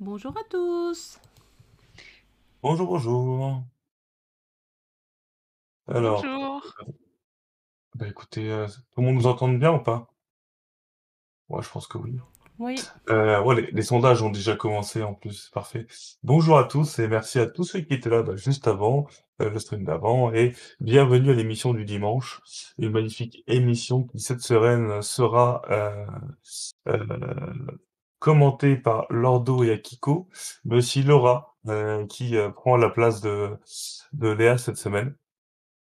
[0.00, 1.18] Bonjour à tous.
[2.62, 3.62] Bonjour, bonjour.
[5.88, 6.62] Alors, Bonjour.
[7.94, 10.08] bah écoutez, heu, tout le monde nous entend bien ou pas?
[11.48, 12.18] Ouais, je pense que oui.
[12.58, 12.76] Oui.
[13.08, 15.86] Heu, ouais, les les sondages ont déjà commencé en plus, c'est parfait.
[16.22, 19.06] Bonjour à tous et merci à tous ceux qui étaient là, bah, juste avant,
[19.38, 22.40] le stream d'avant et bienvenue à l'émission du dimanche.
[22.78, 25.62] Une magnifique émission qui cette semaine sera,
[28.18, 30.28] commentée par Lordo et Akiko,
[30.64, 33.58] mais aussi Laura, heu, qui, heu, prend la place de
[34.12, 35.14] de Léa cette semaine.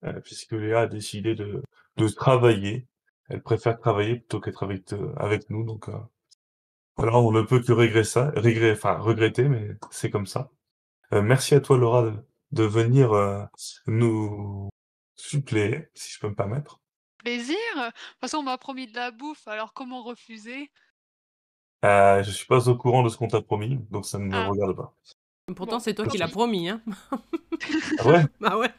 [0.05, 1.63] Heu, puisque Léa a décidé de
[1.99, 2.89] de travailler.
[3.31, 5.89] Elle préfère travailler plutôt qu'être avec, avec nous donc
[6.97, 10.51] voilà, on ne peut que régrer ça régrer enfin regretter, mais c'est comme ça.
[11.13, 12.15] Merci à toi Laura de
[12.53, 13.11] de venir,
[13.89, 14.71] nous
[15.17, 16.81] suppléer, si je peux me permettre.
[17.19, 17.57] Plaisir.
[17.77, 20.71] De toute façon, on m'a promis de la bouffe, alors comment refuser?
[21.85, 24.39] Heu, je suis pas au courant de ce qu'on t'a promis, donc ça ne me
[24.39, 24.49] Ah.
[24.49, 24.95] regarde pas.
[25.57, 26.83] Pourtant, c'est toi qui l'as promis, hein.
[27.99, 28.25] Ah ouais?
[28.41, 28.71] Bah ouais.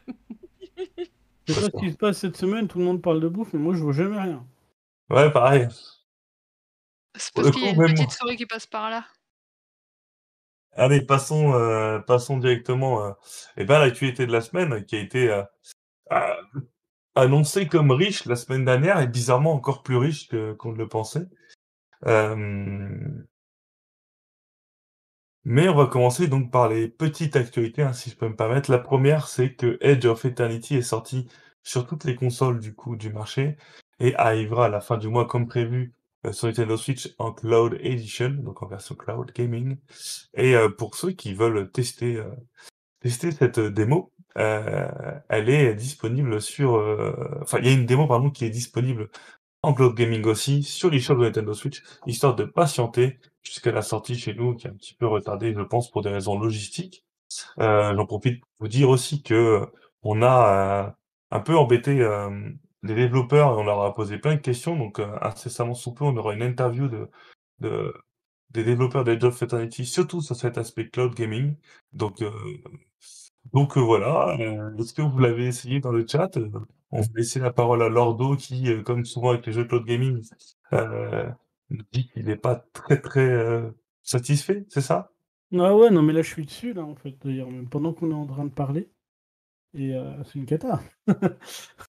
[1.48, 3.52] Je sais pas ce qui se passe cette semaine, tout le monde parle de bouffe,
[3.52, 4.46] mais moi je vois jamais rien.
[5.10, 5.68] Ouais, pareil.
[7.14, 8.16] C'est parce qu'il y a une petite moi.
[8.18, 9.04] souris qui passe par là.
[10.72, 13.14] Allez, passons, heu, passons directement, heu,
[13.56, 15.44] et ben, à l'actualité de la semaine qui a été, heu,
[16.10, 16.36] a
[17.16, 20.88] annoncée comme riche la semaine dernière et bizarrement encore plus riche que qu'on ne le
[20.88, 21.26] pensait.
[25.44, 28.70] Mais on va commencer donc par les petites actualités, hein, si je peux me permettre.
[28.70, 31.28] La 1re, c'est que Edge of Eternity est sorti
[31.62, 33.56] sur toutes les consoles du coup du marché
[34.00, 35.94] et arrivera à la fin du mois comme prévu,
[36.26, 39.76] heu, sur Nintendo Switch en Cloud Edition, donc en version cloud gaming
[40.34, 42.26] et heu, pour ceux qui veulent tester, heu,
[43.00, 46.74] tester cette démo, elle est disponible sur,
[47.42, 49.10] enfin il y a une démo pardon qui est disponible
[49.66, 54.16] en cloud gaming aussi sur l'eShop de Nintendo Switch, histoire de patienter jusqu'à la sortie
[54.18, 57.04] chez nous qui est un petit peu retardée, je pense, pour des raisons logistiques.
[57.60, 60.92] Heu, j'en profite pour vous dire aussi qu'on a, heu,
[61.32, 65.00] un peu embêté, hem, les développeurs et on leur a posé plein de questions donc
[65.00, 67.08] heu, incessamment sous peu, on aura une interview de
[67.60, 67.94] de
[68.50, 71.56] des développeurs d'Edge of Eternity, surtout sur cet aspect cloud gaming
[71.94, 72.32] donc heu
[73.52, 74.36] donc voilà,
[74.78, 76.30] est-ce que vous l'avez essayé dans le chat?
[76.92, 79.84] On va laisser la parole à Lordo qui, heu, comme souvent avec les jeux cloud
[79.84, 80.22] gaming,
[81.70, 85.12] nous dit qu'il est pas très, très, heu, satisfait, c'est ça?
[85.54, 88.10] Ah ouais, non mais là je suis dessus là, en fait, d'ailleurs même pendant qu'on
[88.10, 88.90] est en train de parler
[89.74, 90.80] et heu, c'est une cata.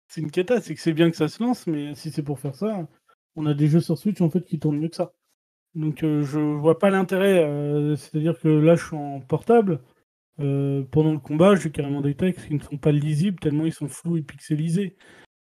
[0.09, 2.38] C'est une cata, c'est que c'est bien que ça se lance, mais si c'est pour
[2.41, 2.88] faire ça,
[3.37, 5.15] on a des jeux sur Switch en fait qui tournent mieux que ça.
[5.75, 7.44] Donc je vois pas l'intérêt,
[7.97, 9.81] c'est-à-dire que là je suis en portable,
[10.41, 13.72] heu, pendant le combat, j'ai carrément des textes qui ne sont pas lisibles tellement ils
[13.72, 14.97] sont flous et pixelisés.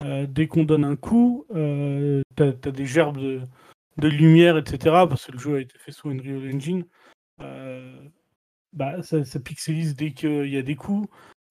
[0.05, 3.19] Heu, dès qu'on donne un coup, heu, tu as des gerbes
[3.99, 6.87] de lumière et cetera, parce que le jeu a été fait sous Unreal Engine.
[7.43, 7.93] Heu,
[8.73, 11.09] bah, ça pixelise dès qu'il y a des coups,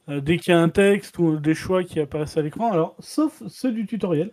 [0.07, 3.43] dès qu'il y a un texte ou des choix qui apparaissent à l'écran, alors sauf
[3.47, 4.31] ceux du tutoriel,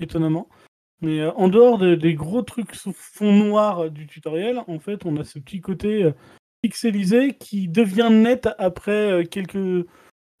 [0.00, 0.48] étonnamment.
[1.02, 5.16] Mais en dehors de des gros trucs sous fond noir du tutoriel, en fait, on
[5.18, 6.12] a ce petit côté,
[6.62, 9.86] pixelisé qui devient net après, heu, quelques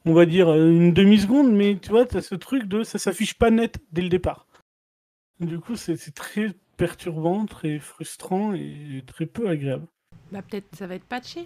[0.04, 2.82] on va dire, heu, une demi seconde, mais tu vois, tu as ce truc de
[2.82, 4.46] ça s'affiche pas net dès le départ.
[5.40, 9.86] Du coup, c'est très perturbant, très frustrant et très peu agréable.
[10.32, 11.44] Bah, peut-être ça va être patché,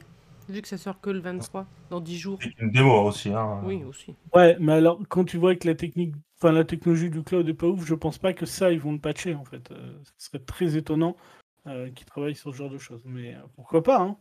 [0.48, 2.38] vu que ça sort que le 23, dans 10 jours.
[2.40, 4.14] C'est une démo aussi, hein, Oui, aussi.
[4.34, 7.54] Ouais, mais alors quand tu vois que la technique enfin la technologie du cloud est
[7.54, 10.26] pas ouf, je pense pas que ça, ils vont le patcher en fait, heu, ce
[10.26, 11.16] serait très étonnant,
[11.64, 14.16] qu'ils travaillent sur ce genre de choses, mais pourquoi pas, hein?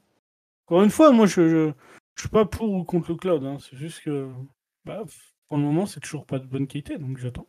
[0.72, 1.72] Encore une fois, moi je je
[2.16, 4.30] je suis pas pour ou contre le cloud, hein, c'est juste que,
[4.86, 5.04] bah,
[5.50, 7.46] pour le moment, c'est toujours pas de bonne qualité, donc j'attends.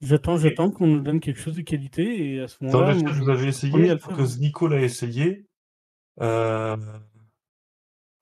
[0.00, 3.48] J'attends, j'attends qu'on nous donne quelque chose de qualité et à ce moment-là, vous avez
[3.48, 3.70] essayé?
[3.70, 4.26] 1er à Je le crois faire, que hein.
[4.26, 5.46] Znico l'a essayé.
[6.20, 6.80] Heu, vous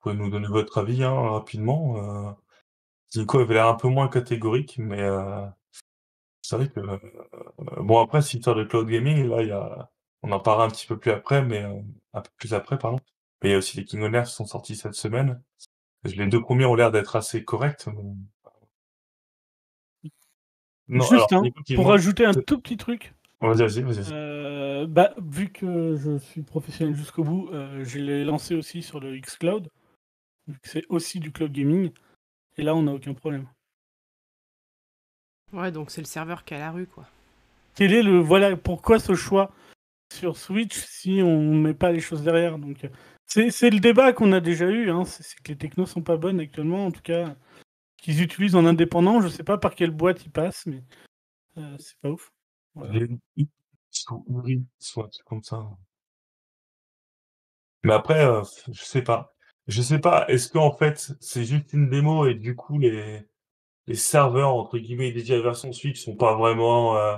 [0.00, 2.37] pouvez nous donner votre avis, hein, rapidement,
[3.12, 5.46] Znico avait l'air un peu moins catégorique, mais heu,
[6.43, 7.00] c'est vrai que, heu,
[7.82, 9.90] bon après cette histoire de cloud gaming, là, il y a
[10.22, 11.82] on en parlera un petit peu plus après, mais heu,
[12.12, 12.99] un peu plus après, pardon,
[13.43, 15.40] mais il y a aussi les King of Hearts qui sont sortis cette semaine.
[16.05, 18.02] Les 2 premiers ont l'air d'être assez corrects, mais
[20.88, 21.43] Non, alors Juste, hein,
[21.75, 26.43] pour rajouter un tout petit truc vas-y, vas-y, vas-y, heu, bah, vu que je suis
[26.43, 29.70] professionnel jusqu'au bout, heu, je l'ai lancé aussi sur le xCloud,
[30.46, 31.90] vu que c'est aussi du cloud gaming
[32.58, 33.46] et là, on a aucun problème.
[35.52, 37.06] Ouais, donc c'est le serveur qui est à la rue, quoi.
[37.75, 39.50] Quel est le voilà, pourquoi ce choix
[40.12, 42.58] sur Switch si on met pas les choses derrière?
[42.58, 42.88] Donc
[43.26, 46.40] c'est le débat qu'on a déjà eu, hein, c'est que les technos sont pas bonnes
[46.40, 47.36] actuellement, en tout cas,
[47.96, 50.82] qu'ils utilisent en indépendant, je sais pas par quelle boîte ils passent, mais
[51.58, 52.32] heu, c'est pas ouf.
[52.74, 53.06] Voilà.
[54.78, 55.68] Soit un truc comme ça.
[57.84, 59.34] Mais après, heu, je sais pas.
[59.66, 63.22] Je sais pas, est-ce qu'en fait, c'est juste une démo et du coup les
[63.86, 67.16] les serveurs entre guillemets dédiés à la version Switch sont pas vraiment, heu,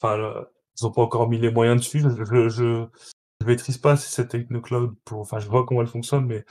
[0.00, 0.46] enfin,
[0.80, 2.00] ils ont pas encore mis les moyens dessus.
[2.00, 2.84] Je je je
[3.40, 6.44] je maîtrise pas cette techno cloud pour enfin, je vois comment elle fonctionne, mais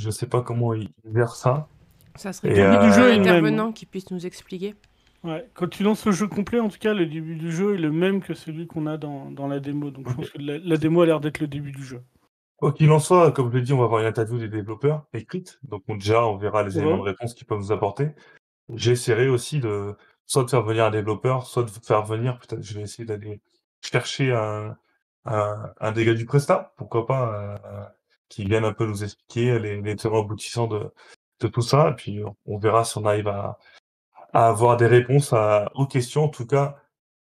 [0.00, 1.68] je sais pas comment ils gèrent ça.
[2.16, 4.74] Ça serait bien y du jeu même, intervenant qui puisse nous expliquer.
[5.22, 7.78] Ouais, quand tu lances le jeu complet, en tout cas, le début du jeu est
[7.78, 9.90] le même que celui qu'on a dans, dans la démo.
[9.90, 12.02] Donc je pense que la, la démo a l'air d'être le début du jeu.
[12.56, 15.04] Quoi qu'il en soit, comme je l'ai dit, on va avoir une interview des développeurs
[15.14, 17.10] écrite, donc on déjà, on verra les éléments de Ouais.
[17.10, 18.10] réponse qu'ils peuvent nous apporter.
[18.74, 19.94] J'essaierai aussi de
[20.26, 23.40] soit de faire venir un développeur, soit de faire venir peut-être je vais essayer d'aller
[23.82, 24.76] chercher un
[25.24, 27.86] un gars du Presta, pourquoi pas, heu,
[28.28, 30.90] qui vienne un peu nous expliquer les les tenants aboutissants de
[31.40, 33.58] de tout ça et puis on verra si on arrive à
[34.32, 36.24] à avoir des réponses à aux questions.
[36.24, 36.76] En tout cas,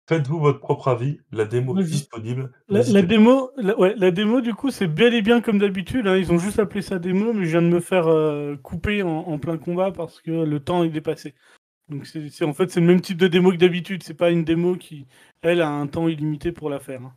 [0.08, 4.54] faites-vous votre propre avis, la démo est disponible, La, démo, la, ouais, la démo, du
[4.54, 6.08] coup, c'est bel et bien comme d'habitude.
[6.08, 9.04] hein, Ils ont juste appelé ça démo, mais je viens de me faire euh, couper
[9.04, 11.36] en, en plein combat parce que le temps est dépassé.
[11.90, 14.04] Donc, c'est en fait, c'est le même type de démo que d'habitude.
[14.04, 15.08] C'est pas une démo qui,
[15.42, 17.02] elle, a un temps illimité pour la faire.
[17.02, 17.14] hein.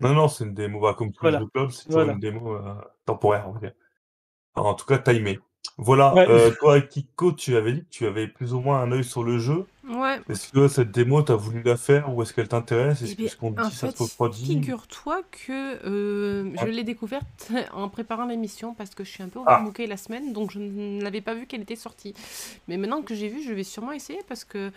[0.00, 1.38] Non, non, c'est une démo, bah, comme Voilà.
[1.38, 2.12] les jeux cloud, c'est Voilà.
[2.12, 2.62] une démo, heu,
[3.04, 3.48] temporaire.
[4.54, 5.38] Enfin, en tout cas timée.
[5.78, 6.26] Voilà, Ouais.
[6.28, 9.22] heu, toi Kiko, tu avais dit que tu avais plus ou moins un œil sur
[9.24, 9.66] le jeu.
[9.88, 10.18] Ouais.
[10.28, 12.98] Est-ce que cette démo, tu as voulu la faire ou est-ce qu'elle t'intéresse?
[13.02, 15.52] Eh Est-ce ce qu'on en dit, ça fait, te figure-toi que
[15.86, 16.70] euh, je Ouais.
[16.70, 19.54] l'ai découverte en préparant l'émission parce que je suis un peu Ah.
[19.56, 22.14] overbookée la semaine, donc je ne l'avais pas vu qu'elle était sortie.
[22.68, 24.72] Mais maintenant que j'ai vu, je vais sûrement essayer parce que,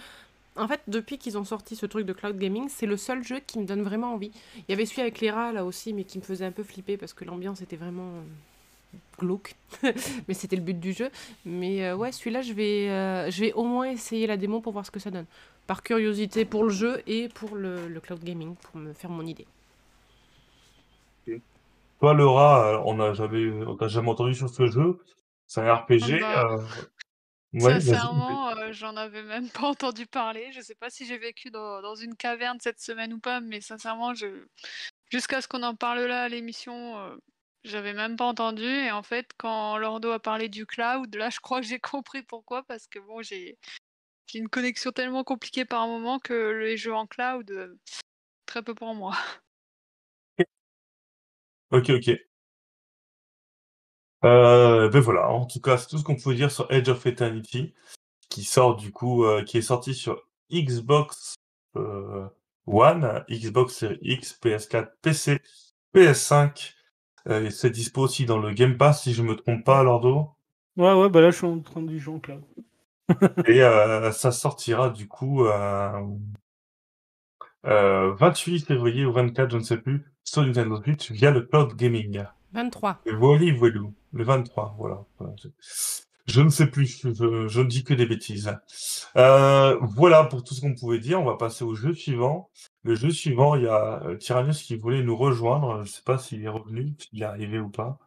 [0.55, 3.39] en fait, depuis qu'ils ont sorti ce truc de cloud gaming, c'est le seul jeu
[3.47, 4.31] qui me donne vraiment envie.
[4.57, 6.63] Il y avait celui avec les rats là aussi, mais qui me faisait un peu
[6.63, 8.21] flipper parce que l'ambiance était vraiment euh,
[9.19, 9.55] glauque.
[9.83, 11.11] mais c'était le but du jeu.
[11.45, 14.73] Mais euh, ouais, celui-là, je vais, euh, je vais au moins essayer la démo pour
[14.73, 15.27] voir ce que ça donne.
[15.67, 19.25] Par curiosité pour le jeu et pour le, le cloud gaming, pour me faire mon
[19.25, 19.45] idée.
[21.99, 24.99] Toi, Laura, heu, on n'a jamais on t'a jamais entendu sur ce jeu?
[25.47, 26.57] C'est un RPG, bah,
[27.53, 27.81] ouais, vas-y.
[27.81, 30.51] Sincèrement, euh, j'en avais même pas entendu parler.
[30.53, 33.59] Je sais pas si j'ai vécu dans, dans une caverne cette semaine ou pas, mais
[33.59, 34.27] sincèrement, je...
[35.11, 37.15] jusqu'à ce qu'on en parle là à l'émission, euh,
[37.63, 38.63] j'avais même pas entendu.
[38.63, 42.23] Et en fait, quand Lordo a parlé du cloud, là, je crois que j'ai compris
[42.23, 43.57] pourquoi, parce que bon, j'ai
[44.33, 47.75] une connexion tellement compliquée par moment que les jeux en cloud, euh,
[48.45, 49.15] très peu pour moi.
[51.71, 52.09] OK, OK.
[54.23, 57.05] Heu, beh, voilà, en tout cas, c'est tout ce qu'on peut dire sur Edge of
[57.05, 57.73] Eternity,
[58.29, 61.35] qui sort du coup, heu, qui est sorti sur Xbox,
[62.65, 65.41] One, Xbox Series X, PS4, PC,
[65.93, 66.75] PS5,
[67.27, 70.29] et c'est dispo aussi dans le Game Pass si je me trompe pas, Lordo?
[70.77, 72.41] Ouais, ouais, bah là, je suis en train de en cloud.
[73.47, 76.19] Et heu, ça sortira du coup, hem,
[77.65, 81.75] heu, 28 février ou 24, je ne sais plus, sur Nintendo Switch via le cloud
[81.75, 82.23] gaming.
[82.53, 83.01] 23.
[83.05, 85.03] Et Voili voilou, le 23, voilà.
[85.17, 85.33] Voilà,
[86.29, 88.55] je ne sais plus, je je ne dis que des bêtises.
[89.17, 91.19] Heu, voilà pour tout ce qu'on pouvait dire.
[91.19, 92.49] On va passer au jeu suivant.
[92.83, 95.83] Le jeu suivant, il y a, heu, Tyrannus qui voulait nous rejoindre.
[95.83, 97.99] Je sais pas s'il est revenu, s'il est arrivé ou pas.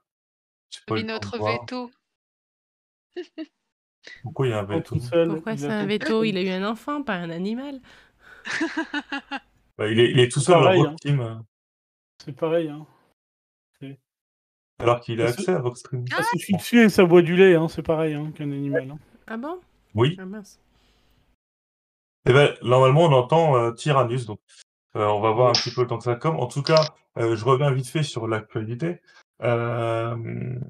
[0.87, 1.91] Pas Et notre veto.
[4.23, 4.97] Pourquoi il y a un veto?
[5.27, 6.25] Pourquoi il c'est un veto?
[6.25, 7.81] Il a eu un enfant, pas un animal.
[9.79, 11.45] Bah, il est il est tout seul dans Vox hein.
[12.25, 12.69] C'est pareil.
[12.69, 12.87] Hein.
[14.83, 16.05] Alors qu'il a accès à Vox Stream.
[16.17, 18.51] Ah, si je suis dessus et ça boit du lait, hein, c'est pareil hein, qu'un
[18.51, 18.91] animal.
[18.91, 18.99] hein.
[19.27, 19.61] Ah bon?
[19.95, 20.17] Oui.
[20.21, 20.59] Ah mince.
[22.27, 24.41] Eh ben, normalement, on entend, heu, Tyrannus, donc
[24.97, 26.39] heu, on va voir un petit peu le temps que ça comme.
[26.39, 29.01] En tout cas, heu, je reviens vite fait sur l'actualité.
[29.43, 30.61] Heu,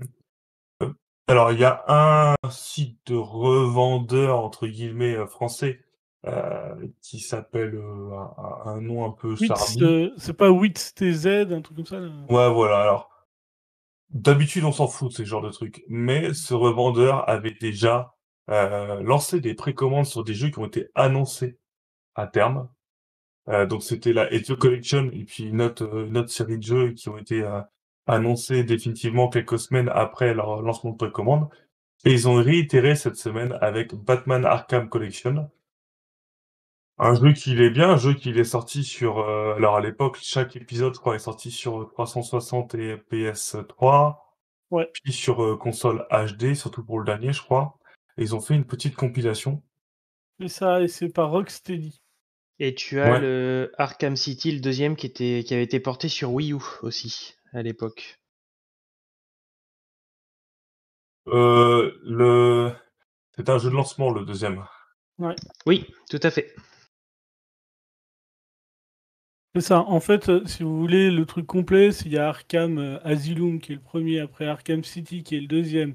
[1.29, 5.81] alors il y a un site de «revendeur» entre guillemets, français,
[7.01, 7.81] qui s'appelle,
[8.65, 9.35] un nom un peu
[9.83, 12.09] euh, c'est pas Wits TZ, un truc comme ça là?
[12.29, 13.12] Ouais, voilà, alors
[14.13, 18.15] d'habitude, on s'en fout de ces genres de trucs, mais ce revendeur avait déjà,
[18.51, 21.59] heu, lancé des précommandes sur des jeux qui ont été annoncés
[22.17, 22.69] à terme.
[23.49, 26.65] Heu, donc c'était la Ezio Collection et puis une autre, heu, une autre série de
[26.65, 27.45] jeux qui ont été,
[28.07, 31.49] annoncés définitivement quelques semaines après leur lancement de précommande
[32.05, 35.51] et ils ont réitéré cette semaine avec Batman Arkham Collection.
[37.05, 40.19] Un jeu qui est bien, un jeu qui est sorti sur, heu, alors à l'époque,
[40.23, 44.19] chaque épisode, je crois, est sorti sur 360 et PS3.
[44.71, 44.89] Ouais.
[45.03, 47.77] Puis sur, heu, console HD, surtout pour le dernier, je crois
[48.19, 49.63] et ils ont fait une petite compilation.
[50.39, 52.01] Et ça, et c'est par Rocksteady.
[52.59, 53.21] Et tu as Ouais.
[53.21, 57.35] le Arkham City, le deuxième, qui, était, qui avait été porté sur Wii U aussi,
[57.53, 58.21] à l'époque.
[61.27, 62.73] Heu, le
[63.35, 64.65] c'est un jeu de lancement, le deuxième.
[65.67, 66.55] Oui, tout à fait.
[69.55, 69.81] C'est ça.
[69.81, 73.61] En fait, euh, si vous voulez le truc complet, il y a Arkham euh, Asylum
[73.61, 75.95] qui est le premier, après Arkham City qui est le deuxième.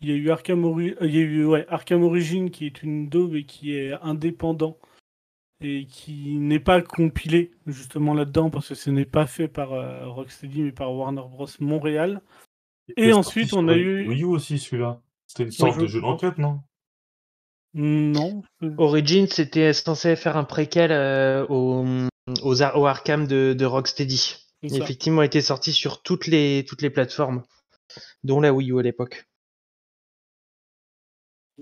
[0.00, 2.66] Il y a eu Arkham, Ori- euh, il y a eu, ouais, Arkham Origin qui
[2.66, 4.76] est une daube et qui est indépendant
[5.60, 10.06] et qui n'est pas compilé justement là-dedans parce que ce n'est pas fait par euh,
[10.08, 11.48] Rocksteady mais par Warner Bros.
[11.60, 12.20] Montréal.
[12.96, 15.00] Et C'est ensuite, on a eu- Wii U aussi, celui-là?
[15.26, 16.60] C'était une sorte je de jeu d'enquête, non?
[17.74, 18.42] Non.
[18.78, 21.84] Origin, c'était censé faire un préquel euh, au,
[22.42, 24.36] aux Ar- au Arkham de, de Rocksteady.
[24.62, 27.42] effectivement, il était sorti sur toutes les, toutes les plateformes,
[28.24, 29.26] dont la Wii U à l'époque.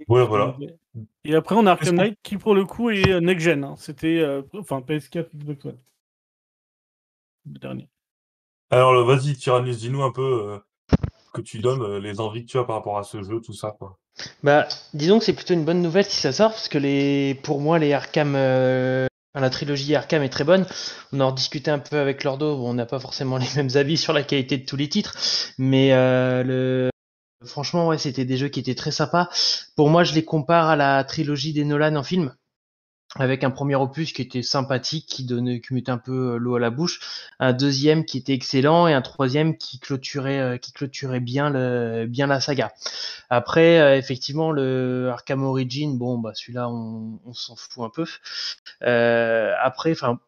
[0.09, 0.57] Ouais, voilà.
[1.25, 3.65] Et après, on a Arkham Knight qui, pour le coup, est euh, next-gen.
[3.65, 3.75] hein.
[3.79, 5.79] C'était euh, enfin PS4, Xbox One.
[7.51, 7.89] Le dernier.
[8.71, 10.97] Alors, vas-y, Tyrannus, dis-nous un peu euh,
[11.33, 13.53] que tu donnes euh, les envies que tu as par rapport à ce jeu, tout
[13.55, 13.99] ça, quoi.
[14.43, 17.61] Bah, disons que c'est plutôt une bonne nouvelle si ça sort, parce que les, pour
[17.61, 19.07] moi, les Arkham, euh,
[19.41, 20.67] la trilogie Arkham est très bonne.
[21.13, 24.13] On en discutait un peu avec Lordo, on n'a pas forcément les mêmes avis sur
[24.13, 25.17] la qualité de tous les titres,
[25.59, 26.89] mais euh,
[27.45, 29.29] franchement, ouais, c'était des jeux qui étaient très sympas.
[29.77, 32.35] Pour moi, je les compare à la trilogie des Nolan en film.
[33.15, 36.57] Avec un premier opus qui était sympathique, qui donnait, qui mettait un peu euh, l'eau
[36.57, 37.01] à la bouche,
[37.39, 42.07] un deuxième qui était excellent et un troisième qui clôturait, euh, qui clôturait bien le,
[42.07, 42.73] bien la saga.
[43.31, 48.05] Après, euh, effectivement, le Arkham Origin, bon, bah celui-là, on, on s'en fout un peu.
[48.83, 50.19] Euh, après, enfin,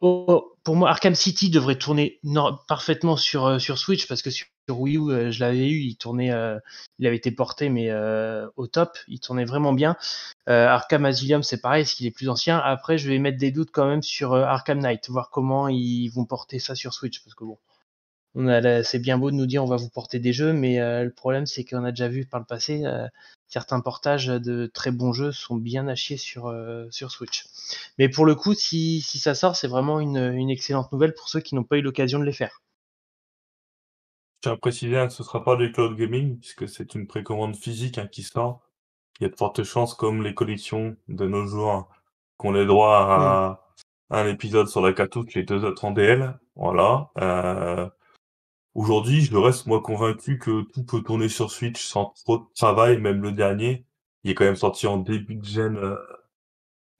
[0.00, 2.18] oh, pour moi, Arkham City devrait tourner
[2.66, 5.96] parfaitement sur euh, sur Switch parce que sur, Wii U, euh, je l'avais eu, il
[5.96, 6.58] tournait, euh,
[6.98, 7.88] il avait été porté, mais
[8.56, 9.96] au top, il tournait vraiment bien.
[10.48, 12.58] Arkham Asylum, c'est pareil, parce qu'il est plus ancien.
[12.58, 16.24] Après, je vais mettre des doutes quand même sur Arkham Knight, voir comment ils vont
[16.24, 17.58] porter ça sur Switch, parce que bon.
[18.84, 21.10] C'est bien beau de nous dire on va vous porter des jeux, mais euh, le
[21.10, 23.06] problème c'est qu'on a déjà vu par le passé euh,
[23.48, 27.46] certains portages de très bons jeux sont bien à chier sur euh, sur Switch.
[27.98, 31.28] Mais pour le coup, si, si ça sort, c'est vraiment une, une excellente nouvelle pour
[31.28, 32.60] ceux qui n'ont pas eu l'occasion de les faire.
[34.36, 36.94] Je tiens à préciser hein, que ce ne sera pas du cloud gaming, puisque c'est
[36.94, 38.60] une précommande physique hein, qui sort.
[39.18, 41.88] Il y a de fortes chances, comme les collections de nos jours, hein,
[42.36, 43.64] qu'on ait droit à,
[44.10, 46.38] à un épisode sur la cartouche, les deux autres en DL.
[46.54, 47.10] Voilà.
[48.76, 53.00] Aujourd'hui, je reste moi convaincu que tout peut tourner sur Switch sans trop de travail,
[53.00, 53.84] même le dernier.
[54.22, 55.76] Il est quand même sorti en début de gen.
[55.76, 55.96] euh,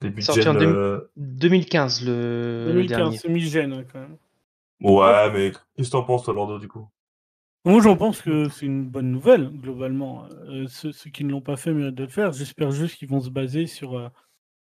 [0.01, 3.17] début de Sorti gen, en deux- euh, 2015 le, le 2015, dernier.
[3.17, 4.17] c'est mi-gène hein, quand même.
[4.81, 6.89] Ouais, mais qu'est-ce que t'en penses, toi, Lordo, du coup?
[7.65, 10.25] Moi, j'en pense que c'est une bonne nouvelle, globalement.
[10.47, 12.31] Euh, ceux, ceux qui ne l'ont pas fait méritent de le faire.
[12.31, 14.09] J'espère juste qu'ils vont se baser sur, euh,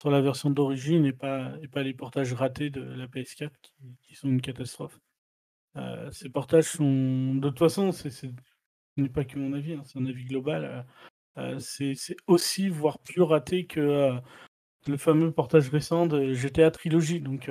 [0.00, 3.72] sur la version d'origine et pas, et pas les portages ratés de la PS4 qui,
[4.02, 4.98] qui sont une catastrophe.
[5.76, 7.34] Euh, ces portages sont.
[7.36, 8.08] De toute façon, ce
[8.96, 10.64] n'est pas que mon avis, hein, c'est un avis global.
[10.64, 11.94] euh, euh, c'est,
[12.26, 14.18] aussi, voire plus raté que
[14.86, 17.20] le fameux portage récent de GTA Trilogy.
[17.20, 17.50] Donc,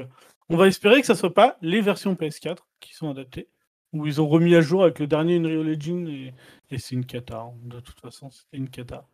[0.49, 3.49] on va espérer que ça soit pas les versions PS4 qui sont adaptées
[3.93, 6.33] où ils ont remis à jour avec le dernier Unreal Engine et,
[6.77, 7.39] c'est une cata.
[7.39, 7.53] hein.
[7.63, 9.07] De toute façon, c'était une cata.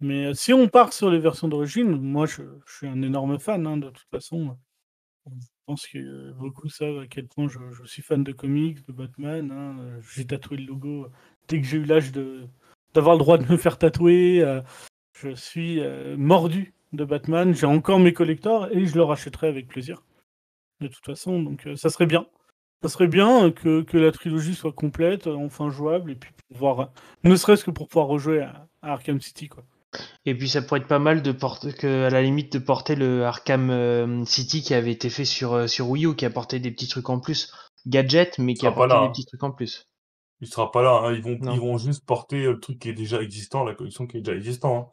[0.00, 3.66] Mais si on part sur les versions d'origine, moi je, suis un énorme fan.
[3.66, 4.58] hein, de toute façon,
[5.66, 8.92] pense que euh, beaucoup savent à quel point je, je suis fan de comics, de
[8.92, 9.50] Batman.
[9.50, 11.08] hein, euh, J'ai tatoué le logo
[11.48, 12.12] dès que j'ai eu l'âge
[12.94, 14.42] d'avoir le droit de me faire tatouer.
[14.42, 14.62] euh,
[15.14, 17.54] je suis euh, mordu de Batman.
[17.54, 20.02] J'ai encore mes collectors et je le rachèterai avec plaisir.
[20.80, 22.26] De toute façon, donc euh, ça serait bien.
[22.82, 26.30] Ça serait bien euh, que, la trilogie soit complète, euh, enfin jouable, et puis
[26.60, 26.84] euh,
[27.24, 29.64] ne serait-ce que pour pouvoir rejouer à, à Arkham City, quoi.
[30.24, 32.94] Et puis ça pourrait être pas mal de porter, que, à la limite de porter
[32.96, 36.58] le Arkham euh, City qui avait été fait sur, euh, sur Wii U, qui apportait
[36.58, 37.52] des petits trucs en plus,
[37.86, 39.10] gadget, mais qui apportait là, des hein.
[39.10, 39.86] petits trucs en plus.
[40.40, 41.12] Il sera pas là, hein.
[41.14, 41.54] Ils vont, Non.
[41.54, 44.20] ils vont juste porter euh, le truc qui est déjà existant, la collection qui est
[44.20, 44.76] déjà existant.
[44.78, 44.86] hein.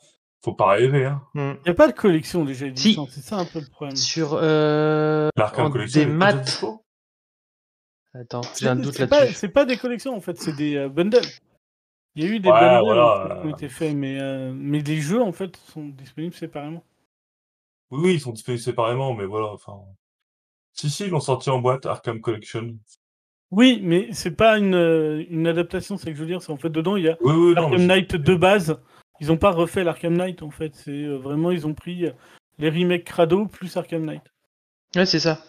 [0.44, 1.22] Faut pas rêver, hein.
[1.36, 1.54] Hmm.
[1.60, 3.96] Il n'y a pas de collection déjà existante, c'est ça un peu le problème.
[3.96, 6.02] Sur euh, L'Arkham en Collection.
[6.02, 6.64] des maths.
[8.14, 9.34] Attends, j'ai C'est un doute là-dessus.
[9.34, 11.22] c'est pas des collections en fait, c'est des euh, bundles.
[12.16, 13.56] Il y a eu des Ouais, bundles voilà, en fait, qui ont euh.
[13.56, 16.84] été faits, mais, euh, mais les jeux en fait sont disponibles séparément.
[17.90, 19.80] Oui, oui, ils sont disponibles séparément, mais voilà, enfin.
[20.74, 22.76] Si, si, ils l'ont sorti en boîte, Arkham Collection.
[23.52, 26.42] Oui, mais c'est pas une, euh, une adaptation, c'est ce que je veux dire.
[26.42, 28.80] C'est en fait dedans il y a Oui, oui, Arkham Knight de base.
[29.20, 30.74] Ils ont pas refait l'Arkham Knight en fait.
[30.76, 32.12] C'est euh, vraiment ils ont pris euh,
[32.58, 34.24] les remakes Crado plus Arkham Knight.
[34.96, 35.40] Ouais, c'est ça.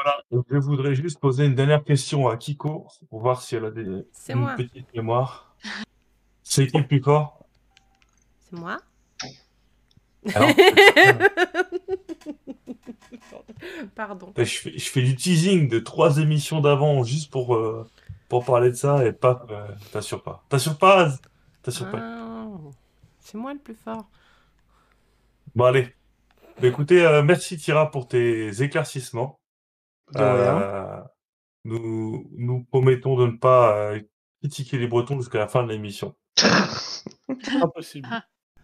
[0.00, 0.22] Voilà.
[0.50, 3.82] Je voudrais juste poser une dernière question à Kiko, pour voir si elle a des...
[3.82, 4.04] Une
[4.36, 4.54] moi.
[4.56, 5.56] petite mémoire.
[6.44, 7.44] C'est qui le plus fort?
[8.38, 8.76] C'est moi
[10.34, 10.50] Alors,
[13.94, 14.32] Pardon.
[14.36, 17.86] je, fais, je fais du teasing de trois émissions d'avant juste pour, euh,
[18.28, 19.44] pour parler de ça et pas.
[19.50, 20.44] euh, T'assures pas.
[20.48, 21.10] T'assures pas
[21.62, 21.98] T'assures pas.
[22.00, 22.46] Ah,
[23.20, 24.08] c'est moi le plus fort.
[25.54, 25.94] Bon, allez.
[26.60, 29.38] Bah, écoutez, euh, merci Tira pour tes éclaircissements.
[30.12, 30.62] De rien.
[30.62, 31.00] Euh,
[31.64, 34.00] nous, nous promettons de ne pas euh,
[34.40, 36.14] critiquer les Bretons jusqu'à la fin de l'émission.
[37.62, 38.08] Impossible.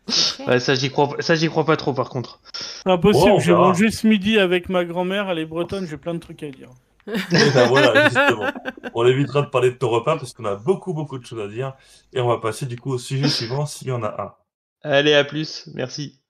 [0.08, 2.40] C'est Ouais, ça j'y crois, ça j'y crois pas trop par contre.
[2.84, 3.30] Impossible.
[3.30, 3.68] Bon, j'ai verra.
[3.68, 6.70] mangé ce midi avec ma grand-mère, elle est bretonne, j'ai plein de trucs à dire.
[7.06, 8.50] Et ben voilà, justement.
[8.94, 11.48] On évitera de parler de ton repas parce qu'on a beaucoup, beaucoup de choses à
[11.48, 11.74] dire.
[12.12, 14.34] Et on va passer du coup au sujet suivant s'il y en a un.
[14.82, 16.20] Allez, à plus, merci.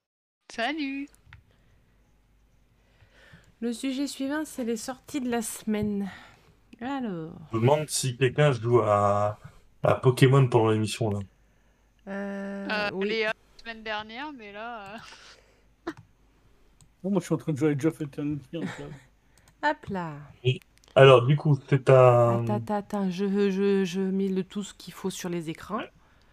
[0.49, 1.09] Salut
[3.61, 6.09] Le sujet suivant, c'est les sorties de la semaine.
[6.81, 9.39] Alors, Je vous demande si quelqu'un joue à,
[9.83, 11.19] à Pokémon pendant l'émission là.
[12.07, 13.07] euh, euh, oui.
[13.09, 14.95] Léa, la semaine dernière, mais là...
[14.95, 14.97] euh,
[17.03, 18.57] Bon, moi, je suis en train de jouer avec Geoff Eternity.
[19.63, 20.13] Hop là.
[20.95, 22.43] Alors du coup, c'est un...
[22.43, 25.81] Attends, attends, attends, je, je, je mets le tout ce qu'il faut sur les écrans.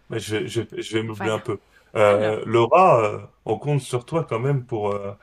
[0.09, 1.33] Mais je, vais- je, je vais m'oublier Voilà.
[1.35, 1.59] un peu.
[1.95, 5.13] Euh, Laura, euh, on compte sur toi quand même pour, euh,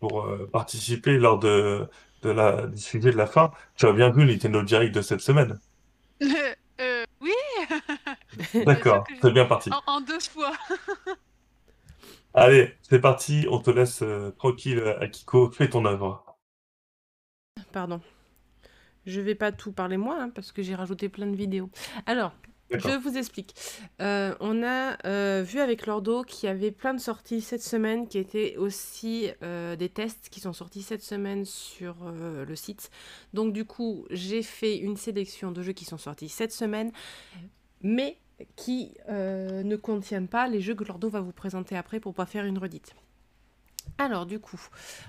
[0.00, 1.88] pour euh, participer lors de,
[2.22, 3.50] de la, du sujet de la fin.
[3.76, 5.58] Tu as bien vu le Nintendo Direct de cette semaine.
[6.80, 7.32] euh, oui
[8.66, 9.70] D'accord, c'est bien parti.
[9.70, 10.52] en, en deux fois
[12.34, 16.36] Allez, c'est parti, on te laisse euh, tranquille, Akiko, fais ton œuvre.
[17.72, 18.00] Pardon.
[19.06, 21.70] Je vais pas tout parler moi, hein, parce que j'ai rajouté plein de vidéos.
[22.06, 22.32] Alors.
[22.70, 23.54] Je vous explique.
[24.00, 28.08] Euh, on a euh, vu avec Lordo qu'il y avait plein de sorties cette semaine,
[28.08, 32.90] qui étaient aussi euh, des tests qui sont sortis cette semaine sur le site.
[33.34, 36.92] Donc du coup, j'ai fait une sélection de jeux qui sont sortis cette semaine,
[37.82, 38.18] mais
[38.56, 42.44] qui ne contiennent pas les jeux que Lordo va vous présenter après pour pas faire
[42.44, 42.94] une redite.
[43.98, 44.60] Alors du coup,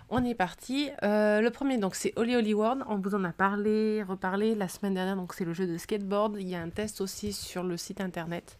[0.09, 0.89] on est parti.
[1.03, 2.83] Euh, le premier, donc, c'est Holy Holy World.
[2.87, 5.15] On vous en a parlé, reparlé la semaine dernière.
[5.15, 6.37] Donc, c'est le jeu de skateboard.
[6.39, 8.57] Il y a un test aussi sur le site internet.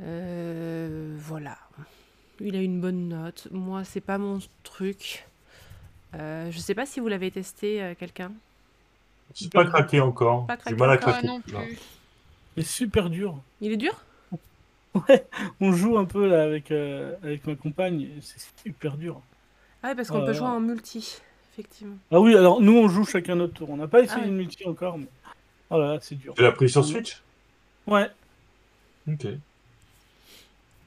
[0.00, 1.58] Euh, voilà.
[2.40, 3.48] Il a une bonne note.
[3.50, 5.26] Moi, c'est pas mon truc.
[6.14, 8.32] Euh, je sais pas si vous l'avez testé, euh, quelqu'un.
[9.34, 10.46] Je suis pas craqué encore.
[10.46, 11.28] Pas J'ai craqué mal à craquer.
[11.46, 11.78] plus.
[12.56, 13.36] C'est super dur.
[13.60, 14.04] Il est dur?
[15.60, 19.22] On joue un peu là avec, euh, avec ma compagne, c'est super dur.
[19.82, 21.20] Ah ouais, parce qu'on Oh peut jouer en multi,
[21.52, 21.98] effectivement.
[22.10, 23.70] Ah oui, alors nous on joue chacun notre tour.
[23.70, 24.28] On n'a pas essayé Ah ouais.
[24.28, 25.08] une multi encore, mais.
[25.70, 26.34] Oh là là, c'est dur.
[26.34, 27.22] Tu l'as pris sur Switch?
[27.86, 28.10] Ouais,
[29.06, 29.24] Ok.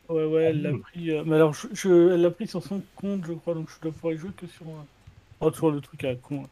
[0.10, 0.82] ouais, ouais, elle l'a Cool.
[0.82, 1.12] pris.
[1.12, 3.80] euh, Mais alors, je, je- elle l'a pris sur son compte, je crois, donc je
[3.82, 4.68] dois pouvoir y jouer que sur.
[4.68, 4.84] euh,
[5.40, 6.44] Oh, toujours le truc à con.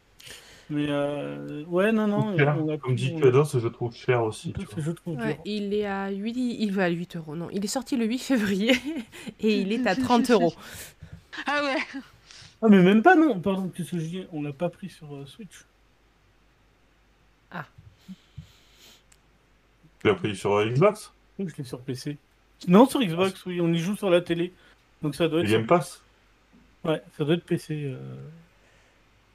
[0.70, 1.64] Mais euh...
[1.68, 2.36] ouais, non, non.
[2.38, 2.58] Cher.
[2.60, 4.52] on a Comme dit on a- Kudos, je trouve cher aussi.
[4.54, 4.66] tu
[5.06, 5.14] vois.
[5.26, 7.36] Ouais, il est à 8, il va à 8 euros.
[7.36, 8.72] Non, il est sorti le 8 février
[9.42, 10.54] et il est à 30 euros.
[11.46, 12.02] Ah ouais
[12.62, 15.14] Ah, mais même pas, non, pardon, qu'est-ce que je dis On l'a pas pris sur
[15.16, 15.66] euh, Switch.
[20.00, 21.12] Tu l'as pris sur euh, Xbox?
[21.40, 22.18] Donc je l'ai sur PC.
[22.68, 24.54] Non, sur Xbox, oui, on y joue sur la télé.
[25.02, 25.50] Donc ça doit être.
[25.50, 26.02] Game Pass?
[26.84, 27.94] Ouais, ça doit être PC.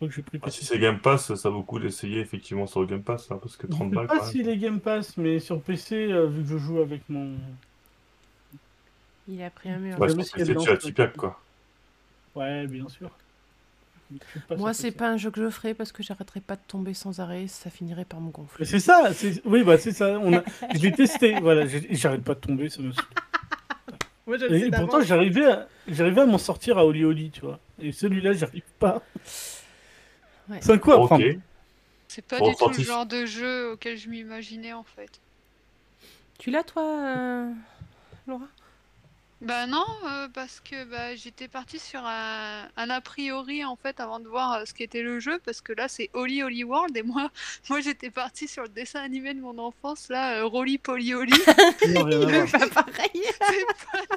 [0.00, 0.50] Je crois que j'ai pris Ah.
[0.50, 3.38] Si c'est Game Pass, ça vaut le coup d'essayer effectivement sur le Game Pass, hein,
[3.40, 4.46] parce que Je 30 sais balles pas quand si même.
[4.46, 7.34] les Game Pass, mais sur PC, euh, vu que je joue avec mon.
[9.28, 9.98] Il a pris un mur.
[10.00, 11.38] Ouais, si as le- Tipeee, quoi.
[12.34, 13.10] Ouais, bien sûr.
[14.12, 16.60] Je pas Moi, c'est pas un jeu que je ferai parce que j'arrêterai pas de
[16.66, 17.46] tomber sans arrêt.
[17.46, 18.64] Ça finirait par me gonfler.
[18.64, 19.40] c'est ça, c'est...
[19.44, 20.18] oui, bah c'est ça.
[20.18, 20.42] On a...
[20.74, 23.04] je l'ai testé, voilà, j'arrête pas de tomber, ça me saoule.
[24.26, 25.68] Moi, je Et pourtant, j'arrivais à...
[25.86, 27.60] j'arrivais à m'en sortir à Oli Oli, tu vois.
[27.80, 29.02] Et celui-là, j'arrive pas.
[30.50, 30.58] Ouais.
[30.60, 31.06] C'est un coup à Ok.
[31.06, 31.24] prendre.
[32.08, 35.20] C'est pas Bon, du tout le genre de jeu auquel je m'imaginais en fait.
[36.38, 37.52] Tu l'as, toi, euh,
[38.26, 38.46] Laura?
[39.42, 43.98] Bah non, euh, parce que bah, j'étais partie sur un, un a priori en fait
[43.98, 46.94] avant de voir euh, ce qu'était le jeu, parce que là c'est Holly Holly World
[46.94, 47.30] et moi,
[47.70, 51.16] moi j'étais partie sur le dessin animé de mon enfance, là, euh, Rolly Polly à
[51.16, 51.30] voir.
[52.50, 53.10] Pas pareil.
[53.24, 54.16] c'est pas,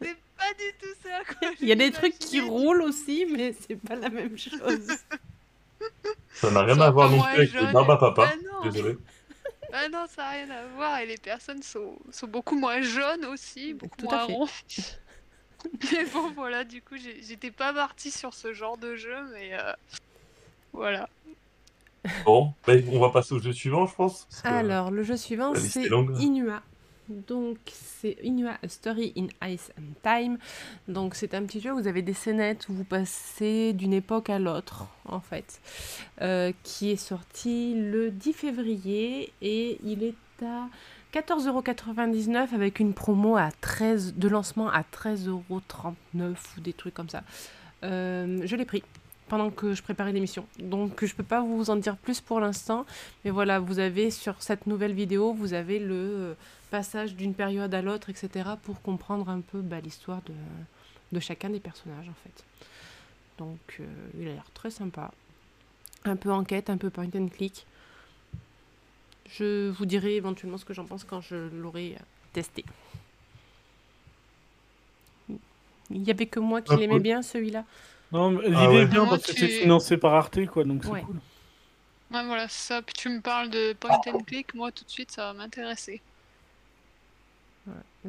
[0.00, 1.50] c'est pas du tout ça quoi.
[1.60, 4.88] Il y a des trucs qui roulent aussi, mais c'est pas la même chose.
[6.34, 7.72] Ça n'a rien à voir non plus avec le jeunes.
[7.72, 8.26] Barba Papa.
[8.26, 8.70] Bah non.
[8.70, 8.98] Désolé.
[9.76, 13.24] Ah non, ça n'a rien à voir et les personnes sont, sont beaucoup moins jaunes
[13.24, 14.32] aussi, beaucoup Tout à moins fait.
[14.32, 14.48] ronds.
[15.92, 19.72] mais bon, voilà, du coup, j'étais pas partie sur ce genre de jeu, mais euh,
[20.72, 21.08] voilà.
[22.24, 24.28] Bon, ben, on va passer au jeu suivant, je pense.
[24.44, 25.88] Alors, le jeu suivant, c'est.
[26.20, 26.62] Inua.
[27.08, 30.38] Donc, c'est Inua A Story in Ice and Time.
[30.88, 34.30] Donc, c'est un petit jeu où vous avez des scénettes où vous passez d'une époque
[34.30, 35.60] à l'autre, en fait,
[36.22, 40.68] euh, qui est sorti le 10 février et il est à
[41.12, 47.22] 14,99€ avec une promo à 13, de lancement à 13,39€ ou des trucs comme ça.
[47.84, 48.82] Euh, je l'ai pris
[49.28, 50.46] pendant que je préparais l'émission.
[50.58, 52.84] Donc, je peux pas vous en dire plus pour l'instant.
[53.24, 56.36] Mais voilà, vous avez sur cette nouvelle vidéo, vous avez le
[56.78, 58.50] passage d'une période à l'autre, etc.
[58.64, 60.34] pour comprendre un peu bah, l'histoire de,
[61.12, 62.44] de chacun des personnages en fait.
[63.38, 63.84] Donc euh,
[64.18, 65.12] il a l'air très sympa.
[66.04, 67.64] Un peu enquête, un peu point and click.
[69.30, 71.96] Je vous dirai éventuellement ce que j'en pense quand je l'aurai
[72.32, 72.64] testé.
[75.90, 77.02] Il y avait que moi qui Ah, l'aimais cool.
[77.02, 77.64] bien celui-là.
[78.10, 78.82] Non, mais l'idée Ah ouais.
[78.82, 81.02] est bien parce que tu- c'est financé par Arte, quoi, donc c'est Ouais.
[81.02, 81.20] cool.
[82.10, 82.82] Ouais, voilà, ça.
[82.82, 86.00] Puis tu me parles de point and click, moi tout de suite ça va m'intéresser.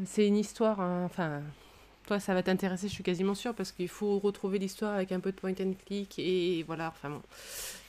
[0.05, 1.41] C'est une histoire, hein, enfin,
[2.05, 5.19] toi ça va t'intéresser, je suis quasiment sûre, parce qu'il faut retrouver l'histoire avec un
[5.19, 7.21] peu de point and click, et voilà, enfin bon.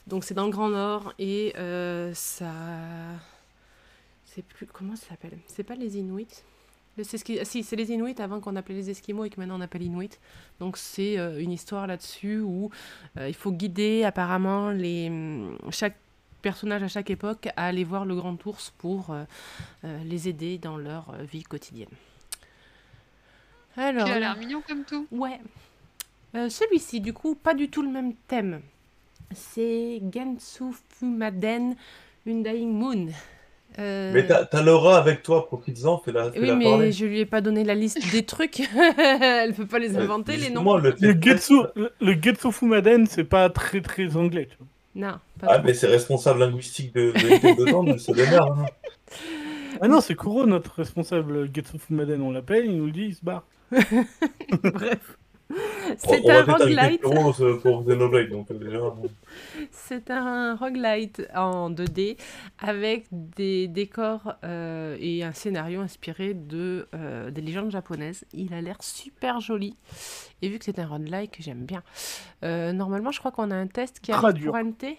[0.06, 2.52] Donc c'est dans le Grand Nord, et euh, ça...
[4.24, 4.66] C'est plus...
[4.66, 5.38] Comment ça s'appelle?
[5.46, 6.42] C'est pas les Inuits?
[7.02, 9.60] C'est ah, Si, c'est les Inuits avant qu'on appelait les Esquimaux et que maintenant on
[9.60, 10.18] appelle Inuits.
[10.60, 12.70] Donc c'est euh, une histoire là-dessus où
[13.18, 15.10] euh, il faut guider apparemment les...
[15.70, 15.96] chaque
[16.48, 19.24] personnage à chaque époque à aller voir le Grand Ours pour euh,
[19.84, 21.88] euh, les aider dans leur euh, vie quotidienne.
[23.76, 25.06] Alors, il a l'air mignon comme tout.
[25.10, 25.40] ouais.
[26.36, 28.60] Euh, Celui-ci, du coup, pas du tout le même thème.
[29.34, 31.74] C'est Gensu Fumaden
[32.28, 33.08] Undying Moon.
[33.80, 36.92] Euh, Mais t'as Laura avec toi, profites-en, fais-la oui, mais parler.
[36.92, 38.60] je lui ai pas donné la liste des trucs.
[38.98, 40.76] Elle peut pas les Euh, inventer, les noms.
[40.78, 44.68] le Le Getsu, le, le Getsu Fumaden, c'est pas très très anglais, tu vois.
[44.96, 48.58] Non, pas Ah, mais c'est responsable linguistique de, de Nintendo dedans, démerde.
[48.60, 48.66] Hein.
[49.82, 53.14] Ah non, c'est Kuro, notre responsable Getsu Fumaden, on l'appelle, il nous le dit, il
[53.14, 53.46] se barre.
[54.62, 55.15] Bref.
[55.98, 57.04] C'est un roguelite.
[57.04, 58.78] Euh, pour Xenoblade, donc euh, déjà.
[59.70, 62.16] C'est un roguelite en 2D
[62.58, 68.24] avec des décors euh, et un scénario inspiré de, euh, des légendes japonaises.
[68.32, 69.76] Il a l'air super joli.
[70.42, 71.82] Et vu que c'est un roguelike, j'aime bien.
[72.44, 74.52] Euh, normalement, je crois qu'on a un test qui dur.
[74.52, 74.98] pour NT.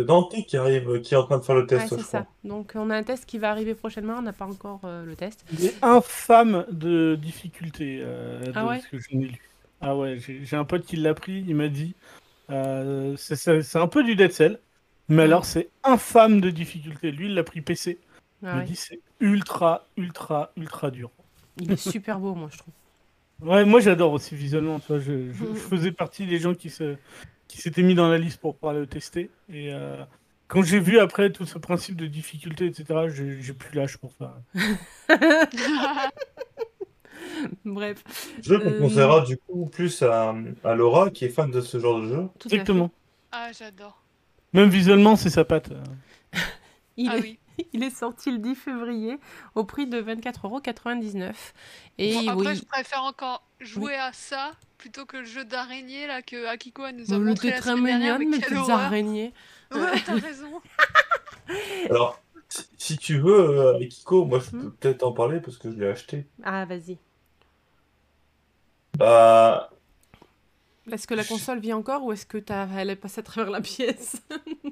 [0.00, 1.98] C'est Dante qui arrive, euh, qui est en train de faire le Ouais, test, c'est
[1.98, 2.22] ça.
[2.22, 2.26] crois.
[2.42, 4.14] Donc, on a un test qui va arriver prochainement.
[4.18, 5.44] On n'a pas encore euh, le test.
[5.52, 9.50] Il est infâme de difficulté, euh, de Ah ouais ce que je n'ai lu.
[9.82, 11.94] Ah ouais, j'ai j'ai un pote qui l'a pris, il m'a dit,
[12.50, 14.58] euh, c'est- c'est c'est un peu du Dead Cell,
[15.08, 17.12] mais alors c'est infâme de difficulté.
[17.12, 17.98] Lui, il l'a pris PC,
[18.42, 18.64] il Ah m'a ouais.
[18.66, 21.10] dit c'est ultra, ultra, ultra dur.
[21.56, 22.74] Il est super beau, moi, je trouve.
[23.42, 25.54] Ouais, moi j'adore aussi visuellement, tu vois, je, je- Mhm.
[25.54, 26.96] je faisais partie des gens qui se
[27.50, 29.30] qui s'étaient mis dans la liste pour pouvoir le tester.
[29.48, 30.04] Et euh,
[30.48, 33.08] quand j'ai vu après tout ce principe de difficulté, etc.,
[33.40, 34.42] j'ai plus l'âge pour ça.
[37.64, 38.02] Bref,
[38.42, 40.34] Jeu qu'on Euh, conseillera du coup plus à,
[40.64, 42.28] à Laura, qui est fan de ce genre de jeu.
[42.38, 42.48] tout.
[42.48, 42.90] Exactement.
[43.32, 44.02] ah, j'adore.
[44.52, 45.70] Même visuellement, c'est sa patte.
[46.96, 47.20] Il Ah est...
[47.22, 47.38] oui.
[47.74, 49.18] Il est sorti le 10 février
[49.54, 51.34] au prix de 24,99€.
[51.98, 56.06] Et Bon, après, oui, je préfère encore jouer à ça plutôt que le jeu d'araignée
[56.06, 58.18] là que Akiko elle nous a montré la très semaine dernière.
[58.18, 59.32] mignonne, mais quelle araignées.
[59.72, 60.60] Ouais, t'as raison.
[61.90, 64.72] Alors, si, si tu veux, euh, avec Kiko, moi je peux Hmm.
[64.72, 66.26] peut-être en parler parce que je l'ai acheté.
[66.42, 66.96] Ah, vas-y.
[68.98, 69.70] Bah,
[70.90, 72.66] Est-ce que la console vit encore ou est-ce que t'as...
[72.76, 74.16] elle est passée à travers la pièce?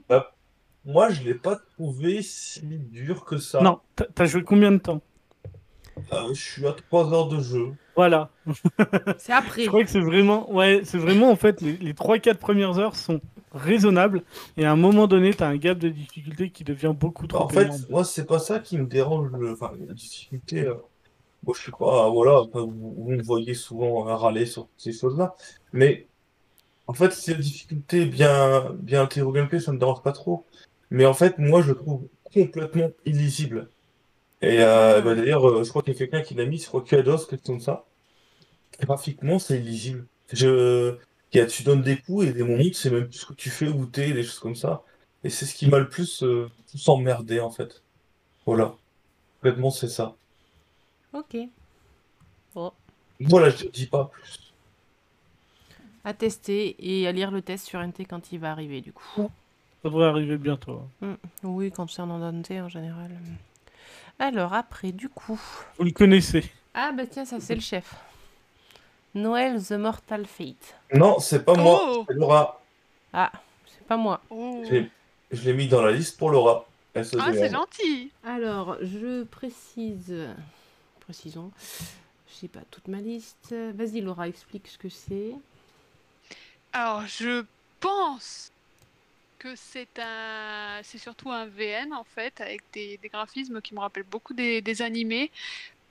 [0.85, 3.61] Moi je l'ai pas trouvé si dur que ça.
[3.61, 5.03] Non, t'as- t'as joué combien de temps?
[6.13, 7.75] Euh, je suis à 3 heures de jeu.
[7.99, 8.31] Voilà.
[9.19, 9.65] C'est après.
[9.65, 12.95] Je crois que c'est vraiment, ouais, c'est vraiment en fait les, les 3-4 premières heures
[12.95, 13.21] sont
[13.53, 14.23] raisonnables
[14.57, 17.49] et à un moment donné, t'as un gap de difficulté qui devient beaucoup trop En
[17.49, 17.83] fait, énorme.
[17.91, 19.31] moi c'est pas ça qui me dérange.
[19.33, 20.61] le- Enfin, la difficulté.
[20.67, 20.75] euh,
[21.45, 22.09] Moi je suis pas.
[22.11, 25.35] Voilà, vous, vous me voyez souvent euh, râler sur ces choses-là.
[25.73, 26.07] Mais
[26.87, 30.13] en fait, si la difficulté est bien, bien intégrée au gameplay, ça me dérange pas
[30.13, 30.47] trop.
[30.91, 32.03] Mais en fait, moi je trouve
[32.35, 33.71] complètement illisible.
[34.41, 36.67] Et euh, bah, d'ailleurs, euh, je crois qu'il y a quelqu'un qui l'a mis, je
[36.67, 37.85] crois qu'il y a DOS, quelque chose comme ça.
[38.81, 40.07] Graphiquement, c'est illisible.
[40.33, 40.97] Je...
[41.33, 43.27] il y a- tu donnes des coups et des moments, tu sais même plus ce
[43.27, 44.83] que tu fais, où t'es, des choses comme ça.
[45.25, 47.83] Et c'est ce qui m'a le plus, euh, plus emmerdé, en fait.
[48.47, 48.75] Voilà.
[49.41, 50.15] Complètement, c'est ça.
[51.13, 51.37] Ok.
[52.55, 52.73] Bon.
[53.21, 54.53] Voilà, je te dis pas plus.
[56.05, 59.31] À tester et à lire le test sur NT quand il va arriver, du coup.
[59.83, 60.83] Ça devrait arriver bientôt.
[61.43, 63.11] Oui, quand c'est en Dante en général.
[64.19, 65.41] Alors, après, du coup.
[65.79, 66.45] Vous le connaissez.
[66.75, 67.95] Ah, bah tiens, ça, c'est le chef.
[69.15, 70.77] Noël The Mortal Fate.
[70.93, 72.05] Non, c'est pas moi, Oh.
[72.09, 72.61] c'est Laura.
[73.13, 73.33] Ah,
[73.67, 74.21] c'est pas moi.
[74.31, 74.63] Oh.
[74.69, 74.91] Je l'ai-
[75.33, 76.67] je l'ai mis dans la liste pour Laura.
[76.95, 77.33] Ah, SEDM.
[77.35, 78.11] c'est gentil.
[78.25, 80.15] Alors, je précise.
[81.01, 81.51] Précisons.
[82.41, 83.55] J'ai pas toute ma liste.
[83.75, 85.33] Vas-y, Laura, explique ce que c'est.
[86.73, 87.45] Alors, je
[87.81, 88.53] pense
[89.39, 93.81] que c'est un, c'est surtout un VN en fait, avec des, des graphismes qui me
[93.81, 95.31] rappellent beaucoup des, des animés.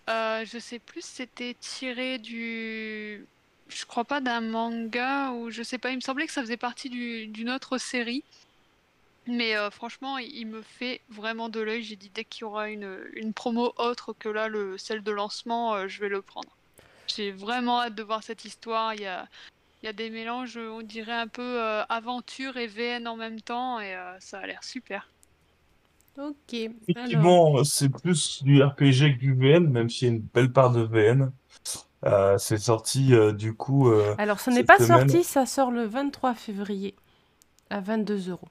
[0.09, 3.25] Euh, je sais plus c'était tiré du,
[3.69, 5.91] je crois pas d'un manga ou je sais pas.
[5.91, 8.23] Il me semblait que ça faisait partie du- d'une autre série.
[9.27, 11.83] Mais euh, franchement, il il me fait vraiment de l'œil.
[11.83, 15.11] J'ai dit dès qu'il y aura une, une promo autre que là, le, celle de
[15.11, 16.49] lancement, euh, je vais le prendre.
[17.07, 18.93] J'ai vraiment hâte de voir cette histoire.
[18.93, 19.27] Il y a,
[19.83, 23.39] Il y a des mélanges, on dirait un peu euh, aventure et VN en même
[23.41, 25.07] temps, et euh, ça a l'air super.
[26.17, 26.53] Ok.
[26.53, 30.51] Alors, Effectivement, c'est plus du RPG que du VN, même s'il y a une belle
[30.51, 31.31] part de VN.
[32.05, 33.89] Euh, c'est sorti euh, du coup.
[33.89, 36.95] euh, alors ce n'est pas semaine- sorti, ça sort le 23 février
[37.71, 38.47] à 22 euros.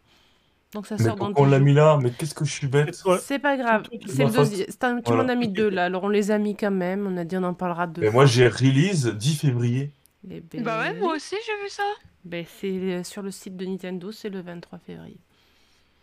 [0.73, 1.99] Donc ça Mais sort dans on 10 l'a mis là?
[2.03, 3.01] Mais qu'est-ce que je suis bête?
[3.23, 3.85] C'est pas grave.
[4.09, 4.67] C'est le deuxième.
[4.69, 5.23] Tout le voilà.
[5.23, 7.07] monde a mis deux là, alors on les a mis quand même.
[7.07, 9.93] On a dit on en parlera deux Mais moi j'ai release 10 février.
[10.31, 11.83] Eh ben, Bah ouais, moi aussi j'ai vu ça.
[12.25, 15.19] ben, c'est euh, sur le site de Nintendo, c'est le 23 février.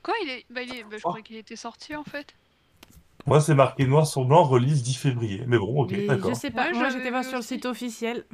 [0.01, 0.45] Quoi, il est...
[0.49, 0.83] Bah, il est...
[0.83, 1.09] bah, je Oh.
[1.09, 2.33] croyais qu'il était sorti en fait.
[3.25, 5.43] Moi c'est marqué noir sur blanc, release 10 février.
[5.47, 6.29] Mais bon, ok, d'accord.
[6.33, 8.25] je sais pas, Ouais, moi j'étais pas sur le site officiel.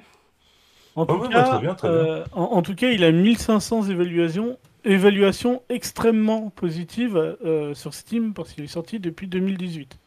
[0.96, 2.24] En tout, bah, cas, très bien, très bien.
[2.34, 8.52] en, en tout cas, il a 1500 évaluations, évaluations extrêmement positives euh, sur Steam parce
[8.54, 9.98] qu'il est sorti depuis 2018.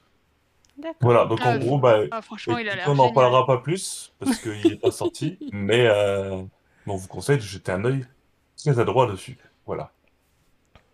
[1.00, 3.58] Voilà, donc Ah, en gros, bah, Ah, franchement, il a l'air on n'en parlera pas
[3.58, 5.38] plus parce qu'il n'est pas sorti.
[5.52, 6.42] Mais euh,
[6.86, 8.06] on vous conseille de jeter un œil
[8.56, 9.36] très adroit dessus.
[9.66, 9.90] Voilà.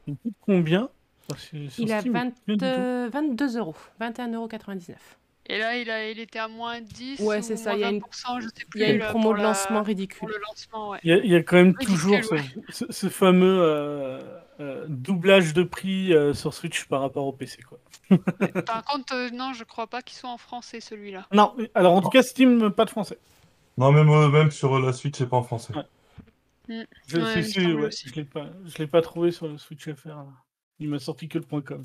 [0.07, 0.89] Il coûte combien?
[1.53, 2.65] Il a Steam, 20, rien du tout.
[2.65, 4.49] euh, 22 euros, 21,99 euros.
[5.51, 6.11] Et là, il, a...
[6.11, 8.49] il était à moins 10 Ouais, ou c'est ça, il y a une- 20%, je
[8.49, 8.81] sais plus.
[8.81, 10.19] Il y a une là, promo pour de la- lancement ridicule.
[10.19, 10.99] Pour le lancement, ouais.
[11.05, 12.43] Il y, a, il y a quand même Ridicule, toujours ce, ouais.
[12.71, 14.21] ce- ce fameux euh,
[14.61, 17.63] euh, doublage de prix euh, sur Switch par rapport au PC.
[17.63, 17.79] Quoi.
[18.67, 21.27] Par contre, euh, non, je crois pas qu'il soit en français celui-là.
[21.33, 23.19] Non, alors en tout cas, Steam, pas de français.
[23.77, 25.75] Non, même, euh, même sur la Switch, c'est pas en français.
[25.75, 26.87] Ouais.
[27.07, 27.43] Je Ouais,
[27.91, 30.09] si, je l'ai pas, je l'ai pas trouvé sur le Switch FR.
[30.09, 30.27] là.
[30.81, 31.85] Il m'a sorti que le point .com.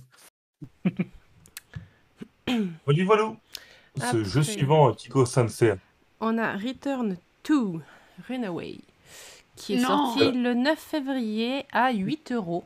[2.86, 3.36] Voilà, voilà.
[4.12, 5.76] Ce jeu suivant, Kiko Sansei.
[6.20, 7.82] On a Return to
[8.28, 8.80] Runaway,
[9.56, 9.88] qui est Non.
[10.14, 12.64] sorti le 9 février à 8 euros.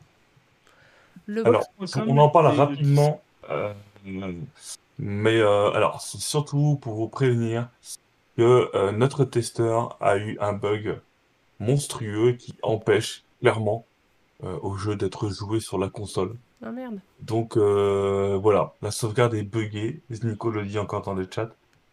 [1.25, 1.63] Le Alors,
[2.07, 3.21] on en parle rapidement.
[3.49, 3.73] euh,
[4.99, 7.69] mais euh, alors, c'est surtout pour vous prévenir
[8.37, 10.99] que euh, notre testeur a eu un bug
[11.59, 13.85] monstrueux qui empêche clairement
[14.43, 16.35] euh, au jeu d'être joué sur la console.
[16.63, 16.99] Ah merde.
[17.21, 20.01] Donc euh, voilà, la sauvegarde est buggée.
[20.23, 21.49] Nico le dit encore dans le chat.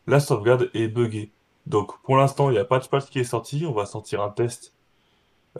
[0.06, 1.30] La sauvegarde est buggée.
[1.66, 3.64] Donc pour l'instant, il n'y a pas de patch qui est sorti.
[3.66, 4.73] On va sortir un test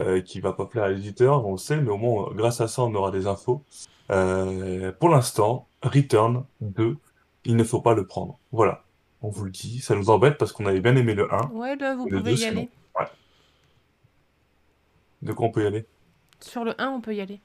[0.00, 2.68] euh, qui va pas plaire à l'éditeur, on le sait, mais au moins grâce à
[2.68, 3.62] ça, on aura des infos.
[4.10, 6.96] Euh, pour l'instant, Return 2,
[7.44, 8.38] il ne faut pas le prendre.
[8.52, 8.84] Voilà,
[9.22, 9.80] on vous le dit.
[9.80, 11.48] Ça nous embête parce qu'on avait bien aimé le 1.
[11.52, 12.68] Ouais, là, vous Le pouvez y aller.
[15.22, 15.86] De quoi on peut y aller?
[16.40, 17.40] Sur le 1, on peut y aller.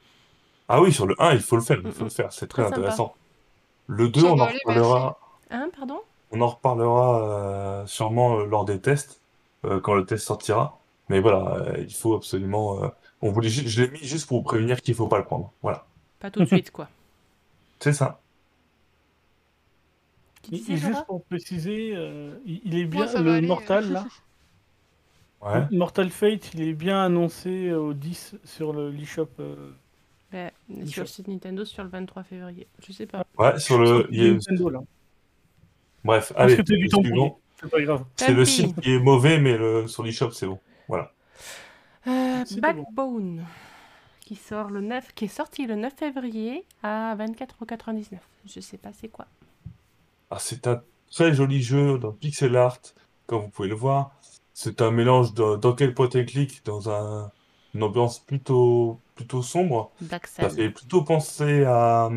[0.67, 2.07] Ah oui, sur le 1, il faut le faire, il Mm, faut mm.
[2.07, 2.33] le faire.
[2.33, 3.15] C'est très intéressant.
[3.88, 5.19] Le 2, Ça on en reparlera.
[5.49, 5.99] Hein, pardon?
[6.31, 7.23] On en reparlera
[7.81, 9.21] euh, sûrement euh, lors des tests,
[9.65, 10.78] euh, quand le test sortira.
[11.10, 12.84] Mais voilà, euh, il faut absolument.
[12.84, 12.88] euh,
[13.22, 15.52] on voulait, je l'ai mis juste pour vous prévenir qu'il faut pas le prendre.
[15.62, 15.86] Voilà,
[16.19, 16.88] Pas tout de suite, quoi.
[17.80, 18.22] c'est ça.
[20.43, 23.93] Tu disais, juste pour préciser, euh, il, il est bien le aller, Mortal euh.
[23.93, 24.06] là.
[25.41, 25.65] Ouais.
[25.72, 29.30] Mortal Fate, il est bien annoncé au 10 sur le l'eShop.
[29.39, 29.72] euh,
[30.34, 30.52] Bah,
[30.86, 32.67] Sur le site Nintendo, sur le 23 février.
[32.86, 33.24] Je sais pas.
[33.38, 34.06] Ouais, sur le.
[34.12, 34.80] il y a- Nintendo là.
[36.04, 38.04] Bref, Parce allez, C'est pas grave.
[38.17, 40.60] C'est le site qui est mauvais, mais le, sur l'eShop, c'est bon.
[40.89, 41.12] Voilà.
[42.08, 42.60] Euh, bon.
[42.62, 43.45] Backbone,
[44.21, 48.17] qui sort le 9, qui est sorti le 9 février à 24,99€.
[48.45, 49.25] Je sais pas c'est quoi.
[50.32, 52.80] Ah, c'est un très joli jeu dans pixel art,
[53.28, 54.12] comme vous pouvez le voir.
[54.54, 57.32] C'est un mélange de- d'enquête point and click dans un,
[57.73, 59.91] une ambiance plutôt, plutôt sombre.
[60.02, 60.56] Black Ça Sad.
[60.56, 62.10] fait plutôt penser à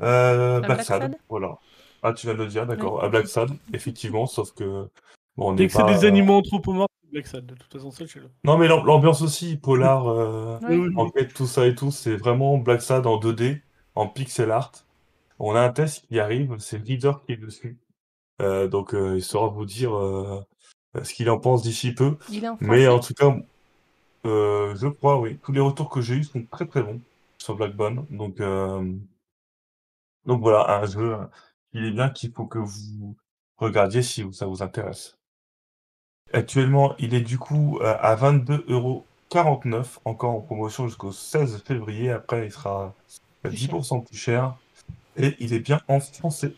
[0.00, 1.02] euh, Black Black Sad.
[1.02, 1.58] Sad Voilà.
[2.02, 3.02] Ah, tu viens de le dire, d'accord.
[3.04, 4.88] À Black Sad, effectivement, sauf que
[5.36, 8.20] bon, on Dès que c'est des animaux anthropomorphes, Black Sad, de toute façon, c'est chez.
[8.44, 10.92] Non, mais l'am- l'ambiance aussi, polar, euh, oui.
[10.96, 13.60] enquête, tout ça et tout, c'est vraiment Black Sad en 2D,
[13.94, 14.72] en pixel art.
[15.38, 17.78] On a un test qui arrive, c'est le leader qui est dessus.
[18.40, 20.40] Euh, donc, euh, il saura vous dire euh,
[21.02, 22.16] ce qu'il en pense d'ici peu.
[22.30, 23.36] Il est en Mais en tout cas,
[24.24, 25.38] euh, je crois, oui.
[25.42, 27.00] Tous les retours que j'ai eus sont très très bons
[27.38, 28.06] sur Blackbone.
[28.10, 28.90] Donc, euh,
[30.24, 31.16] donc voilà, un jeu
[31.74, 33.16] il est bien qu'il faut que vous
[33.56, 35.18] regardiez si ça vous intéresse.
[36.32, 42.10] Actuellement, il est du coup euh, à 22,49€, encore en promotion jusqu'au 16 février.
[42.10, 42.94] Après, il sera
[43.44, 43.74] à Plus cher.
[43.74, 44.54] 10% plus cher.
[45.16, 46.54] Et il est bien en français.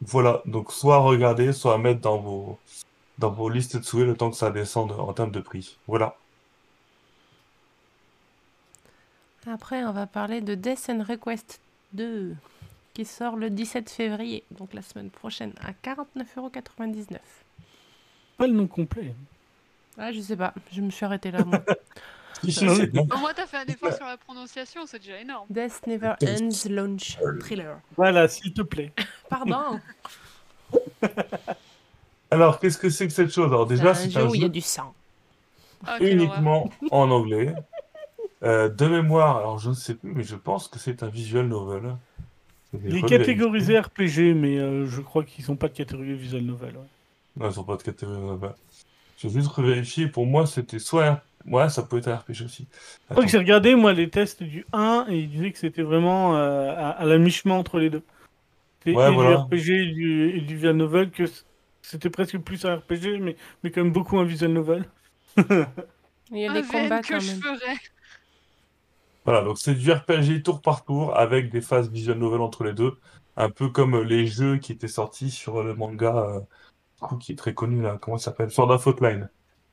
[0.00, 2.58] Voilà, donc soit à regarder, soit à mettre dans vos,
[3.18, 5.76] dans vos listes de souhaits le temps que ça descende en termes de prix.
[5.86, 6.16] Voilà.
[9.46, 11.60] Après, on va parler de Death and Request
[11.94, 12.34] 2,
[12.94, 17.18] qui sort le 17 février, donc la semaine prochaine, à 49,99€.
[18.42, 19.14] Pas le nom complet.
[19.96, 21.62] Ah, je sais pas, je me suis arrêtée là, moi.
[22.44, 25.46] Au moins, t'as fait un effort sur la prononciation, c'est déjà énorme.
[25.48, 27.78] Death Never Ends Launch Thriller.
[27.96, 28.90] Voilà, s'il te plaît.
[29.30, 29.78] Pardon
[32.32, 33.46] Alors, qu'est-ce que c'est que cette chose?
[33.46, 34.92] Alors, C'est déjà, un c'est jeu un où il y a jeu du sang.
[35.86, 37.54] Ah, uniquement en anglais.
[38.42, 41.46] Euh, de mémoire, alors je ne sais plus, mais je pense que c'est un visual
[41.46, 41.94] novel.
[42.84, 46.76] Il est catégorisé RPG, mais euh, je crois qu'ils sont pas de catégorie visual novel.
[46.76, 46.88] ouais.
[47.36, 48.38] Non, ils sont pas de catégorie
[49.22, 50.08] vais juste revérifier.
[50.08, 51.22] Pour moi, c'était soit un...
[51.46, 52.68] Ouais, ça peut être un RPG aussi.
[52.70, 55.82] Je crois que j'ai regardé, moi, les tests du 1 et il disait que c'était
[55.82, 58.02] vraiment euh, à, à la mi-chemin entre les deux.
[58.84, 59.26] C'était Ouais, et du.
[59.36, 61.44] RPG et du, et du visual novel, que c-
[61.82, 64.90] c'était presque plus un RPG, mais, mais quand même beaucoup un visual novel.
[66.32, 67.42] Il y a VN combats que quand je même.
[67.42, 67.76] ferais.
[69.24, 72.72] Voilà, donc c'est du RPG tour par tour avec des phases visual novel entre les
[72.72, 72.98] deux.
[73.36, 76.40] Un peu comme les jeux qui étaient sortis sur le manga euh,
[77.18, 77.98] qui est très connu là.
[78.00, 78.50] Comment ça s'appelle?
[78.50, 79.28] Sword Art Online.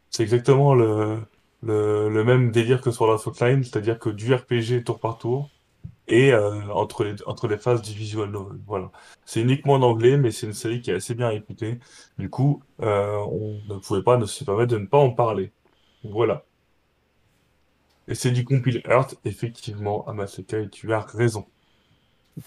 [0.09, 1.19] C'est exactement le,
[1.63, 5.49] le, le même délire que Sword Art Online, c'est-à-dire que du RPG tour par tour
[6.07, 8.59] et euh, entre les, entre les phases du visual novel.
[8.67, 8.91] Voilà.
[9.25, 11.79] C'est uniquement en anglais, mais c'est une série qui est assez bien réputée.
[12.17, 15.51] Du coup, euh, on ne pouvait pas ne se permettre de ne pas en parler.
[16.03, 16.45] Voilà.
[18.09, 21.45] Et c'est du compile Earth, effectivement, Amaseka, et tu as raison.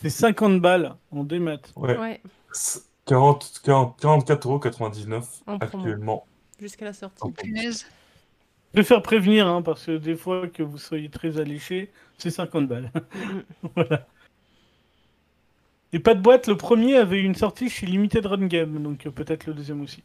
[0.01, 1.59] C'est 50 balles en démat.
[1.77, 1.97] Ouais.
[1.97, 2.21] Ouais,
[3.07, 5.59] 40, 40, 44,99€ En promo.
[5.61, 6.27] actuellement.
[6.61, 7.31] jusqu'à la sortie.
[7.33, 7.87] Punaise.
[8.69, 12.69] Je préfère prévenir, hein, parce que des fois que vous soyez très alléché, c'est 50
[12.69, 12.91] balles.
[13.15, 13.43] Mhm.
[13.77, 14.07] voilà.
[15.93, 19.11] Et pas de boîte, le premier avait une sortie chez Limited Run Game, donc euh,
[19.11, 20.03] peut-être le deuxième aussi.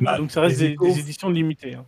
[0.00, 1.74] Bah, donc ça reste les des, échos- des éditions limitées.
[1.74, 1.84] hein.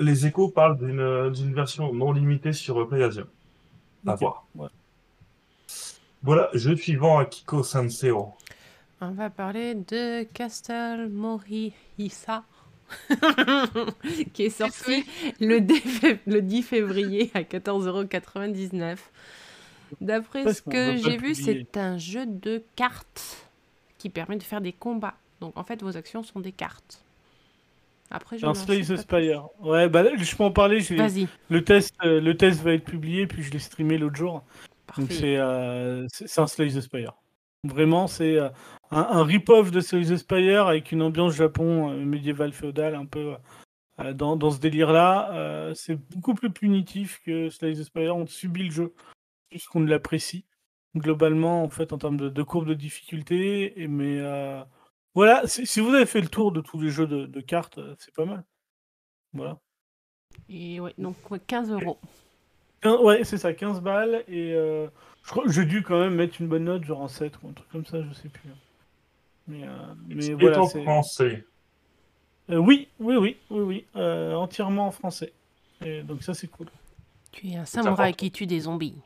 [0.00, 3.22] Les échos parlent d'une d'une version non limitée sur PlayAsia.
[4.06, 4.46] À Ok, voir.
[4.56, 4.68] ouais.
[6.22, 8.32] Voilà, jeu suivant à Kiko Sanseo.
[9.00, 12.42] On va parler de Castle Morihisa,
[14.32, 15.04] qui est sorti
[15.40, 18.96] le 10 fév- le 10 février à 14,99€.
[20.00, 23.46] D'après ce que j'ai vu, c'est un jeu de cartes
[23.98, 25.14] qui permet de faire des combats.
[25.40, 27.02] Donc en fait, vos actions sont des cartes.
[28.10, 29.48] Après, je Un Slay Spire.
[29.60, 30.80] Ouais, bah je peux en parler.
[30.80, 34.32] Vas-y, Le test, euh, le test va être publié, puis je l'ai streamé l'autre jour.
[34.96, 35.14] Donc parfait.
[35.14, 37.12] c'est euh, c'est un Slay the Spire.
[37.64, 38.48] Vraiment, c'est euh,
[38.90, 43.36] un, un rip-off de the Spire avec une ambiance Japon euh, médiéval féodal un peu
[44.00, 45.32] euh, dans, dans ce délire-là.
[45.34, 48.16] Euh, c'est beaucoup plus punitif que Slay the Spire.
[48.16, 48.94] On subit le jeu
[49.50, 50.44] puisqu'on l'apprécie.
[50.96, 53.80] Globalement, en fait, en termes de, de courbe de difficulté.
[53.80, 54.62] Et, mais euh,
[55.14, 58.14] voilà, si, vous avez fait le tour de tous les jeux de, de cartes, c'est
[58.14, 58.44] pas mal.
[59.32, 59.58] Voilà.
[60.48, 61.98] Et ouais, donc ouais, 15 euros.
[62.84, 64.24] Ouais, c'est ça, 15 balles.
[64.28, 64.88] Et euh,
[65.46, 67.86] j'ai dû quand même mettre une bonne note, genre un 7 ou un truc comme
[67.86, 68.50] ça, je sais plus.
[69.48, 69.68] Mais, euh,
[70.06, 71.44] mais voilà, en français.
[72.50, 75.32] Euh, oui, oui, oui, oui, oui, euh, entièrement en français.
[75.84, 76.68] Et donc ça, c'est cool.
[77.32, 78.96] Tu es un samouraï qui tue des zombies.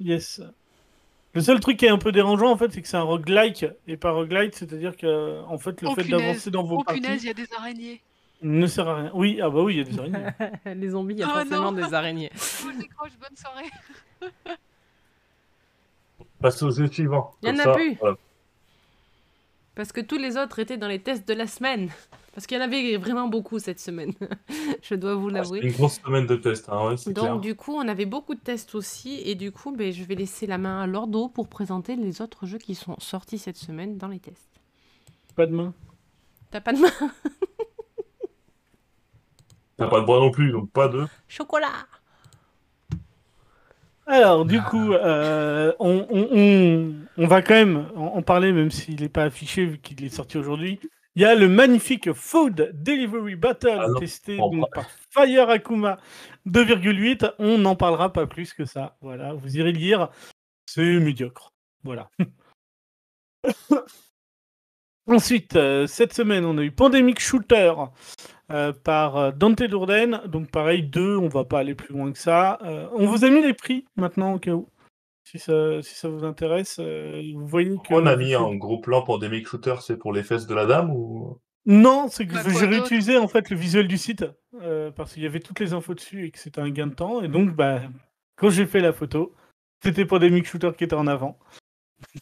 [0.00, 0.42] Yes.
[1.34, 3.66] Le seul truc qui est un peu dérangeant, en fait, c'est que c'est un roguelike
[3.86, 7.00] et pas roguelite, c'est-à-dire que, en fait, le Oh fait d'avancer dans vos oh parties
[7.00, 8.00] punaise, il y a des araignées.
[8.42, 9.10] ne sert à rien.
[9.14, 10.74] Oui, ah bah oui, il y a des araignées.
[10.74, 11.86] les zombies, il y a Oh forcément non.
[11.86, 12.30] des araignées.
[12.34, 13.70] Je décroche, bonne soirée.
[16.40, 17.34] Passe au jeu suivant.
[17.42, 17.94] Il y en a ça, plus.
[18.00, 18.16] voilà.
[19.78, 21.88] Parce que tous les autres étaient dans les tests de la semaine.
[22.34, 24.12] Parce qu'il y en avait vraiment beaucoup cette semaine.
[24.82, 25.60] Je dois vous Ah, l'avouer.
[25.60, 27.38] une grosse semaine de tests, hein, ouais, c'est Donc clair.
[27.38, 29.22] du coup, on avait beaucoup de tests aussi.
[29.24, 32.44] Et du coup, ben, je vais laisser la main à Lordo pour présenter les autres
[32.44, 34.50] jeux qui sont sortis cette semaine dans les tests.
[35.36, 35.72] pas de main.
[36.50, 36.90] T'as pas de main?
[39.76, 41.06] T'as pas de bras non plus, donc pas de.
[41.28, 41.86] Chocolat
[44.10, 48.70] Alors, du coup, euh, on, on- on- on va quand même en, en parler, même
[48.70, 50.80] s'il n'est pas affiché, vu qu'il est sorti aujourd'hui.
[51.14, 55.98] Il y a le magnifique Food Delivery Battle, Ah testé donc par Fire Akuma
[56.46, 57.32] 2,8.
[57.38, 58.96] On n'en parlera pas plus que ça.
[59.02, 60.08] Voilà, vous irez lire.
[60.66, 61.52] C'est médiocre.
[61.82, 62.08] Voilà.
[65.06, 67.72] Ensuite, euh, cette semaine, on a eu Pandemic Shooter
[68.50, 70.22] euh, par euh, Dante Dourden.
[70.26, 72.58] Donc pareil, deux, on va pas aller plus loin que ça.
[72.64, 74.68] Euh, on vous a mis les prix maintenant au cas où.
[75.24, 77.92] Si ça, si ça vous intéresse, euh, vous voyez que...
[77.92, 80.64] On a mis en gros plan pour des shooter, c'est pour les fesses de la
[80.64, 81.38] dame ou?
[81.66, 84.24] Non, c'est que Bah, j'ai réutilisé en fait le visuel du site
[84.62, 86.94] euh, parce qu'il y avait toutes les infos dessus et que c'était un gain de
[86.94, 87.22] temps.
[87.22, 87.82] Et donc, bah,
[88.36, 89.34] quand j'ai fait la photo,
[89.82, 91.38] c'était Pandemic Shooter qui était en avant.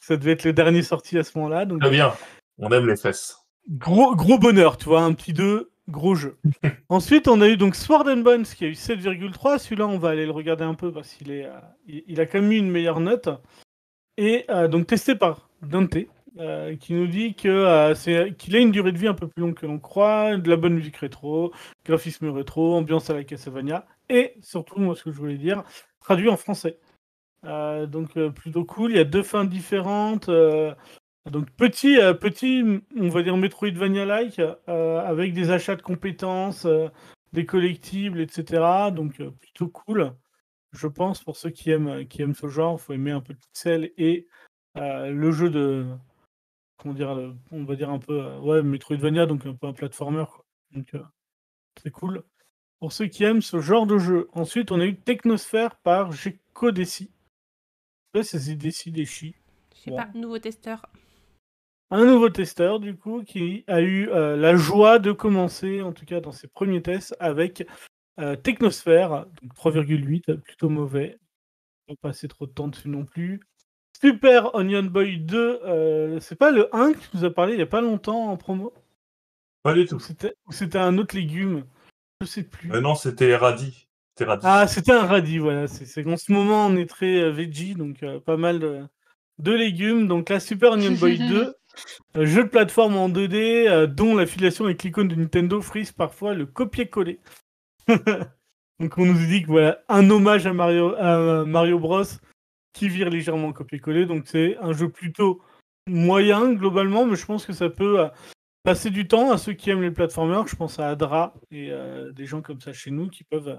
[0.01, 1.65] Ça devait être le dernier sorti à ce moment-là.
[1.65, 2.13] Donc, Très bien,
[2.59, 3.39] on aime les fesses.
[3.71, 6.37] Gros, gros bonheur, tu vois, un petit 2, gros jeu.
[6.89, 9.59] Ensuite, on a eu donc Sword and Bones qui a eu 7,3.
[9.59, 12.41] Celui-là, on va aller le regarder un peu parce qu'il est, euh, il, a quand
[12.41, 13.29] même eu une meilleure note.
[14.17, 15.97] Et euh, donc testé par Dante,
[16.39, 19.43] euh, qui nous dit que c'est qu'il a une durée de vie un peu plus
[19.43, 21.53] longue que l'on croit, de la bonne musique rétro,
[21.85, 25.65] graphisme rétro, ambiance à la Castlevania, et surtout, moi, ce que je voulais dire,
[26.01, 26.79] traduit en français.
[27.43, 28.91] Donc plutôt cool.
[28.91, 30.29] Il y a deux fins différentes.
[31.31, 32.63] Donc petit, euh, petit,
[32.97, 36.89] on va dire Metroidvania-like, euh, avec des achats de compétences, euh,
[37.33, 38.91] des collectibles, etc.
[38.93, 40.15] Donc plutôt cool.
[40.73, 43.39] Je pense pour ceux qui aiment, qui aiment ce genre, faut aimer un peu le
[43.39, 44.29] pixel et
[44.77, 45.87] le jeu de,
[46.77, 50.25] comment dire, on va dire un peu, ouais, Metroidvania, donc un peu un platformer.
[50.31, 50.45] quoi.
[50.73, 50.93] Donc
[51.83, 52.23] c'est cool.
[52.79, 54.29] Pour ceux qui aiment ce genre de jeu.
[54.33, 57.11] Ensuite, on a eu Technosphère par Gecko Desi.
[58.13, 59.35] Là, c'est Desi Deshi.
[59.75, 60.87] Je sais pas, nouveau testeur.
[61.91, 66.05] Un nouveau testeur du coup qui a eu euh, la joie de commencer, en tout
[66.05, 67.67] cas dans ses premiers tests, avec
[68.19, 71.19] euh, Technosphère, donc 3,8, plutôt mauvais.
[71.87, 73.41] Pas passer trop de temps dessus non plus.
[74.01, 77.59] Super Onion Boy 2, euh, c'est pas le 1 que tu nous as parlé il
[77.59, 78.75] y a pas longtemps en promo?
[79.63, 80.01] Pas du Ou tout.
[80.01, 81.65] c'était ou c'était un autre légume?
[82.21, 82.73] Je sais plus.
[82.73, 83.87] Euh, non, c'était radis.
[84.43, 85.69] Ah, c'était un radis, voilà.
[85.69, 88.83] C'est c'est qu'en ce moment, on est très euh, veggie, donc euh, pas mal de,
[89.39, 90.09] de légumes.
[90.09, 91.53] Donc là, Super Onion Boy 2, euh,
[92.15, 96.47] jeu de plateforme en 2D, euh, dont l'affiliation avec l'icône de Nintendo frise parfois le
[96.47, 97.21] copier-coller.
[97.89, 102.03] donc on nous dit que voilà, un hommage à Mario, Bros
[102.73, 104.07] qui vire légèrement le copier-coller.
[104.07, 105.41] Donc c'est un jeu plutôt
[105.87, 108.09] moyen globalement, mais je pense que ça peut euh,
[108.65, 110.47] passer du temps à ceux qui aiment les platformers.
[110.47, 113.57] Je pense à Adra et euh, des gens comme ça chez nous qui peuvent euh,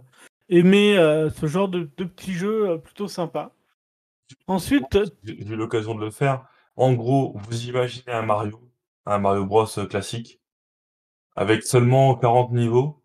[0.50, 3.54] aimer euh, ce genre de, de petits jeux euh, plutôt sympas.
[4.48, 6.46] Ensuite, euh, j'ai eu l'occasion de le faire.
[6.78, 8.62] En gros, vous imaginez un Mario,
[9.06, 10.40] un Mario Bros euh, classique,
[11.36, 13.02] avec seulement 40 niveaux.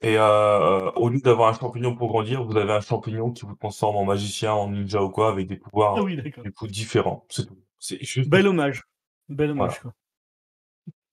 [0.00, 3.54] Et euh, au lieu d'avoir un champignon pour grandir, vous avez un champignon qui vous
[3.54, 6.20] transforme en magicien, en ninja ou quoi, avec des pouvoirs ah oui,
[6.68, 7.24] différents.
[7.28, 7.58] C'est tout.
[7.78, 8.28] C'est juste.
[8.28, 8.82] Bel hommage.
[9.28, 9.92] Bel hommage, quoi.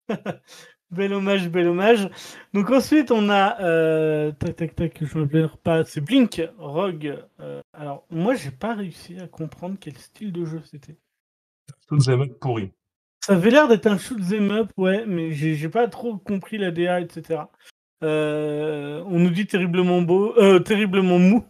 [0.91, 2.10] bel hommage, bel hommage.
[2.53, 3.62] Donc ensuite, on a...
[3.62, 5.84] euh, tac, tac, tac, je me plaire pas.
[5.84, 7.22] C'est Blink, Rogue.
[7.41, 10.97] euh, alors, moi, j'ai pas réussi à comprendre quel style de jeu c'était.
[11.91, 12.71] Mecs pourris.
[13.25, 16.57] Ça avait l'air d'être un shoot 'em up, ouais, mais j'ai j'ai pas trop compris
[16.57, 17.41] la DA, etc.
[18.03, 21.45] Euh, on nous dit terriblement beau, euh, terriblement mou,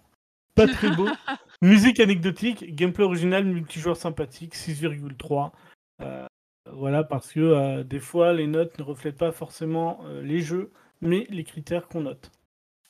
[0.55, 1.07] pas très beau.
[1.61, 5.51] Musique anecdotique, gameplay original, multijoueur sympathique, 6,3.
[6.01, 6.25] Euh,
[6.71, 10.71] voilà, parce que euh, des fois, les notes ne reflètent pas forcément euh, les jeux,
[11.01, 12.31] mais les critères qu'on note.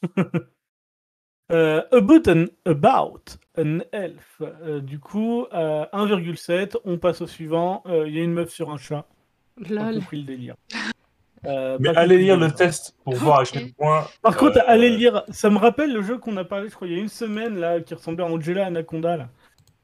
[1.51, 3.21] Euh, about, an, about
[3.57, 4.41] an elf.
[4.41, 6.75] Euh, du coup, euh, 1,7.
[6.85, 7.81] On passe au suivant.
[7.87, 9.05] Euh, Il y a une meuf sur un chat.
[9.69, 9.95] Lol.
[9.95, 10.55] compris le délire.
[11.45, 14.05] Euh, Mais allez lire le test pour voir à quel point.
[14.21, 15.23] Par contre, euh, allez lire.
[15.29, 17.57] Ça me rappelle le jeu qu'on a parlé, je crois, il y a une semaine,
[17.57, 19.29] là, qui ressemblait à Angela Anaconda, là.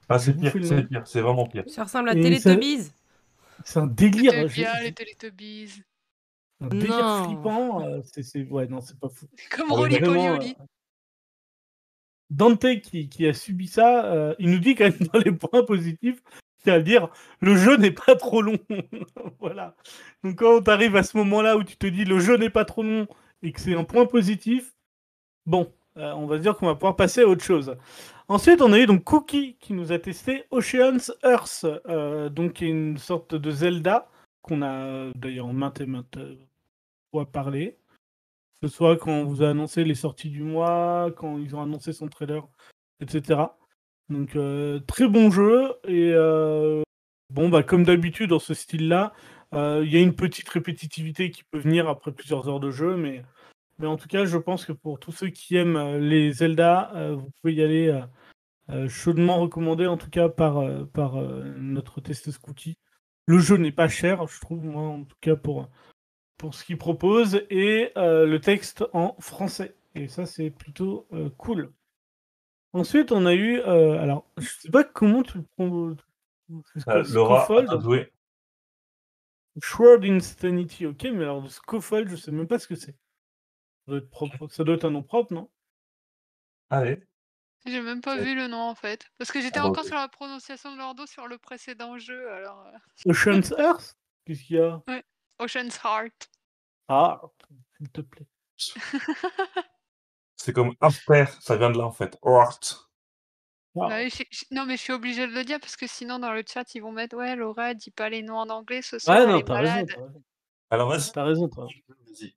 [0.08, 1.64] Ah, c'est pire, c'est pire, c'est vraiment pire.
[1.68, 2.92] Ça ressemble à Teletubbies.
[3.64, 4.32] C'est un délire.
[4.34, 5.82] C'était j'ai- bien les Teletubbies.
[6.62, 7.24] Un délire Non.
[7.26, 7.86] flippant.
[7.86, 8.44] euh, c'est.
[8.50, 9.26] Ouais, non, c'est pas fou.
[9.56, 10.56] Comme Rolly Vraiment, Polioli.
[12.30, 15.64] Dante qui, qui a subi ça, euh, il nous dit quand même dans les points
[15.64, 16.22] positifs,
[16.64, 17.10] c'est-à-dire
[17.40, 18.58] le jeu n'est pas trop long.
[19.40, 19.76] voilà.
[20.24, 22.66] Donc quand tu arrives à ce moment-là où tu te dis le jeu n'est pas
[22.66, 23.08] trop long
[23.44, 24.74] et que c'est un point positif,
[25.46, 27.76] bon, euh, on va se dire qu'on va pouvoir passer à autre chose.
[28.28, 32.98] Ensuite, on a eu donc Cookie qui nous a testé Ocean's Earth, euh, donc une
[32.98, 34.10] sorte de Zelda
[34.42, 36.18] qu'on a d'ailleurs maintes et maintes
[37.12, 37.78] fois parlé.
[38.62, 41.62] Que ce soit quand on vous a annoncé les sorties du mois, quand ils ont
[41.62, 42.48] annoncé son trailer,
[43.02, 43.48] etc.
[44.10, 46.84] Donc euh, très bon jeu et euh,
[47.32, 49.14] bon bah comme d'habitude dans ce style-là,
[49.54, 52.96] euh, il y a une petite répétitivité qui peut venir après plusieurs heures de jeu,
[52.98, 53.24] mais
[53.80, 57.30] mais en tout cas je pense que pour tous ceux qui aiment les Zelda, vous
[57.42, 58.00] pouvez y aller
[58.88, 60.62] chaudement recommandé en tout cas par
[61.58, 62.78] notre testeuse cookie.
[63.28, 65.68] Le jeu n'est pas cher, je trouve moi en tout cas pour
[66.38, 69.76] pour ce qu'il propose et euh, le texte en français.
[69.96, 71.72] Et ça, c'est plutôt euh, cool.
[72.74, 73.60] Ensuite, on a eu.
[73.62, 75.90] euh, alors, je sais pas comment tu le prends.
[75.90, 75.96] Euh,
[77.14, 78.12] Laura a Scofold joué.
[79.64, 82.92] Sword Insanity, ok, mais alors, Scofold, je sais même pas ce que c'est.
[82.92, 82.98] Ça
[83.88, 85.50] doit être, propre- ça doit être un nom propre, non?
[86.70, 87.02] Allez.
[87.66, 88.24] J'ai même pas Ouais.
[88.24, 89.08] vu le nom en fait.
[89.18, 89.88] Parce que j'étais Ah encore ok.
[89.88, 92.30] sur la prononciation de Lordo sur le précédent jeu.
[92.32, 92.64] Alors,
[93.06, 93.96] Ocean's Earth?
[94.26, 94.84] Qu'est-ce qu'il y a?
[95.40, 96.30] Ocean's Heart.
[96.88, 97.22] Ah,
[97.78, 98.28] s'il te plaît.
[100.38, 102.18] C'est comme After, ça vient de là en fait.
[102.24, 102.60] Art.
[103.78, 105.88] Ah, Bah oui, je- je- Non, mais je suis obligée de le dire parce que
[105.88, 108.82] sinon, dans le chat, ils vont mettre Ouais, Laura, dis pas les noms en anglais
[108.82, 109.18] ce soir.
[109.18, 109.74] Ouais, non, t'as raison.
[109.74, 109.88] malade.
[109.90, 110.24] T'as raison,
[110.70, 111.12] Alors vas-y.
[111.12, 111.68] T'as raison, toi.
[111.88, 112.36] Vas-y.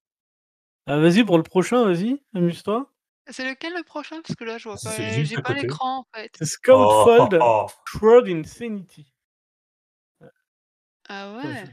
[0.87, 2.91] Ah, vas-y, pour le prochain, vas-y, amuse-toi.
[3.31, 4.21] C'est lequel le prochain?
[4.23, 5.13] Parce que là, je vois C'est pas.
[5.13, 5.63] juste J'ai pas côté.
[5.67, 6.33] l'écran en fait.
[6.39, 7.67] C'est Scoutfold Oh, oh,
[8.03, 8.27] oh.
[8.27, 9.13] Insanity.
[11.11, 11.65] Ah Ouais,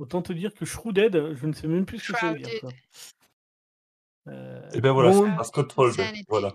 [0.00, 2.60] Autant te dire que Shrouded, je ne sais même plus ce que ça veut dire.
[2.60, 2.70] Quoi.
[4.28, 5.92] Euh, Et ben voilà, bon, c'est un Scott Fold.
[6.00, 6.24] Insanity.
[6.28, 6.54] Voilà.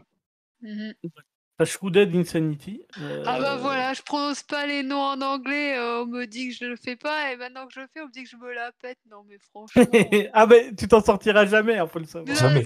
[1.57, 2.81] T'as Shrouded Insanity.
[2.99, 6.49] euh, Ah bah voilà, je prononce pas les noms en anglais, euh, on me dit
[6.49, 8.29] que je le fais pas, et maintenant que je le fais, on me dit que
[8.29, 8.97] je me la pète.
[9.09, 9.83] Non mais franchement,
[10.33, 12.35] ah bah tu t'en sortiras jamais, hein, faut le savoir.
[12.35, 12.65] Jamais.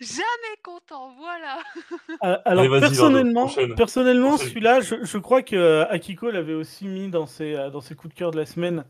[0.00, 1.58] jamais content, voilà.
[2.24, 7.26] Euh, Alors Allez, personnellement, personnellement celui-là, je, je crois que Akiko l'avait aussi mis dans
[7.26, 8.84] ses, dans ses coups de cœur de la semaine.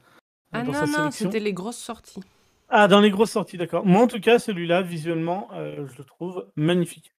[0.52, 2.20] Ah dans non, sa non, c'était les grosses sorties.
[2.68, 3.86] Ah, dans les grosses sorties, d'accord.
[3.86, 7.12] Moi, en tout cas, celui-là, visuellement, euh, je le trouve magnifique.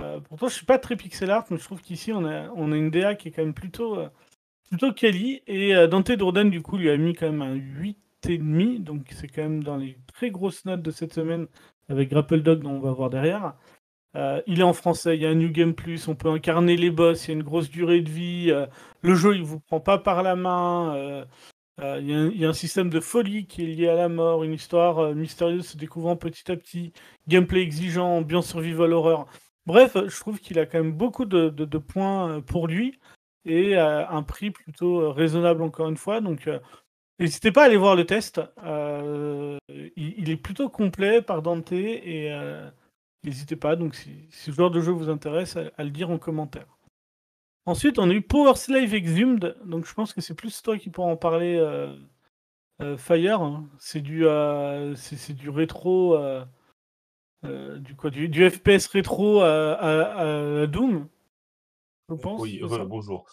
[0.00, 2.72] Euh, pourtant, je suis pas très pixel art, mais je trouve qu'ici, on a, on
[2.72, 4.08] a une DA qui est quand même plutôt, euh,
[4.68, 5.42] plutôt quali.
[5.46, 8.82] Et euh, Dante Dourdan, du coup, lui a mis quand même un 8,5.
[8.82, 11.46] Donc, c'est quand même dans les très grosses notes de cette semaine,
[11.88, 13.54] avec Grapple Dog, dont on va voir derrière.
[14.16, 16.76] Euh, il est en français, il y a un New Game Plus, on peut incarner
[16.76, 18.46] les boss, il y a une grosse durée de vie.
[18.50, 18.66] euh,
[19.02, 20.94] le jeu, il vous prend pas par la main.
[20.96, 21.24] euh,
[21.80, 24.52] euh, Il y, a un- système de folie qui est lié à la mort, une
[24.52, 26.92] histoire euh, mystérieuse se découvrant petit à petit,
[27.28, 29.28] gameplay exigeant, ambiance survival horror.
[29.66, 32.98] Bref, euh, je trouve qu'il a quand même beaucoup de, points pour lui
[33.44, 36.20] et un prix plutôt raisonnable encore une fois.
[36.20, 36.50] Donc,
[37.18, 38.40] n'hésitez pas à aller voir le test.
[39.68, 42.30] Il, est plutôt complet par Dante et
[43.24, 43.76] n'hésitez pas.
[43.76, 46.77] Donc, si, ce genre de jeu vous intéresse, à le dire en commentaire.
[47.68, 49.54] Ensuite, on a eu Power Slave Exhumed.
[49.66, 51.94] Donc, je pense que c'est plus toi qui pourras en parler, euh,
[52.80, 53.42] euh, Fire.
[53.42, 53.68] hein.
[53.78, 56.16] C'est du, euh, c'est du rétro,
[57.44, 61.08] du quoi, du, du FPS rétro à, à- à Doom.
[62.08, 62.40] Je pense.
[62.40, 63.26] Oui, bonjour.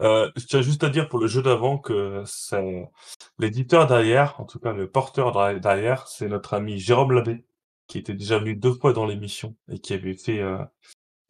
[0.00, 2.90] Je tiens juste à dire pour le jeu d'avant que c'est
[3.38, 7.42] l'éditeur derrière, en tout cas le porteur derrière, c'est notre ami Jérôme Labbé,
[7.86, 10.42] qui était déjà venu deux fois dans l'émission et qui avait fait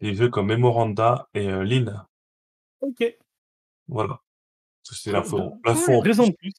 [0.00, 2.04] des jeux comme Memoranda et Lynn.
[2.80, 3.04] Ok.
[3.88, 4.20] Voilà.
[4.82, 5.12] C'est Cool.
[5.12, 5.52] l'info.
[5.64, 6.52] L'info en Raison de plus.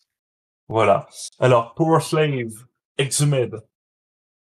[0.67, 1.07] Voilà.
[1.39, 2.65] Alors, Power Slave
[2.97, 3.55] Exhumed,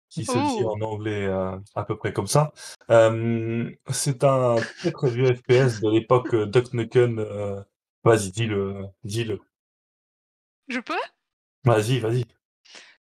[0.10, 0.72] qui se dit Oh.
[0.72, 2.52] en anglais euh, à peu près comme ça.
[2.90, 4.56] Euh, c'est un
[4.94, 7.64] très vieux FPS de l'époque euh, Duck euh,
[8.04, 9.40] Vas-y, dis-le, dis-le.
[10.68, 10.94] Je peux?
[11.64, 12.26] Vas-y, vas-y.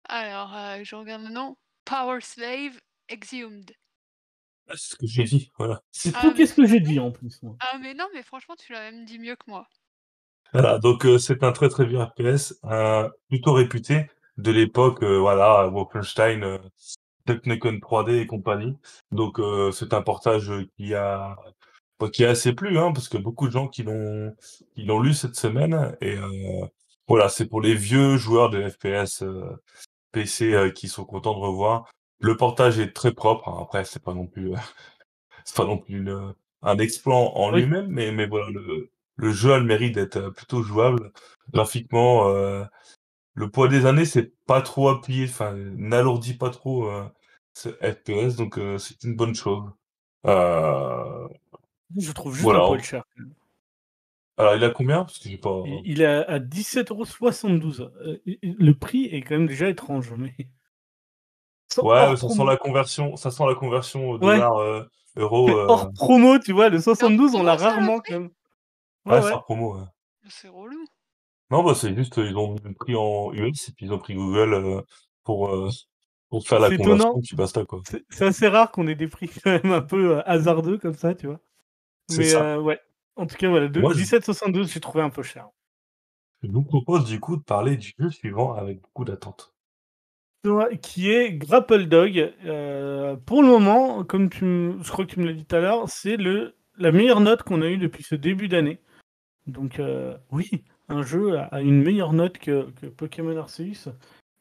[0.08, 1.58] Alors, je regarde le nom.
[1.84, 2.80] Power Slave
[3.10, 3.72] Exhumed.
[4.68, 5.82] Ah, C'est ce que j'ai dit, voilà.
[5.91, 7.41] C'est Ah, tout mais qu'est-ce que j'ai dit en plus.
[7.43, 7.55] moi.
[7.59, 9.68] Ah mais non, mais franchement, tu l'as même dit mieux que moi.
[10.53, 15.18] Voilà, donc euh, c'est un très très vieux FPS, euh, plutôt réputé de l'époque, euh,
[15.20, 16.59] voilà, Wolfenstein, euh,
[17.45, 18.78] Nukem 3D et compagnie.
[19.11, 21.36] Donc euh, c'est un portage qui a
[21.99, 24.34] bah, qui a assez plu, hein, parce que beaucoup de gens qui l'ont
[24.76, 26.66] qui l'ont lu cette semaine et euh,
[27.07, 29.45] voilà, c'est pour les vieux joueurs de FPS euh,
[30.11, 31.89] PC euh, qui sont contents de revoir.
[32.26, 33.47] Le portage est très propre.
[33.49, 34.57] hein, après, c'est pas non plus euh,
[35.45, 37.61] c'est pas non plus le- un exploit en Oui.
[37.61, 41.11] lui-même, mais mais voilà, le le jeu a le mérite d'être euh, plutôt jouable.
[41.53, 42.65] Graphiquement, euh,
[43.36, 47.05] le poids des années, c'est pas trop appuyé, enfin, n'alourdit pas trop euh,
[47.53, 49.63] ce FPS, donc euh, c'est une bonne chose.
[50.28, 51.28] Euh,
[51.97, 52.63] Je trouve juste Voilà.
[52.65, 53.03] un poil cher.
[54.38, 55.05] alors, il a combien?
[55.05, 55.63] Parce que j'ai pas.
[55.65, 57.82] Il, il est à, à 17,72€.
[58.01, 60.11] Euh, et- et le prix est quand même déjà étrange.
[60.17, 60.34] Mais...
[61.84, 64.19] Ouais, ça sent la conversion, ça sent la conversion au Ouais.
[64.36, 64.84] dollar, euh,
[65.17, 65.49] euro.
[65.49, 68.30] Euh, hors promo, tu vois, le 72, on l'a rarement quand même.
[69.05, 69.34] ouais, Ouais, c'est ouais.
[69.34, 69.76] hors promo.
[69.78, 69.86] ouais.
[70.30, 70.84] C'est relou.
[71.51, 73.99] Non, bah c'est juste, ils ont mis le prix en US et puis ils ont
[73.99, 74.82] pris Google euh,
[75.23, 75.69] pour euh,
[76.30, 77.21] pour faire la conversion, étonnant.
[77.23, 77.82] puis basta quoi.
[78.09, 81.13] C'est assez rare qu'on ait des prix quand même un peu euh, hasardeux comme ça,
[81.13, 81.39] tu vois.
[82.17, 82.55] Mais ça.
[82.55, 82.80] euh, ouais.
[83.15, 85.47] En tout cas, voilà, de- Moi, je- 17,72, j'ai trouvé un peu cher.
[86.43, 89.55] Je vous propose du coup de parler du jeu suivant avec beaucoup d'attente.
[90.81, 92.33] Qui est Grapple Dog.
[92.45, 95.55] Euh, pour le moment, comme tu m- je crois que tu me l'as dit tout
[95.55, 98.79] à l'heure, c'est le la meilleure note qu'on a eue depuis ce début d'année.
[99.47, 100.49] Donc euh, oui,
[100.89, 103.89] un jeu a, une meilleure note que, que Pokémon Arceus,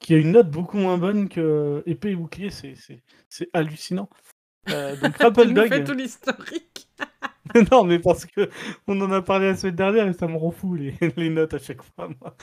[0.00, 4.08] qui a une note beaucoup moins bonne que Épée et Bouclier, c'est- c'est c'est hallucinant.
[4.70, 5.68] Euh, donc Grapple Dog.
[5.68, 6.88] fais tout l'historique.
[7.70, 8.48] non, mais parce que
[8.88, 11.54] on en a parlé la semaine dernière et ça me rend fou les, les notes
[11.54, 12.08] à chaque fois.
[12.20, 12.36] Moi.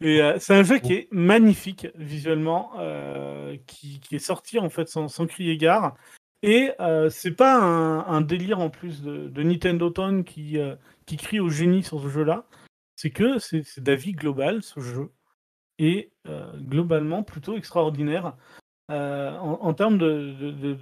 [0.00, 4.70] Et euh, c'est un jeu qui est magnifique visuellement, euh, qui, qui est sorti en
[4.70, 5.96] fait sans, sans crier gare.
[6.42, 10.76] Et euh, c'est pas un, un délire en plus de, de Nintendo Town qui, euh,
[11.06, 12.46] qui crie au génie sur ce jeu-là.
[12.94, 15.12] C'est que c'est d'avis global ce jeu
[15.78, 16.10] est
[16.56, 18.36] globalement plutôt extraordinaire
[18.88, 20.34] en, en termes de,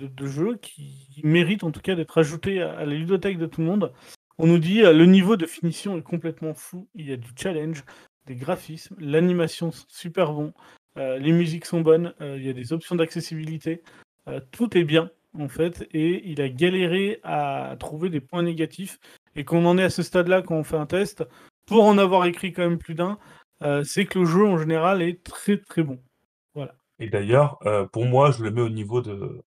[0.08, 3.60] de, jeu qui mérite en tout cas d'être ajouté à, à la ludothèque de tout
[3.60, 3.92] le monde.
[4.38, 7.84] On nous dit le niveau de finition est complètement fou, il y a du challenge,
[8.26, 10.52] des graphismes, l'animation super bon,
[10.98, 13.82] euh, les musiques sont bonnes, euh, il y a des options d'accessibilité,
[14.28, 18.98] euh, tout est bien en fait, et il a galéré à trouver des points négatifs,
[19.34, 21.24] et qu'on en est à ce stade-là quand on fait un test,
[21.66, 23.18] pour en avoir écrit quand même plus d'un,
[23.84, 26.00] c'est que le jeu en général est très très bon.
[26.98, 27.58] Et d'ailleurs,
[27.92, 29.42] pour moi, je le mets au niveau de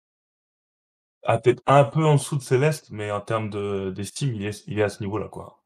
[1.24, 4.64] ah, peut-être un peu en dessous de Céleste, mais en termes de d'estime, il est
[4.68, 5.57] il est à ce niveau-là, quoi.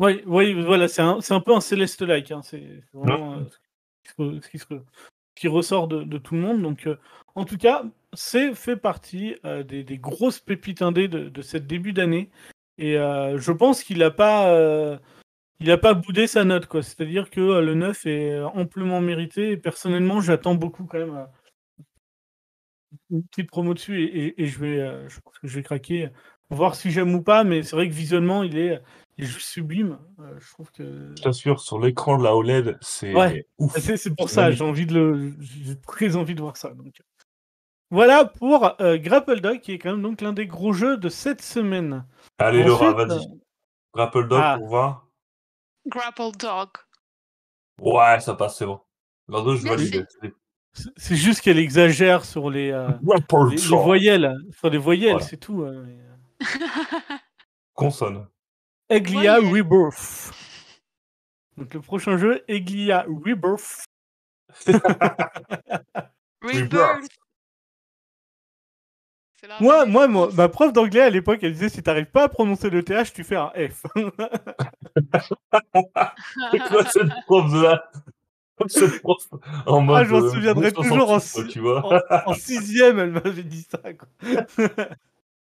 [0.00, 2.30] Oui, oui, voilà, c'est un, c'est un peu un Céleste-like.
[2.32, 3.58] Hein, c'est vraiment euh, ce,
[4.04, 4.82] qui se- ce qui se-
[5.36, 6.62] qui ressort de, de tout le monde.
[6.62, 6.96] Donc, euh,
[7.34, 7.84] en tout cas,
[8.14, 12.30] c'est fait partie euh, des, des grosses pépites indées de, de cette début d'année.
[12.78, 14.98] Et euh, je pense qu'il n'a pas,
[15.60, 16.82] il a pas boudé sa note, quoi.
[16.82, 19.52] C'est-à-dire que le 9 est amplement mérité.
[19.52, 21.26] Et personnellement, j'attends beaucoup quand même.
[23.10, 26.10] une petite promo dessus et, et- et je vais, je pense que je vais craquer,
[26.50, 27.44] voir si j'aime ou pas.
[27.44, 28.80] Mais c'est vrai que visuellement, il est,
[29.22, 29.98] est juste sublime.
[30.20, 33.46] Euh, je trouve que Je t'assure, sur l'écran de la OLED, c'est Ouais.
[33.58, 33.76] ouf.
[33.78, 34.50] c'est c'est pour ça.
[34.50, 36.70] J'ai envie de le, j'ai très envie de voir ça.
[36.70, 37.00] Donc
[37.90, 41.08] voilà pour euh, Grapple Dog, qui est quand même donc l'un des gros jeux de
[41.08, 42.06] cette semaine.
[42.38, 43.26] Allez, Laura, vas-y.
[43.94, 44.56] Grapple Dog ah.
[44.58, 45.08] pour voir.
[45.86, 46.68] Grapple Dog.
[47.80, 48.80] Ouais, ça passe, c'est bon.
[49.28, 50.06] L'autre, je valide.
[50.96, 55.26] C'est- juste qu'elle exagère sur les, euh, les, les voyelles, sur les voyelles, Voilà.
[55.26, 55.64] c'est tout.
[55.64, 56.38] hein, mais, euh.
[57.74, 58.26] Consonne.
[58.90, 59.62] Eglia Voyelles.
[59.62, 60.32] Rebirth.
[61.56, 63.84] Donc le prochain jeu, Eglia Rebirth.
[66.42, 67.08] Rebirth.
[69.58, 72.82] Moi, moi, ma prof d'anglais à l'époque, elle disait si t'arrives pas à prononcer le
[72.82, 73.84] TH, tu fais un F.
[76.50, 77.90] C'est quoi cette prof là?
[78.66, 79.22] Cette prof
[79.66, 79.96] en mode.
[79.96, 82.26] Ah, je m'en euh, souviendrai toujours en, 66, quoi, tu vois.
[82.26, 83.80] en, en sixième, elle m'avait dit ça.
[83.94, 84.08] quoi.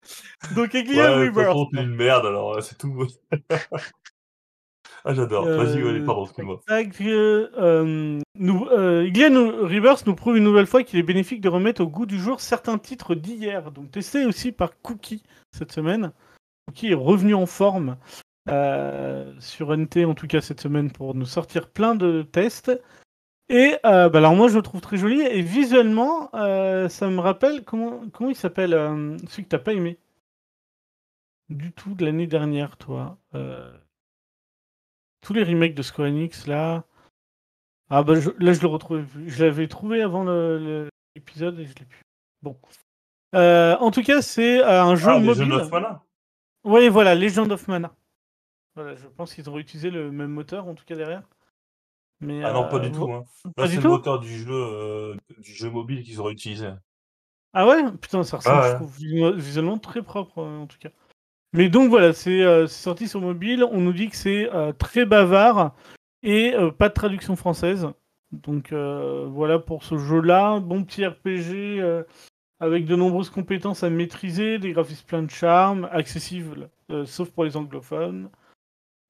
[0.55, 1.68] Donc, Eglia Ouais, Rebirth.
[1.74, 3.08] une merde, alors euh, c'est tout.
[5.05, 5.45] ah, j'adore.
[5.45, 6.60] Vas-y, allez, Euh, pardon, excuse-moi.
[6.70, 11.49] euh, euh, nous, euh, nous- Rebirth nous prouve une nouvelle fois qu'il est bénéfique de
[11.49, 13.72] remettre au goût du jour certains titres d'hier.
[13.72, 16.12] Donc, testé aussi par Cookie cette semaine.
[16.68, 17.97] Cookie est revenu en forme
[18.49, 22.72] euh, sur NT, en tout cas cette semaine, pour nous sortir plein de tests.
[23.50, 25.22] Et euh, bah alors moi je le trouve très joli.
[25.22, 29.74] Et visuellement euh, ça me rappelle comment comment il s'appelle euh, celui que t'as pas
[29.74, 29.98] aimé?
[31.50, 33.18] Du tout de l'année dernière toi.
[33.36, 33.72] Euh,
[35.22, 36.84] tous les remakes de Square Enix là.
[37.89, 41.66] Ah bah je- là je le retrouve je l'avais trouvé avant le- le- l'épisode et
[41.66, 42.02] je l'ai plus.
[42.41, 42.58] Bon.
[43.34, 45.45] En tout cas c'est un jeu Ah, mobile.
[45.45, 46.04] Jeux of Mana.
[46.66, 47.95] oui voilà Legend of Mana.
[48.76, 51.24] Voilà je pense qu'ils ont réutilisé le même moteur en tout cas derrière
[52.22, 53.11] mais Ah non, pas du euh, tout.
[53.11, 53.24] Hein.
[53.57, 56.68] Là, c'est le moteur du jeu, euh, du jeu mobile qu'ils auraient utilisé.
[57.53, 57.84] Ah ouais?
[58.01, 58.70] Putain, ça ressemble, Ah ouais.
[58.72, 60.89] je trouve, visu- visuellement très propre, euh, en tout cas.
[61.53, 63.63] Mais donc voilà, c'est euh, sorti sur mobile.
[63.63, 65.74] On nous dit que c'est euh, très bavard
[66.24, 67.88] et euh, pas de traduction française.
[68.32, 70.59] Donc voilà pour ce jeu-là.
[70.59, 72.03] Bon petit RPG
[72.59, 77.43] avec de nombreuses compétences à maîtriser, des graphismes pleins de charme, accessible euh, sauf pour
[77.45, 78.30] les anglophones.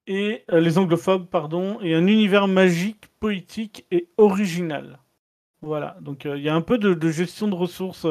[0.07, 4.99] Et euh, les anglophobes, pardon, et un univers magique, poétique et original.
[5.61, 8.07] Voilà, donc euh, il y a un peu de, de gestion de ressources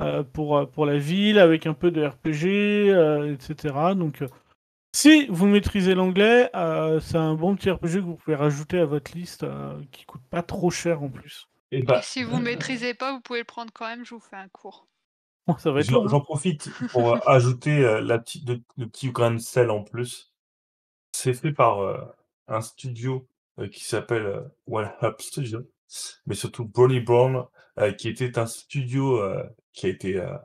[0.00, 3.94] euh, pour, euh, pour la ville, avec un peu de RPG, euh, etc.
[3.96, 4.28] Donc, euh,
[4.92, 8.84] si vous maîtrisez l'anglais, euh, c'est un bon petit RPG que vous pouvez rajouter à
[8.86, 11.48] votre liste, euh, qui coûte pas trop cher en plus.
[11.70, 14.20] Et Et bah, si vous maîtrisez pas, vous pouvez le prendre quand même, je vous
[14.20, 14.86] fais un cours.
[15.64, 16.08] J'en hein.
[16.08, 20.33] j'en profite pour ajouter euh, la petite, le, le petit grain de sel en plus.
[21.14, 21.96] C'est fait par euh,
[22.48, 23.28] un studio
[23.60, 25.60] euh, qui s'appelle euh, One Up Studio,
[26.26, 27.44] mais surtout Brony Brown,
[27.78, 30.36] euh, qui était un studio euh, qui a été euh,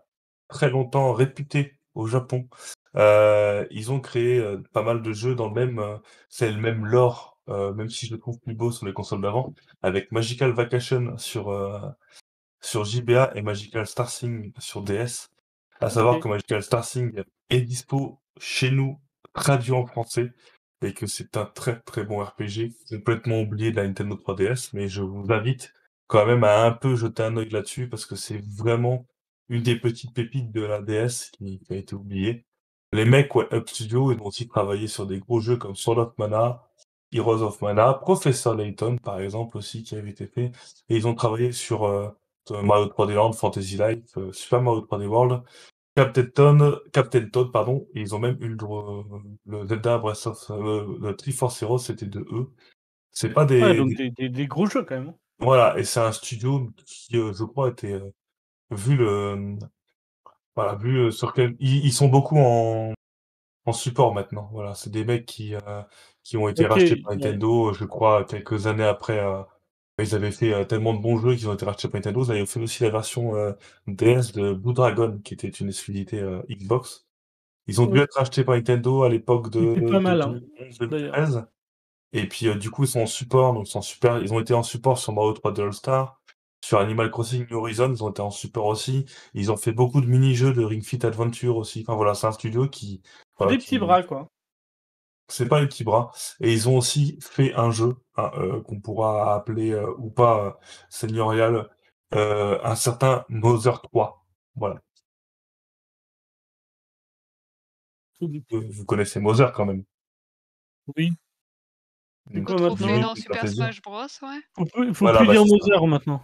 [0.48, 2.48] très longtemps réputé au Japon.
[2.96, 5.98] Euh, ils ont créé euh, pas mal de jeux dans le même, euh,
[6.30, 9.22] c'est le même lore, euh, même si je le trouve plus beau sur les consoles
[9.22, 11.80] d'avant, avec Magical Vacation sur euh,
[12.62, 15.30] sur JBA et Magical Star Sing sur DS.
[15.82, 19.00] À savoir que Magical Star Sing est dispo chez nous,
[19.34, 20.32] traduit en français,
[20.82, 24.88] et que c'est un très très bon RPG, complètement oublié de la Nintendo 3DS, mais
[24.88, 25.74] je vous invite
[26.08, 29.06] quand même à un peu jeter un œil là-dessus, parce que c'est vraiment
[29.50, 32.46] une des petites pépites de la DS qui, qui a été oubliée.
[32.94, 36.00] Les mecs, ouais, Up Studio, ils ont aussi travaillé sur des gros jeux comme Sword
[36.00, 36.64] of Mana,
[37.12, 40.52] Heroes of Mana, Professor Layton, par exemple, aussi, qui avait été fait.
[40.90, 42.10] Et ils ont travaillé sur euh,
[42.50, 45.44] Mario 3D Land, Fantasy Life, euh, Super Mario 3D World,
[45.96, 49.06] Captain Captain Toad, pardon, et ils ont même eu le, droit-
[49.46, 52.54] le Zelda Breath of euh, le Triforce Heroes, c'était de eux.
[53.12, 55.10] C'est pas des, Ouais, donc des- des, des- des gros jeux quand même.
[55.10, 55.16] hein.
[55.40, 58.12] voilà, et c'est un studio qui, euh, je crois, était euh,
[58.72, 59.58] vu le
[60.56, 62.94] voilà, vu euh, sur quel ils, ils sont beaucoup en
[63.66, 64.50] en support maintenant.
[64.54, 65.84] Voilà, c'est des mecs qui euh,
[66.24, 67.16] qui ont été Ok, rachetés par ouais.
[67.16, 69.20] Nintendo, je crois, quelques années après.
[69.20, 69.44] euh,
[70.04, 72.24] ils avaient fait euh, tellement de bons jeux qu'ils ont été rachetés par Nintendo.
[72.26, 73.52] Ils avaient fait aussi la version euh,
[73.88, 77.08] DS de Blue Dragon, qui était une exclusivité euh, Xbox.
[77.68, 78.00] Ils ont dû Oui.
[78.00, 81.46] être rachetés par Nintendo à l'époque de, pas de mal, hein, 2011-2013.
[82.14, 84.54] Et puis, du coup, ils sont en support, donc ils sont super, ils ont été
[84.56, 86.20] en support sur Mario 3D All-Star.
[86.66, 89.06] sur Animal Crossing New Horizons, ils ont été en support aussi.
[89.36, 91.82] Ils ont fait beaucoup de mini-jeux de Ring Fit Adventure aussi.
[91.88, 93.02] Enfin voilà, c'est un studio qui.
[93.38, 94.28] voilà, Des qui- petits bras, quoi.
[95.30, 96.12] C'est pas les petits bras.
[96.42, 100.46] Et ils ont aussi fait un jeu hein, euh, qu'on pourra appeler euh, ou pas
[100.46, 100.52] euh,
[100.90, 101.70] seigneurial,
[102.16, 104.26] euh, un certain Mother 3.
[104.56, 104.82] Voilà.
[108.20, 109.84] Vous connaissez Mother quand même.
[110.98, 111.14] Oui.
[112.30, 113.48] Maintenant dans fait Super.
[113.48, 114.42] Smash Bros, ouais.
[114.56, 115.46] Faut plus, faut Voilà, plus bah, dire.
[115.46, 116.22] Mother maintenant.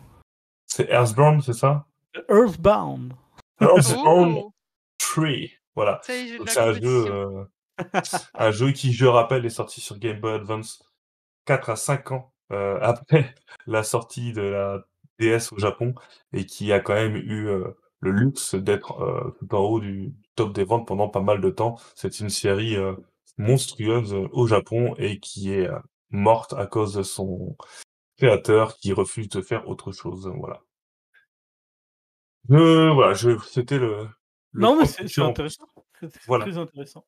[0.65, 1.85] C'est Earthbound, c'est ça?
[2.29, 3.13] Earthbound.
[3.61, 4.51] Earthbound Oh
[4.97, 5.27] 3.
[5.75, 6.01] Voilà.
[6.03, 7.45] C'est un jeu, euh,
[8.33, 10.83] un jeu qui, je rappelle, est sorti sur Game Boy Advance
[11.45, 13.35] 4 à 5 ans euh, après
[13.67, 14.85] la sortie de la
[15.19, 15.93] DS au Japon
[16.33, 20.13] et qui a quand même eu euh, le luxe d'être euh, tout en haut du
[20.35, 21.77] top des ventes pendant pas mal de temps.
[21.95, 22.95] C'est une série euh,
[23.37, 25.69] monstrueuse au Japon et qui est
[26.09, 27.57] morte à cause de son
[28.17, 30.31] créateur qui refuse de faire autre chose.
[30.37, 30.61] Voilà.
[32.47, 34.07] Voilà, c'était le,
[34.51, 35.65] le Non, mais c'est intéressant.
[35.99, 36.45] C'est c'est Voilà.
[36.45, 37.05] très intéressant.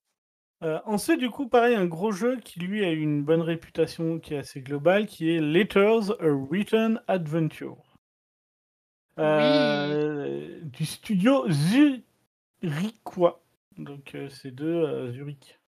[0.64, 4.34] Euh, ensuite, du coup, pareil, un gros jeu qui lui a une bonne réputation, qui
[4.34, 7.78] est assez globale, qui est Letters a Written Adventure.
[9.20, 11.46] Euh, Du studio
[12.64, 13.44] Zurichois.
[13.78, 15.60] Donc, euh, c'est de euh, Zurich,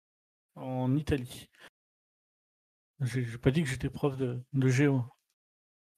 [0.55, 1.49] en Italie.
[3.01, 5.03] J'ai j'ai pas dit que j'étais prof de, de géo.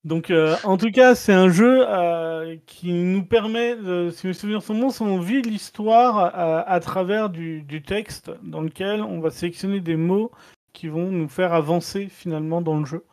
[0.03, 4.33] Donc, euh, en tout cas, c'est un jeu euh, qui nous permet, de, si mes
[4.33, 9.19] souvenirs sont bons, on vit l'histoire à, à travers du, du texte dans lequel on
[9.19, 10.31] va sélectionner des mots
[10.73, 13.05] qui vont nous faire avancer finalement dans le jeu.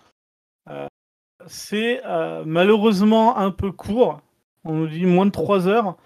[0.70, 0.86] Euh,
[1.46, 4.20] c'est euh, malheureusement un peu court.
[4.64, 5.96] On nous dit moins de 3 heures.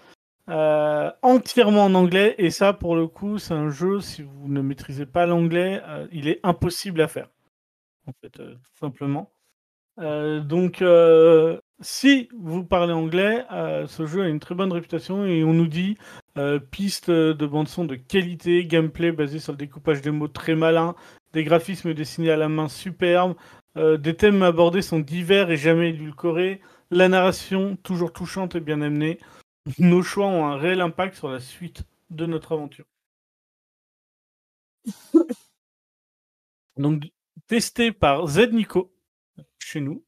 [0.49, 2.35] euh, entièrement en anglais.
[2.39, 6.07] Et ça, pour le coup, c'est un jeu, si vous ne maîtrisez pas l'anglais, euh,
[6.13, 7.29] il est impossible à faire.
[8.07, 9.32] En fait, euh, tout simplement.
[9.99, 15.25] Euh, donc, euh, si vous parlez anglais, euh, ce jeu a une très bonne réputation
[15.25, 15.97] et on nous dit
[16.71, 20.95] piste de bande-son de qualité, gameplay basé sur le découpage des mots très malin,
[21.33, 23.35] des graphismes dessinés à la main superbes,
[23.75, 28.81] euh, des thèmes abordés sont divers et jamais édulcorés, la narration toujours touchante et bien
[28.81, 29.19] amenée.
[29.79, 32.85] Nos choix ont un réel impact sur la suite de notre aventure.
[36.77, 37.03] Donc,
[37.47, 38.92] testé par Z Nico
[39.59, 40.03] chez nous.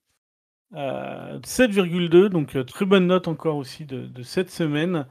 [0.74, 5.08] Euh, 7,2, donc euh, très bonne note encore aussi de, cette semaine.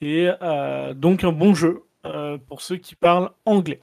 [0.00, 3.80] Et euh, donc un bon jeu euh, pour ceux qui parlent anglais.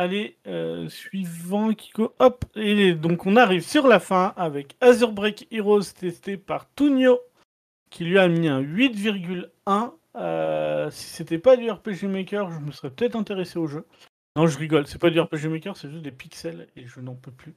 [0.00, 2.14] Allez, euh, suivant Kiko.
[2.20, 7.20] Hop, et donc on arrive sur la fin avec Azure Break Heroes testé par Tunio,
[7.90, 9.92] qui lui a mis un 8,1.
[10.16, 13.84] Euh, si c'était pas du RPG Maker, je me serais peut-être intéressé au jeu.
[14.36, 17.14] Non, je rigole, c'est pas du RPG Maker, c'est juste des pixels et je n'en
[17.14, 17.54] peux plus.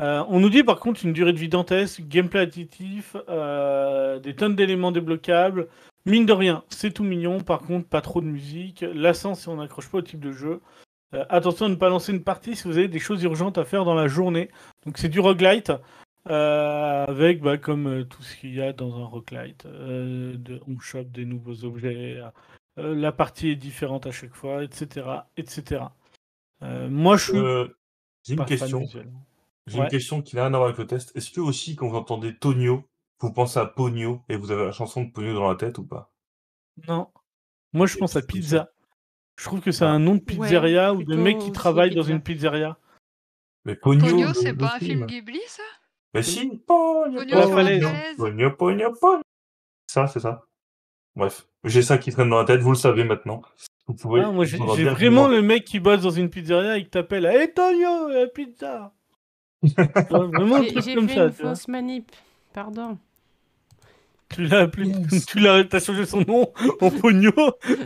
[0.00, 4.34] Euh, on nous dit par contre une durée de vie dantesque, gameplay additif, euh, des
[4.34, 5.68] tonnes d'éléments débloquables.
[6.06, 8.84] Mine de rien, c'est tout mignon, par contre, pas trop de musique.
[8.94, 10.60] Lassant si on n'accroche pas au type de jeu.
[11.14, 13.64] Euh, attention à ne pas lancer une partie si vous avez des choses urgentes à
[13.64, 14.50] faire dans la journée.
[14.86, 15.72] Donc c'est du roguelite,
[16.24, 19.66] avec bah, comme tout ce qu'il y a dans un roguelite.
[19.66, 22.20] On chope des nouveaux objets,
[22.76, 25.06] la partie est différente à chaque fois, etc.
[25.36, 25.80] etc.
[26.62, 27.68] Euh, moi je suis Euh,
[28.24, 28.82] J'ai une question.
[29.66, 29.84] J'ai Ouais.
[29.84, 31.14] une question qui n'a rien à voir avec le test.
[31.14, 32.84] Est-ce que aussi, quand vous entendez Tonio,
[33.20, 35.84] vous pensez à Pogno et vous avez la chanson de Pogno dans la tête ou
[35.84, 36.10] pas?
[36.86, 37.08] Non.
[37.74, 38.70] Moi, je pense à pizza.
[39.36, 42.22] Je trouve que c'est un nom de pizzeria ou de mec qui travaille dans une
[42.22, 42.78] pizzeria.
[43.66, 45.62] Mais Pogno, Pogno, c'est pas un film Ghibli, ça?
[46.14, 47.20] Mais si, Pogno.
[48.16, 49.22] Pogno, Pogno, Pogno.
[49.86, 50.46] Ça, c'est ça.
[51.14, 53.42] Bref, j'ai ça qui traîne dans la tête, vous le savez maintenant.
[53.88, 54.20] Vous pouvez.
[54.24, 57.50] Ah, moi, j'ai vraiment le mec qui bosse dans une pizzeria et qui t'appelle Hey
[57.52, 58.92] Tonio, la pizza
[60.10, 61.24] Vraiment un J'ai truc j'ai comme fait ça.
[61.26, 61.50] une tu vois.
[61.54, 62.12] fausse manip.
[62.52, 62.98] Pardon.
[64.28, 65.24] Tu l'as appelé, Yes.
[65.26, 67.32] tu l'as, t'as changé son nom en Pogno.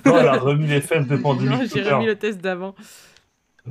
[0.04, 1.48] Non, elle a remis les fesses de Pandémie.
[1.50, 2.74] Non, j'ai remis le test d'avant.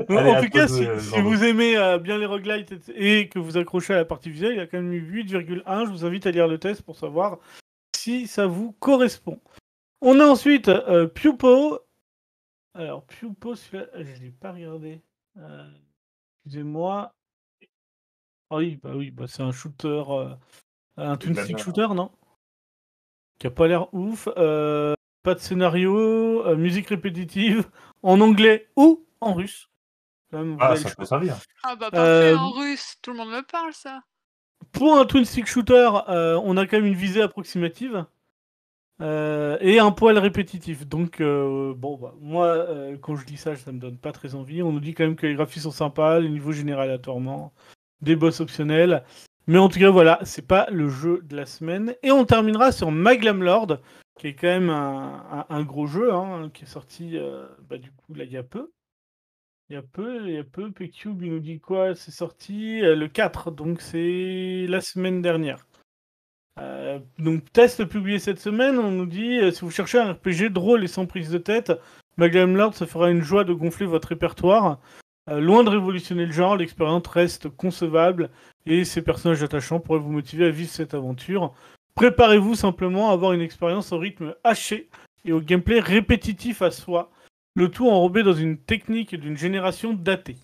[0.07, 3.27] Allez, en à tout cas, de- si, vous aimez euh, bien les roguelites et, et
[3.27, 5.85] que vous accrochez à la partie visuelle, il a quand même eu 8,1.
[5.85, 7.39] Je vous invite à lire le test pour savoir
[7.93, 9.37] si ça vous correspond.
[9.99, 11.77] On a ensuite euh, Pupo.
[12.73, 15.01] Alors, Pupo, celui-là, je ne l'ai pas regardé.
[15.37, 15.69] Euh,
[16.45, 17.13] Excusez-moi.
[18.49, 20.35] Ah oui, bah oui, bah c'est un shooter, euh,
[20.97, 22.11] un twin stick shooter, non?
[23.39, 24.27] Qui a pas l'air ouf.
[24.37, 24.93] euh,
[25.23, 27.69] pas de scénario, euh, musique répétitive,
[28.03, 29.69] en anglais ou en russe.
[30.31, 31.37] Même, Ah, ça peut servir.
[31.63, 34.01] Ah bah parfait, Euh, en russe, tout le monde me parle, ça.
[34.71, 38.05] Pour un twin stick shooter, euh, on a quand même une visée approximative
[39.01, 40.87] euh, et un poil répétitif.
[40.87, 44.35] Donc, euh, bon, bah, moi, euh, quand je dis ça, ça me donne pas très
[44.35, 44.61] envie.
[44.61, 47.53] On nous dit quand même que les graphismes sont sympas, les niveaux générés aléatoirement,
[48.01, 49.03] des boss optionnels.
[49.47, 51.95] Mais en tout cas, voilà, c'est pas le jeu de la semaine.
[52.03, 53.79] Et on terminera sur Maglam Lord,
[54.19, 57.17] qui est quand même un, gros jeu, hein, qui est sorti
[57.67, 58.71] bah, du coup là il y a peu.
[59.69, 60.71] Il y a peu, il y a peu.
[60.71, 61.95] PCube, il nous dit quoi?
[61.95, 65.65] C'est sorti le 4, donc c'est la semaine dernière.
[66.59, 70.49] Euh, donc test publié cette semaine, on nous dit euh, si vous cherchez un RPG
[70.51, 71.71] drôle et sans prise de tête,
[72.17, 74.79] Maglam Lord se fera une joie de gonfler votre répertoire.
[75.29, 78.29] Euh, loin de révolutionner le genre, l'expérience reste concevable
[78.65, 81.53] et ces personnages attachants pourraient vous motiver à vivre cette aventure.
[81.95, 84.89] Préparez-vous simplement à avoir une expérience au rythme haché
[85.23, 87.11] et au gameplay répétitif à soi,
[87.55, 90.37] le tout enrobé dans une technique d'une génération datée.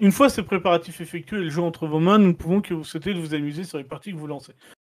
[0.00, 2.74] Une fois ce préparatif effectué et le jeu entre vos mains, nous ne pouvons que
[2.74, 4.52] vous souhaiter de vous amuser sur les parties que vous lancez.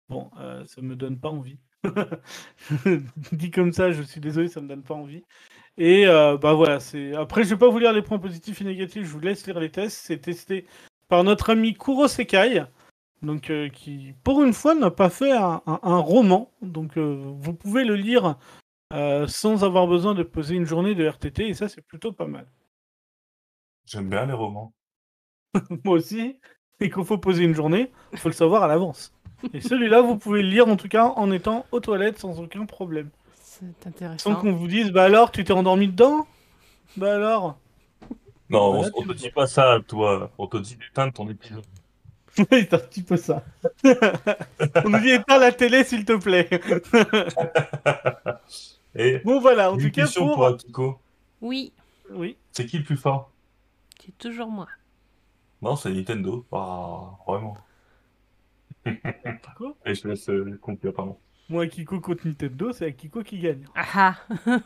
[0.09, 1.59] Bon, euh, ça me donne pas envie.
[3.31, 5.23] Dit comme ça, je suis désolé, ça me donne pas envie.
[5.77, 7.13] Et euh, bah voilà, c'est.
[7.15, 9.59] Après, je vais pas vous lire les points positifs et négatifs, je vous laisse lire
[9.59, 9.97] les tests.
[9.97, 10.65] C'est testé
[11.07, 12.63] par notre ami Kuro Sekai,
[13.21, 16.51] donc euh, qui, pour une fois, n'a pas fait un, un- un roman.
[16.61, 18.37] Donc, euh, vous pouvez le lire
[19.27, 22.47] sans avoir besoin de poser une journée de RTT, et ça, c'est plutôt pas mal.
[23.85, 24.73] J'aime bien les romans.
[25.83, 26.39] Moi aussi.
[26.79, 29.11] Et qu'il faut poser une journée, il faut le savoir à l'avance.
[29.53, 32.65] Et celui-là, vous pouvez le lire en tout cas en étant aux toilettes sans aucun
[32.65, 33.09] problème.
[33.35, 34.35] C'est Sans intéressant.
[34.35, 36.27] qu'on vous dise, bah alors, tu t'es endormi dedans?
[36.95, 37.57] Bah alors?
[38.49, 40.31] Non, on, te dit pas ça, toi.
[40.37, 41.65] On te dit d'éteindre ton épisode.
[42.51, 43.43] Oui, c'est un petit peu ça.
[43.83, 46.47] On nous dit éteins la télé, s'il te plaît.
[48.95, 50.35] Et bon, voilà, en tout cas, question pour...
[50.35, 50.99] pour Akiko.
[51.41, 51.73] Oui,
[52.11, 52.37] Oui.
[52.51, 53.31] C'est qui le plus fort?
[54.05, 54.67] C'est toujours moi.
[55.63, 56.45] Non, c'est Nintendo.
[56.51, 57.57] Ah, vraiment.
[59.57, 61.17] Quoi Et je te laisse euh, conclure, pardon.
[61.49, 63.65] Moi, Kiko contre Nintendo, c'est Akiko qui gagne.
[63.75, 64.15] Ah ah.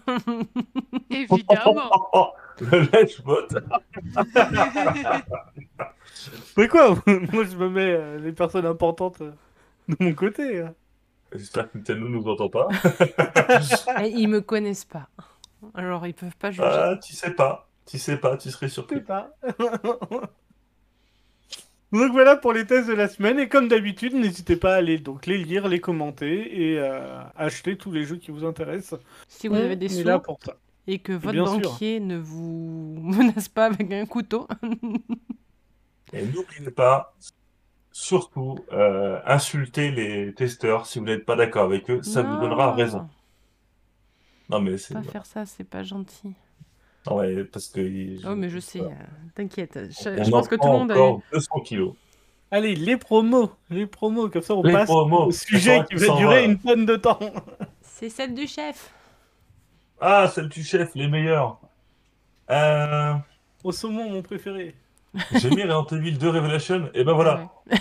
[1.11, 2.33] Évidemment.
[2.59, 3.47] le lèche-bot.
[6.57, 6.95] Mais quoi
[7.31, 9.31] Moi, je me mets euh, les personnes importantes euh,
[9.87, 10.61] de mon côté.
[10.61, 10.73] hein.
[11.33, 12.67] J'espère que Nintendo nous entend pas.
[14.01, 15.07] Eh, Ils me connaissent pas.
[15.75, 16.63] Alors ils peuvent pas juger.
[16.65, 17.69] Ah, tu sais pas.
[17.85, 19.01] Tu sais pas, tu serais Je sais surpris.
[19.01, 19.29] pas.
[21.91, 23.39] Donc voilà pour les tests de la semaine.
[23.39, 27.77] Et comme d'habitude, n'hésitez pas à aller donc les lire, les commenter et euh, acheter
[27.77, 28.99] tous les jeux qui vous intéressent.
[29.27, 30.55] si vous avez des sous là pour ça.
[30.87, 31.61] et que votre sûr.
[31.61, 34.47] banquier ne vous menace pas avec un couteau.
[36.13, 37.15] Et n'oubliez pas,
[37.93, 42.01] surtout, euh, insultez les testeurs si vous n'êtes pas d'accord avec eux.
[42.03, 43.07] Ça vous donnera raison.
[44.49, 44.93] Non, mais c'est.
[44.93, 46.33] Pas faire ça, c'est pas gentil.
[47.07, 48.27] Non, ouais, parce que.
[48.27, 48.89] Oh mais je sais, euh,
[49.35, 49.79] t'inquiète.
[49.89, 51.93] Je, pense que tout le monde a encore 200 kilos.
[52.51, 53.51] Allez, les promos.
[53.69, 55.27] Les promos, comme ça on Les passe promos.
[55.27, 57.19] au sujet qui va durer une tonne de temps.
[57.81, 58.93] C'est celle du chef.
[59.99, 61.59] Ah, celle du chef, les meilleurs.
[62.49, 63.13] Euh,
[63.63, 64.75] Au saumon, mon préféré.
[65.33, 66.89] J'ai mis Resident Evil 2 Revelation.
[66.93, 67.49] Et ben voilà.
[67.69, 67.77] Ouais.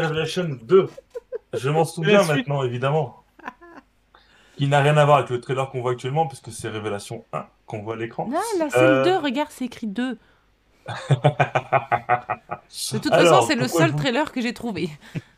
[0.00, 0.88] Revelation 2.
[1.52, 3.23] Je m'en souviens maintenant, évidemment.
[4.56, 7.44] Qui n'a rien à voir avec le trailer qu'on voit actuellement, puisque c'est Révélation 1
[7.66, 8.28] qu'on voit à l'écran.
[8.32, 8.98] Ah, là, c'est Euh.
[9.00, 10.16] le 2, regarde, c'est écrit 2.
[12.92, 14.90] De toute Alors, façon, c'est le seul vous- trailer que j'ai trouvé.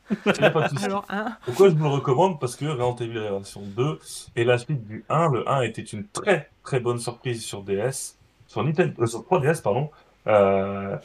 [0.24, 0.84] Pas de.
[0.84, 2.38] Alors, hein, Pourquoi je vous le recommande?
[2.40, 3.98] Parce que Resident Evil Révélation 2
[4.36, 5.28] est la suite du 1.
[5.30, 9.62] Le 1 était une très très bonne surprise sur DS, sur Nintendo, euh, sur 3DS
[9.62, 9.90] pardon.
[10.28, 10.96] Euh,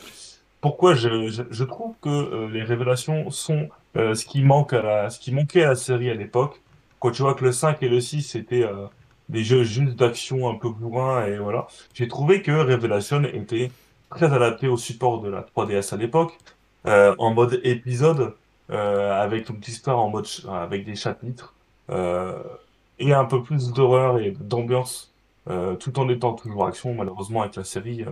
[0.60, 4.82] pourquoi je, je, je trouve que euh, les révélations sont euh, ce qui manque à
[4.84, 6.62] la, ce qui manquait à la série à l'époque.
[7.02, 8.88] Quand tu vois que le 5 et le 6 c'était euh,
[9.28, 13.72] des jeux juste d'action un peu bourrin et voilà, j'ai trouvé que Révélation était
[14.10, 16.38] très adapté au support de la 3DS à l'époque,
[16.88, 18.36] euh, en mode épisode
[18.72, 21.54] euh, avec une petite histoire en mode avec des chapitres
[21.90, 22.42] euh,
[23.00, 25.12] et un peu plus d'horreur et d'ambiance
[25.50, 28.12] euh, tout en étant toujours action malheureusement avec la série euh,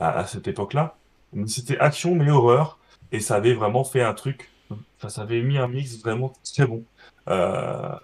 [0.00, 0.96] à, à cette époque-là.
[1.32, 2.78] Mais c'était action mais horreur
[3.12, 4.50] et ça avait vraiment fait un truc
[4.98, 6.84] enfin, ça avait mis un mix vraiment très bon.
[7.28, 7.94] Euh,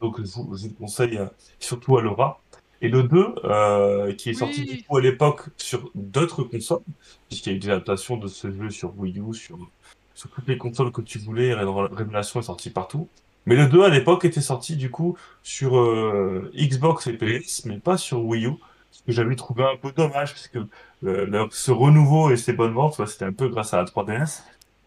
[0.00, 1.20] donc je vous, je vous le conseille
[1.58, 2.40] surtout à Laura
[2.82, 6.80] et le 2 euh, qui est sorti du coup à l'époque sur d'autres consoles
[7.28, 9.58] puisqu'il y a eu des adaptations de ce jeu sur Wii U sur
[10.14, 13.08] sur toutes les consoles que tu voulais, Ré- Révélation est sorti partout.
[13.46, 17.78] Mais le 2 à l'époque était sorti du coup sur euh, Xbox et PS, mais
[17.78, 18.52] pas sur Wii U,
[18.90, 22.52] ce que j'avais trouvé un peu dommage, parce que euh, le- ce renouveau et ces
[22.52, 24.42] bonnes ventes, ouais, c'était un peu grâce à la 3DS.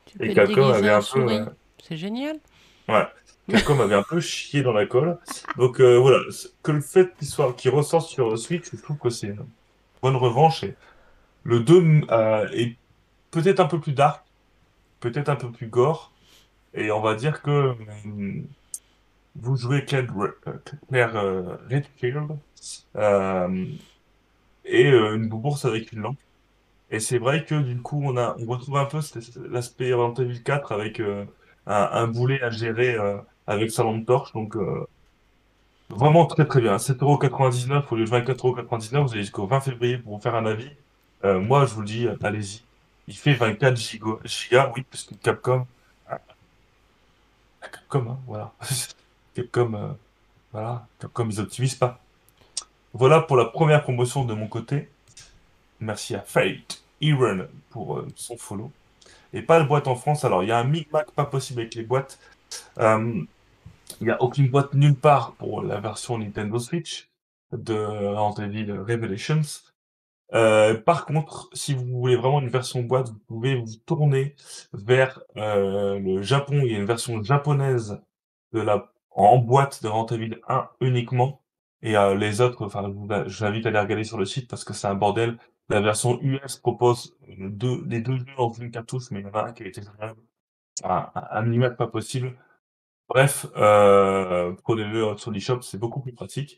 [0.05, 1.45] tu peux Et déguiser avait un peu, euh,
[1.81, 2.39] C'est génial.
[2.87, 3.07] Ouais,
[3.49, 5.17] Capcom avait un peu chié dans la colle.
[5.57, 6.19] Donc euh, voilà,
[6.61, 9.45] que le fait qu'il soit, qu'il ressorte sur Switch, je trouve que c'est une
[10.01, 10.65] bonne revanche.
[11.43, 12.75] Le 2 euh, est
[13.31, 14.23] peut-être un peu plus dark,
[15.01, 16.13] peut-être un peu plus gore,
[16.73, 18.41] et on va dire que euh,
[19.35, 20.07] vous jouez Claire,
[20.87, 21.13] Claire
[21.69, 22.37] Redfield
[24.65, 26.17] et une bourse avec une lampe.
[26.91, 28.99] Et c'est vrai que du coup, on a, on retrouve un peu
[29.49, 31.01] l'aspect Resident Evil 4 avec
[31.65, 32.95] un, boulet à gérer
[33.47, 34.33] avec sa lampe torche.
[34.33, 34.87] Donc, euh,
[35.89, 36.77] vraiment très très bien.
[36.77, 40.69] 7,99€ au lieu de 24,99€, vous avez jusqu'au 20 février pour vous faire un avis.
[41.23, 42.61] Euh, moi, je vous le dis, allez-y.
[43.07, 45.65] Il fait 24 giga, giga, oui, parce que Capcom,
[46.09, 46.19] ah,
[47.61, 48.53] Capcom, hein, voilà.
[49.35, 49.91] Capcom, euh,
[50.51, 51.99] voilà, Capcom, ils optimisent pas.
[52.93, 54.89] Voilà pour la première promotion de mon côté.
[55.79, 58.71] Merci à Fate Iron pour son follow.
[59.33, 60.23] Et pas de boîte en France.
[60.23, 62.19] Alors, il y a un micmac pas possible avec les boîtes.
[62.79, 63.21] Euh,
[64.01, 67.09] il n'y a aucune boîte nulle part pour la version Nintendo Switch
[67.51, 67.75] de
[68.43, 69.41] Evil Revelations.
[70.33, 74.35] Euh, par contre, si vous voulez vraiment une version boîte, vous pouvez vous tourner
[74.73, 76.61] vers euh, le Japon.
[76.63, 78.01] Il y a une version japonaise
[78.51, 81.41] de la en boîte de Resident Evil 1 uniquement.
[81.83, 84.49] Et les autres, enfin, je vous- je vous invite à aller regarder sur le site
[84.49, 85.37] parce que c'est un bordel.
[85.69, 89.33] La version US propose deux, les deux jeux dans une cartouche, mais il y en
[89.33, 89.81] a un qui a été
[90.83, 92.37] un, un, pas possible.
[93.09, 96.57] Bref, euh, prenez-le sur l'eShop, c'est beaucoup plus pratique.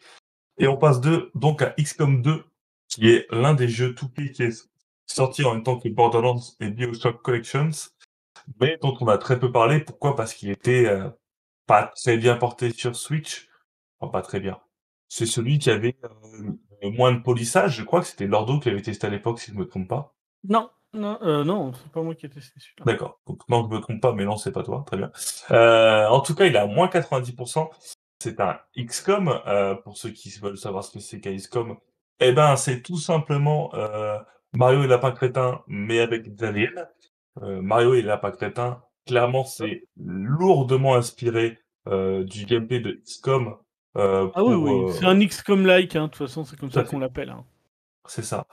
[0.57, 2.45] Et on passe de, donc à XCOM 2,
[2.88, 4.69] qui est l'un des jeux tout qui est
[5.05, 7.71] sorti en même temps que Borderlands et Bioshock Collections,
[8.59, 9.80] mais dont on a très peu parlé.
[9.80, 10.15] Pourquoi?
[10.15, 11.09] Parce qu'il était euh,
[11.67, 13.49] pas très bien porté sur Switch.
[13.99, 14.59] Enfin, pas très bien.
[15.09, 16.51] C'est celui qui avait euh,
[16.82, 17.78] le moins de polissage.
[17.78, 20.15] Je crois que c'était Lordo qui avait testé à l'époque, si je me trompe pas.
[20.47, 22.86] Non, non, euh, non, c'est pas moi qui ai testé celui-là.
[22.86, 23.20] D'accord.
[23.28, 24.84] Donc non, je me trompe pas, mais non, c'est pas toi.
[24.88, 25.12] Très bien.
[25.52, 27.70] Euh, en tout cas, il a moins 90%.
[28.20, 29.39] C'est un XCOM.
[29.48, 31.78] Euh, pour ceux qui veulent savoir ce que c'est qu'un XCOM,
[32.20, 34.18] eh ben, c'est tout simplement euh,
[34.54, 36.72] Mario et Lapin Crétin, mais avec des aliens.
[37.41, 43.58] Mario et Lapin Crétin, clairement, c'est lourdement inspiré du gameplay de XCOM.
[43.96, 46.86] Ah oui, pour, oui, c'est un XCOM-like, hein, de toute façon, c'est comme tout à
[46.86, 47.30] ça qu'on l'appelle.
[47.30, 47.43] hein.
[48.08, 48.48] C'est ça.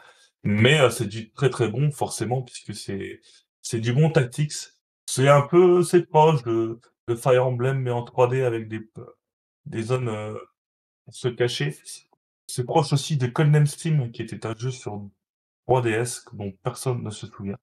[0.44, 3.20] Mais euh, c'est du très très bon forcément puisque c'est
[3.60, 4.52] c'est du bon tactics.
[5.06, 8.80] C'est un peu c'est proche de, de Fire Emblem mais en 3D avec des
[9.66, 10.34] des zones euh,
[11.04, 11.76] pour se cacher.
[12.46, 15.08] C'est proche aussi de Codename Steam qui était un jeu sur
[15.68, 17.58] 3DS dont personne ne se souvient.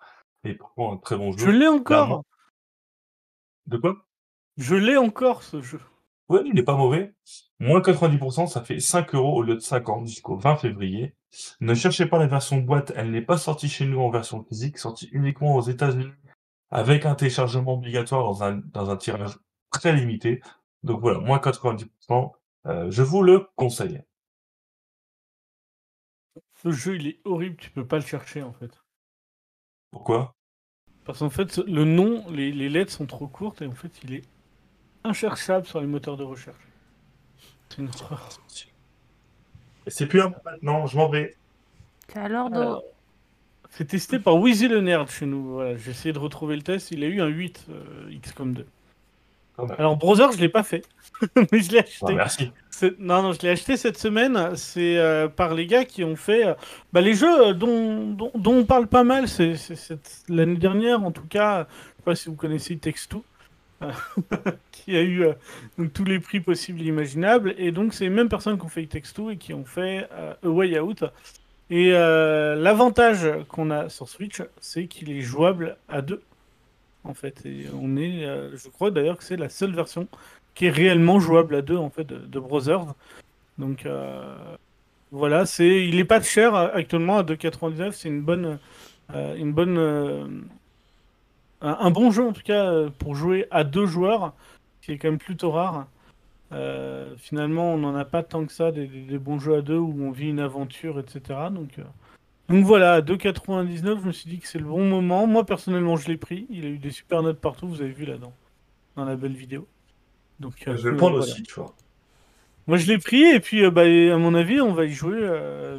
[0.45, 1.51] Et pourtant un très bon Je jeu.
[1.51, 2.25] l'ai encore Clairement.
[3.67, 4.05] De quoi?
[4.57, 5.79] Je l'ai encore, ce jeu.
[6.29, 7.13] Ouais, il n'est pas mauvais.
[7.59, 11.15] Moins 90%, ça fait 5 euros au lieu de 50 jusqu'au 20 février.
[11.61, 14.77] Ne cherchez pas la version boîte, elle n'est pas sortie chez nous en version physique,
[14.77, 16.11] sortie uniquement aux États-Unis
[16.71, 19.37] avec un téléchargement obligatoire dans un, dans un tirage
[19.71, 20.41] très limité.
[20.83, 22.31] Donc voilà, moins 90%,
[22.65, 24.01] euh, je vous le conseille.
[26.61, 28.71] Ce jeu, il est horrible, tu peux pas le chercher, en fait.
[29.91, 30.35] Pourquoi?
[31.05, 34.13] Parce qu'en fait, le nom, les, les lettres sont trop courtes, et en fait, il
[34.13, 34.23] est
[35.03, 36.67] incherchable sur les moteurs de recherche.
[37.69, 38.29] C'est une horreur.
[39.89, 41.35] C'est plus un maintenant, je m'en vais.
[42.07, 42.59] C'est à Lordo.
[42.59, 42.83] Alors,
[43.69, 45.53] C'est testé par Wheezy le Nerd chez nous.
[45.53, 46.91] Voilà, j'ai essayé de retrouver le test.
[46.91, 48.65] Il a eu un 8 euh, XCOM 2.
[49.55, 49.75] Quand même.
[49.77, 50.85] Alors Brother, je l'ai pas fait,
[51.51, 52.05] mais je l'ai acheté.
[52.07, 52.51] Ah, merci.
[52.97, 54.55] Non, non, je l'ai acheté cette semaine.
[54.55, 56.53] C'est euh, par les gars qui ont fait euh,
[56.93, 59.27] bah, les jeux euh, dont, dont, dont on parle pas mal.
[59.27, 59.55] C'est
[60.29, 61.67] l'année dernière, en tout cas.
[61.69, 63.21] Je sais pas si vous connaissez Text 2, euh,
[64.71, 65.33] qui a eu euh,
[65.93, 67.55] tous les prix possibles et imaginables.
[67.57, 70.07] Et donc, c'est les mêmes personnes qui ont fait Text 2 et qui ont fait
[70.13, 71.03] euh, Way Out.
[71.69, 76.21] Et euh, l'avantage qu'on a sur Switch, c'est qu'il est jouable à deux.
[77.03, 77.43] En fait,
[77.79, 80.07] on est, euh, je crois d'ailleurs que c'est la seule version
[80.55, 82.85] qui est réellement jouable à deux en fait de, de Brothers.
[83.57, 83.87] Donc
[85.11, 87.91] voilà, c'est, il est pas cher actuellement à 2,99.
[87.91, 88.57] C'est une bonne,
[89.13, 90.47] une bonne,
[91.61, 94.33] un, un bon jeu en tout cas euh, pour jouer à deux joueurs,
[94.81, 95.87] qui est quand même plutôt rare.
[96.51, 98.87] Euh, finalement, on n'en a pas tant que ça des,
[99.19, 101.39] bons jeux à deux où on vit une aventure, etc.
[101.51, 101.83] Donc euh,
[102.49, 105.27] donc voilà, à 2,99, je me suis dit que c'est le bon moment.
[105.27, 106.47] Moi personnellement, je l'ai pris.
[106.49, 107.67] Il a eu des super notes partout.
[107.67, 108.33] Vous avez vu là dans,
[109.05, 109.67] la belle vidéo.
[110.39, 111.31] Donc Je vais le prendre voilà.
[111.31, 111.75] aussi, tu vois.
[112.67, 115.19] Moi, je l'ai pris et puis, euh, bah, à mon avis, on va y jouer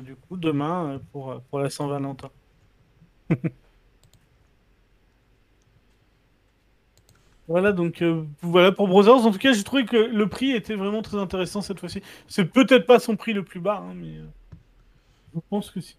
[0.03, 2.31] du coup demain pour, pour la Saint-Valentin.
[7.51, 9.27] Voilà, donc euh, voilà pour Brothers.
[9.27, 12.01] En tout cas, j'ai trouvé que le prix était vraiment très intéressant cette fois-ci.
[12.29, 14.25] C'est peut-être pas son prix le plus bas, hein, mais euh,
[15.35, 15.97] je pense que si.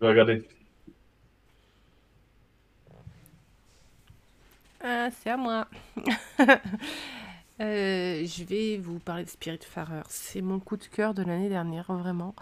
[0.00, 0.48] Je vais regarder.
[4.80, 5.68] Ah, c'est à moi.
[7.60, 10.02] Euh, je vais vous parler de Spiritfarer.
[10.08, 12.36] C'est mon coup de cœur de l'année dernière, vraiment.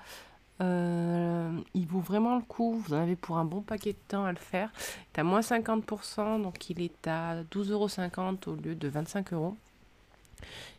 [0.61, 2.75] Euh, il vaut vraiment le coup.
[2.75, 4.71] Vous en avez pour un bon paquet de temps à le faire.
[5.15, 9.55] Il est à moins 50%, donc il est à 12,50€ au lieu de 25€.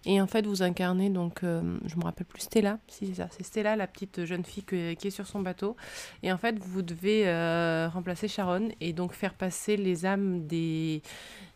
[0.06, 3.28] Et en fait, vous incarnez, donc, euh, je me rappelle plus, Stella, si c'est ça,
[3.32, 5.76] c'est Stella, la petite jeune fille qui est sur son bateau.
[6.24, 11.02] Et en fait, vous devez euh, remplacer Sharon et donc faire passer les âmes des,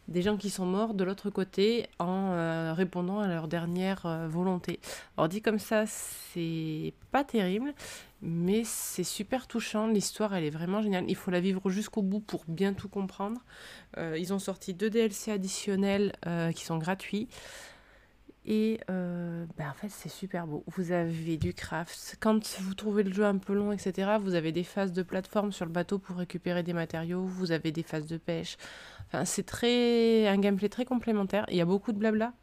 [0.08, 4.80] des gens qui sont morts de l'autre côté en euh, répondant à leur dernière volonté.
[5.18, 7.74] Alors dit comme ça, c'est pas terrible,
[8.22, 9.88] mais c'est super touchant.
[9.88, 11.06] L'histoire, elle est vraiment géniale.
[11.08, 13.44] Il faut la vivre jusqu'au bout pour bien tout comprendre.
[13.98, 16.14] Euh, ils ont sorti deux DLC additionnels
[16.56, 17.28] qui sont gratuits.
[18.46, 20.64] Et ben en fait, c'est super beau.
[20.68, 22.18] Vous avez du craft.
[22.20, 25.52] Quand vous trouvez le jeu un peu long, etc., vous avez des phases de plateforme
[25.52, 27.24] sur le bateau pour récupérer des matériaux.
[27.24, 28.58] Vous avez des phases de pêche
[29.26, 31.46] c'est très un gameplay très complémentaire.
[31.50, 32.34] Il y a beaucoup de blabla.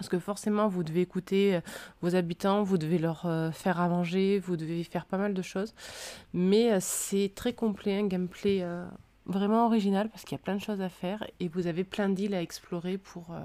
[0.00, 1.60] Parce que forcément, vous devez écouter euh,
[2.00, 5.42] vos habitants, vous devez leur euh, faire à manger, vous devez faire pas mal de
[5.42, 5.74] choses.
[6.32, 8.66] Mais euh, c'est très complet, un gameplay
[9.26, 12.08] vraiment original parce qu'il y a plein de choses à faire et vous avez plein
[12.08, 13.36] d'îles à explorer pour,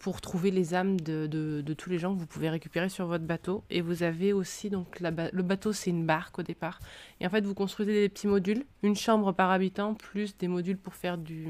[0.00, 3.24] pour trouver les âmes de, de, tous les gens que vous pouvez récupérer sur votre
[3.24, 3.62] bateau.
[3.70, 6.80] Et vous avez aussi, donc le bateau c'est une barque au départ.
[7.20, 10.76] Et en fait vous construisez des petits modules, une chambre par habitant, plus des modules
[10.76, 11.46] pour faire du,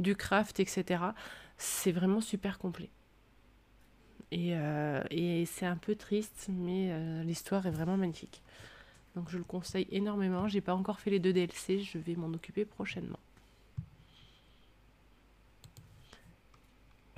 [0.00, 1.04] du craft, etc.
[1.62, 2.88] C'est vraiment super complet.
[4.32, 8.40] Et, euh, et c'est un peu triste, mais euh, l'histoire est vraiment magnifique.
[9.14, 10.48] Donc je le conseille énormément.
[10.48, 13.18] J'ai pas encore fait les deux DLC, je vais m'en occuper prochainement.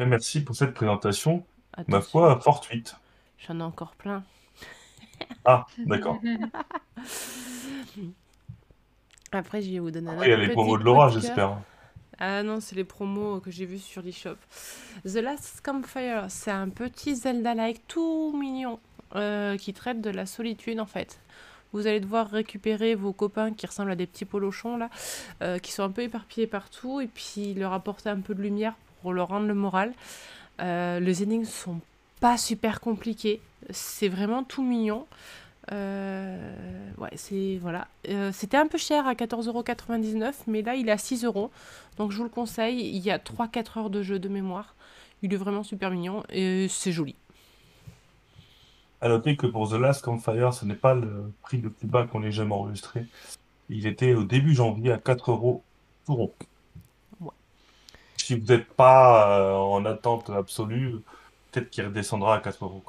[0.00, 1.46] merci pour cette présentation.
[1.86, 2.96] Ma foi, fortuite.
[3.38, 4.24] J'en ai encore plein.
[5.44, 6.18] Ah, d'accord.
[9.32, 11.58] Après, je vais vous donner un Après, il y a les promos de Laura, j'espère.
[12.18, 14.36] Ah non, c'est les promos que j'ai vus sur l'eShop.
[15.04, 18.78] The Last Campfire, c'est un petit Zelda-like tout mignon
[19.16, 21.18] euh, qui traite de la solitude en fait.
[21.72, 24.90] Vous allez devoir récupérer vos copains qui ressemblent à des petits polochons là,
[25.42, 28.74] euh, qui sont un peu éparpillés partout, et puis leur apporter un peu de lumière
[29.00, 29.92] pour leur rendre le moral.
[30.60, 31.80] Euh, les énigmes sont
[32.20, 33.40] pas super compliquées,
[33.70, 35.06] c'est vraiment tout mignon.
[35.70, 37.86] Euh, ouais, c'est voilà.
[38.08, 41.50] Euh, c'était un peu cher à 14,99€, mais là il est à 6€.
[41.98, 42.80] Donc je vous le conseille.
[42.88, 44.74] Il y a 3-4 heures de jeu de mémoire.
[45.22, 47.14] Il est vraiment super mignon et c'est joli.
[49.00, 52.06] À noter que pour The Last Campfire, ce n'est pas le prix le plus bas
[52.06, 53.06] qu'on ait jamais enregistré.
[53.68, 55.62] Il était au début janvier à 4 euros
[56.06, 56.32] tout rond
[58.22, 60.96] si vous n'êtes pas euh, en attente absolue,
[61.50, 62.82] peut-être qu'il redescendra à 4 euros.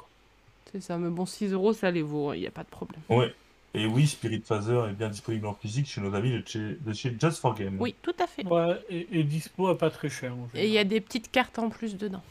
[0.74, 3.00] C'est ça, mais bon, 6 euros, ça les vaut, il n'y a pas de problème.
[3.08, 3.26] Oui.
[3.74, 7.38] Et oui, Spirit Phaser est bien disponible en physique chez nos amis de chez, Just
[7.38, 7.76] for Game.
[7.78, 8.44] Oui, tout à fait.
[8.44, 10.34] Ouais, et, dispo à pas très cher.
[10.52, 12.22] Et il y a des petites cartes en plus dedans.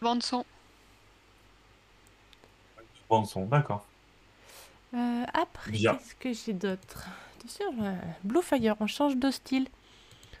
[0.00, 0.46] Bande son.
[3.10, 3.86] Bande son, d'accord.
[4.94, 7.08] Euh, après, qu'est-ce que j'ai d'autre?
[7.38, 7.66] Attention,
[8.24, 9.68] Blue Fire, on change de style.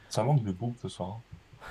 [0.08, 1.18] Ça manque de bouffe ce soir.
[1.18, 1.66] Hein.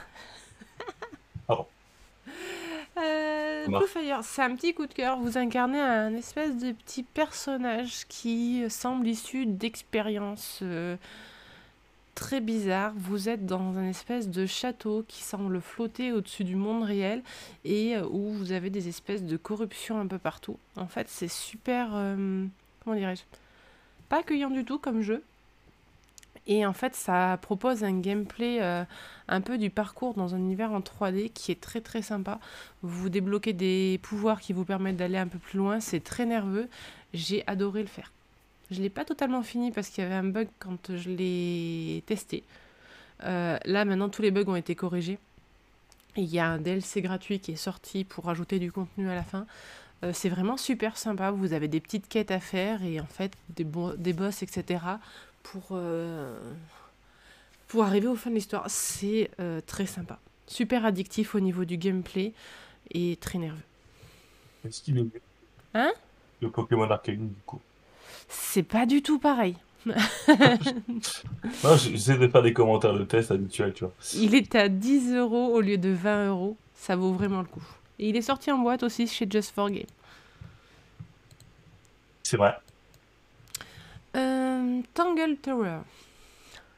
[2.98, 5.18] Euh, Fire, c'est un petit coup de cœur.
[5.20, 10.96] Vous incarnez un espèce de petit personnage qui semble issu d'expériences euh,
[12.16, 12.94] très bizarres.
[12.96, 17.22] Vous êtes dans un espèce de château qui semble flotter au-dessus du monde réel
[17.66, 20.58] et euh, où vous avez des espèces de corruption un peu partout.
[20.76, 21.90] En fait, c'est super.
[22.84, 23.24] Comment dirais-je?
[24.10, 25.22] Pas accueillant du tout comme jeu.
[26.48, 28.86] Et en fait, ça propose un gameplay euh,
[29.28, 32.40] un peu du parcours dans un univers en 3D qui est très très sympa.
[32.82, 35.82] Vous débloquez des pouvoirs qui vous permettent d'aller un peu plus loin.
[35.82, 36.70] C'est très nerveux.
[37.14, 38.14] J'ai adoré le faire.
[38.72, 42.02] Je ne l'ai pas totalement fini parce qu'il y avait un bug quand je l'ai
[42.06, 42.44] testé.
[43.24, 45.20] Euh, là, maintenant, tous les bugs ont été corrigés.
[46.16, 49.24] Il y a un DLC gratuit qui est sorti pour ajouter du contenu à la
[49.24, 49.46] fin.
[50.04, 51.32] Euh, c'est vraiment super sympa.
[51.32, 53.66] Vous avez des petites quêtes à faire et en fait des,
[53.98, 54.80] des boss, etc
[55.52, 56.38] pour, euh,
[57.68, 58.66] pour arriver au fin de l'histoire.
[58.68, 60.20] C'est euh, très sympa.
[60.48, 62.34] Super addictif au niveau du gameplay
[62.92, 63.62] et très nerveux.
[64.66, 65.06] Est-ce qu'il est
[65.74, 65.92] Hein
[66.42, 67.62] Le Pokémon Arcane, du coup?
[68.30, 69.56] C'est pas du tout pareil.
[71.78, 73.94] J'essaie de faire des commentaires de test habituels, tu vois.
[74.16, 76.58] Il est à 10 euros au lieu de 20 euros.
[76.76, 77.64] Ça vaut vraiment le coup.
[78.00, 79.86] Et il est sorti en boîte aussi chez Just for Game.
[82.24, 82.58] C'est vrai.
[84.18, 85.80] Euh, Tangle Tower.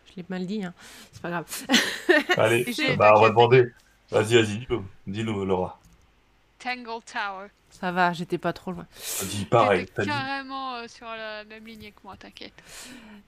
[0.05, 0.73] Je l'ai mal dit, hein.
[1.11, 1.45] c'est pas grave.
[2.37, 2.65] Allez,
[2.97, 3.71] bah, on va demander.
[4.11, 5.79] Vas-y, vas-y, dis-nous, dis-nous, Laura.
[6.57, 7.47] Tangle Tower.
[7.69, 8.87] Ça va, j'étais pas trop loin.
[9.29, 9.85] Dis pareil.
[9.85, 12.53] T'es carrément euh, sur la même ligne que moi, t'inquiète.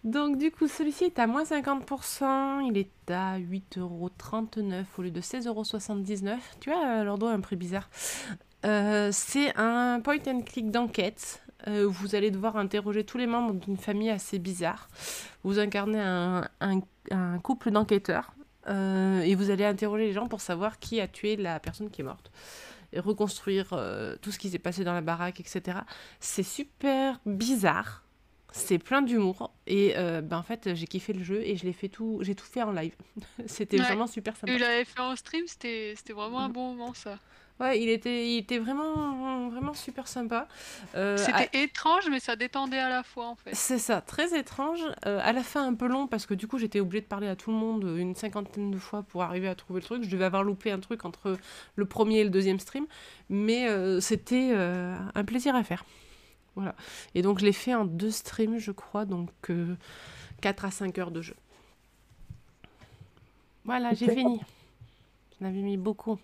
[0.04, 5.22] Donc du coup, celui-ci est à moins 50%, il est à 8,39€ au lieu de
[5.22, 6.38] 16,79€.
[6.60, 7.88] Tu vois, leur doigt un prix bizarre.
[8.66, 13.54] Euh, c'est un point and click d'enquête euh, vous allez devoir interroger tous les membres
[13.54, 14.90] d'une famille assez bizarre.
[15.44, 16.48] Vous incarnez un,
[17.12, 18.34] un, couple d'enquêteurs
[18.68, 22.02] euh, et vous allez interroger les gens pour savoir qui a tué la personne qui
[22.02, 22.32] est morte
[22.94, 25.80] et reconstruire euh, tout ce qui s'est passé dans la baraque, etc.
[26.20, 28.04] C'est super bizarre.
[28.54, 31.72] C'est plein d'humour et euh, ben en fait j'ai kiffé le jeu et je l'ai
[31.72, 32.94] fait tout, j'ai tout fait en live.
[33.46, 33.86] C'était Ouais.
[33.86, 34.52] vraiment super sympa.
[34.52, 36.54] Tu l'avais fait en stream, c'était vraiment un Mhm.
[36.54, 37.18] bon moment ça.
[37.62, 40.48] Ouais, il était, il était vraiment, vraiment super sympa.
[40.96, 43.54] Euh, à- C'était étrange, mais ça détendait à la fois en fait.
[43.54, 44.80] C'est ça, très étrange.
[45.06, 47.28] Euh, à la fin, un peu long parce que du coup, j'étais obligée de parler
[47.28, 50.04] à tout le monde une cinquantaine de fois pour arriver à trouver le truc.
[50.04, 51.38] Je devais avoir loupé un truc entre
[51.76, 52.88] le premier et le deuxième stream,
[53.30, 55.86] mais euh, c'était euh, un plaisir à faire.
[56.56, 56.74] Voilà.
[57.14, 59.76] Et donc, je l'ai fait en deux streams, je crois, donc euh,
[60.42, 61.36] 4 à 5 heures de jeu.
[63.66, 64.42] Voilà, j'ai fini.
[65.40, 66.18] J'en avais mis beaucoup.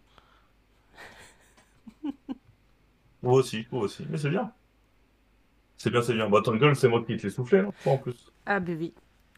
[3.23, 4.05] Moi aussi, moi aussi.
[4.09, 4.51] Mais c'est bien.
[5.77, 6.29] C'est bien, c'est bien.
[6.29, 8.31] Bah, Tangle, c'est moi qui te l'ai soufflé, hein, toi, en plus.
[8.45, 8.93] Ah, ben oui.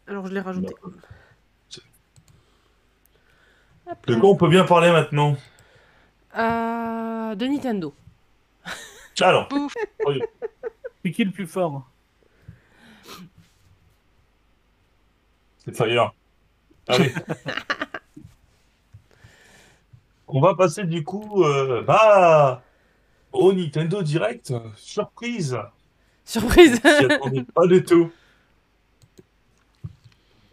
[0.06, 0.74] Alors, je l'ai rajouté.
[3.86, 4.20] Hop De là.
[4.20, 5.36] quoi on peut bien parler maintenant?
[6.36, 7.94] Euh, de Nintendo.
[9.20, 9.74] Alors, Bouf.
[11.04, 11.88] C'est qui le plus fort?
[15.58, 16.14] C'est Fire.
[16.86, 17.12] Allez.
[20.32, 22.62] on va passer du coup euh, bah,
[23.32, 24.52] au Nintendo Direct.
[24.76, 25.58] Surprise
[26.24, 28.10] Surprise attendait pas du tout.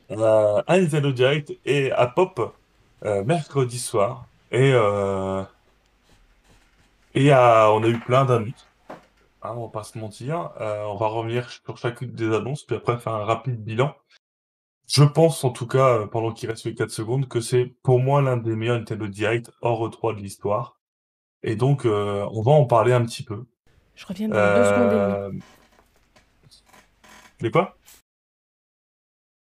[0.10, 2.56] Euh, un Nintendo Direct et à Pop
[3.06, 4.26] euh, mercredi soir.
[4.52, 5.44] Et, euh,
[7.14, 8.68] et on a eu plein d'annonces.
[9.44, 10.52] Hein, on va pas se mentir.
[10.60, 13.96] On va revenir sur chacune des annonces, puis après faire un rapide bilan.
[14.88, 18.00] Je pense en tout cas, euh, pendant qu'il reste les 4 secondes, que c'est pour
[18.00, 20.80] moi l'un des meilleurs Nintendo Direct hors E3 de l'histoire.
[21.44, 23.46] Et donc, euh, on va en parler un petit peu.
[23.96, 25.02] Je reviens dans deux secondes demie.
[25.02, 25.32] Euh...
[27.42, 27.78] Mais quoi?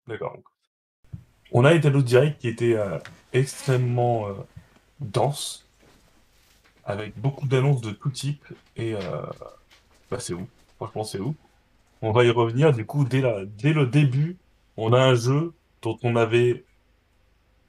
[0.07, 0.39] D'accord.
[1.53, 2.99] On a un Nintendo Direct qui était euh,
[3.33, 4.35] extrêmement euh,
[5.01, 5.67] dense,
[6.85, 8.45] avec beaucoup d'annonces de tout type,
[8.77, 9.23] et euh,
[10.11, 10.47] bah, c'est où?
[10.77, 11.35] Franchement, c'est où?
[12.03, 13.45] On va y revenir, du coup, dès, la...
[13.45, 14.37] dès le début,
[14.77, 15.53] on a un jeu
[15.83, 16.65] dont on avait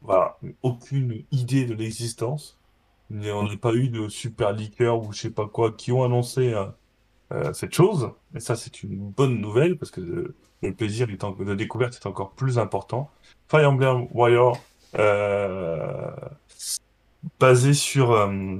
[0.02, 2.57] voilà, aucune idée de l'existence.
[3.10, 6.03] Mais on n'a pas eu de super leaker ou je sais pas quoi qui ont
[6.03, 6.65] annoncé euh,
[7.34, 8.11] euh, cette chose.
[8.36, 12.07] Et ça, c'est une bonne nouvelle parce que le plaisir est en- de découverte est
[12.07, 13.11] encore plus important.
[13.49, 14.57] Fire Emblem Warrior,
[14.98, 16.11] euh,
[17.40, 18.11] basé sur.
[18.11, 18.57] euh,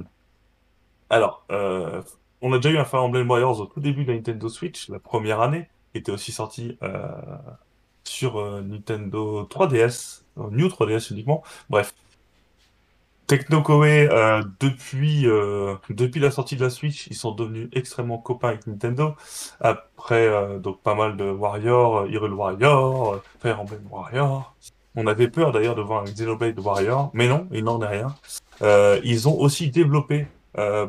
[1.10, 2.02] alors, euh,
[2.42, 4.88] on a déjà eu un Fire Emblem Warriors au tout début de la Nintendo Switch,
[4.88, 7.08] la première année, qui était aussi sorti euh,
[8.16, 11.42] sur euh, Nintendo 3DS, euh, New 3DS uniquement.
[11.68, 11.94] Bref.
[13.26, 15.26] Tecno Koei, euh, depuis,
[15.90, 19.16] depuis la sortie de la Switch, ils sont devenus extrêmement copains avec Nintendo.
[19.60, 20.30] Après,
[20.60, 24.54] donc pas mal de Warrior, Hyrule Warrior, Fire Emblem Warrior.
[24.94, 28.14] On avait peur d'ailleurs de voir un Xenoblade Warrior, mais non, il n'en est rien.
[29.02, 30.28] Ils ont aussi développé,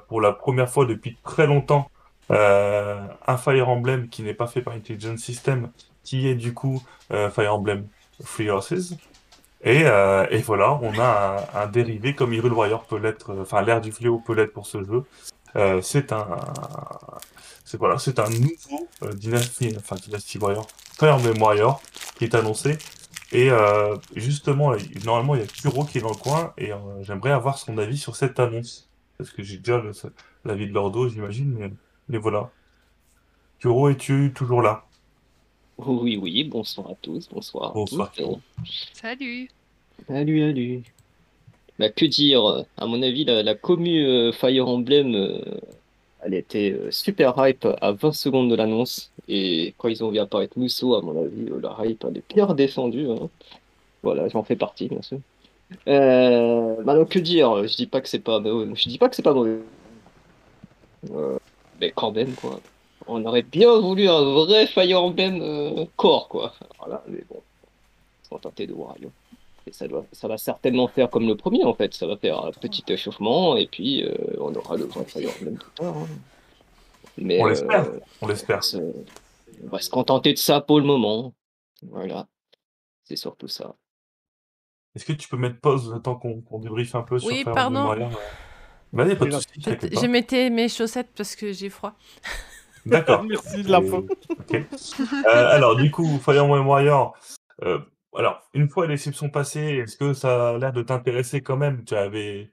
[0.07, 1.89] pour la première fois depuis très longtemps,
[2.29, 5.71] un Fire Emblem qui n'est pas fait par Intelligent System,
[6.07, 6.81] qui est du coup
[7.11, 7.85] euh, Fire Emblem
[8.23, 8.93] Free Horses.
[9.61, 13.61] Et, euh, et voilà, on a un, dérivé comme Hyrule Warrior peut l'être, euh, enfin
[13.61, 15.03] l'ère du fléau peut l'être pour ce jeu.
[15.81, 16.37] C'est un,
[17.79, 20.67] voilà, un nouveau Dynasty, enfin Dynasty Warrior,
[20.99, 21.81] Fire Emblem Warrior
[22.15, 22.77] qui est annoncé.
[23.31, 23.49] Et
[24.15, 24.73] justement,
[25.03, 26.71] normalement il y a Kuro qui est dans le coin et
[27.01, 29.81] j'aimerais avoir son avis sur cette annonce parce que j'ai déjà
[30.45, 31.71] l'avis de Lordo, j'imagine, mais,
[32.07, 32.51] mais voilà.
[33.59, 34.86] Kuro, es-tu toujours là?
[35.77, 38.39] Oui, oui, bonsoir à tous, bonsoir à Bonsoir, tous.
[38.93, 39.49] Salut.
[40.07, 40.81] Salut, salut.
[41.77, 42.65] Bah, que dire?
[42.77, 45.39] À mon avis, la, la commu euh, Fire Emblem, euh,
[46.23, 49.11] elle était euh, super hype à 20 secondes de l'annonce.
[49.27, 52.33] Et quand ils ont vu apparaître Musso, à mon avis, euh, la hype elle est
[52.33, 53.07] bien redescendue.
[53.11, 53.29] hein.
[54.01, 55.19] Voilà, j'en fais partie, bien sûr.
[55.87, 57.67] Euh, bah, donc, que dire?
[57.67, 59.59] Je dis pas que c'est pas, je dis pas que c'est pas mauvais.
[61.11, 61.37] Euh,
[61.79, 62.59] mais quand même, quoi.
[63.07, 66.53] On aurait bien voulu un vrai Fire Emblem euh, core, quoi.
[66.79, 67.41] Voilà, mais bon,
[68.23, 69.11] se sont tentés de Wario.
[69.65, 71.93] Et ça doit, ça va certainement faire comme le premier, en fait.
[71.93, 75.57] Ça va faire un petit échauffement, et puis euh, on aura le vrai Fire Emblem
[75.57, 75.95] plus tard.
[75.97, 76.07] hein.
[77.17, 77.89] Mais On euh, l'espère,
[78.21, 78.57] on on l'espère.
[78.57, 81.33] va se, on va se contenter de ça pour le moment.
[81.83, 82.27] Voilà,
[83.03, 83.75] c'est surtout ça.
[84.95, 87.43] Est-ce que tu peux mettre pause le temps qu'on qu'on débriefe un peu sur Oui,
[87.43, 87.79] Fire pardon.
[87.79, 88.21] Emblem Warrior?
[88.93, 90.01] Vas-y, pas de Oui, là, soucis, t'inquiète pas.
[90.01, 91.93] Je mettais mes chaussettes parce que j'ai froid.
[92.87, 93.23] D'accord.
[93.29, 94.05] Merci de l'info.
[94.31, 94.53] Ok.
[94.55, 97.13] Euh, alors, du coup, Fire Emblem Warrior,
[97.63, 97.79] euh,
[98.15, 101.83] alors, une fois les sont passées, est-ce que ça a l'air de t'intéresser quand même?
[101.85, 102.49] Tu avais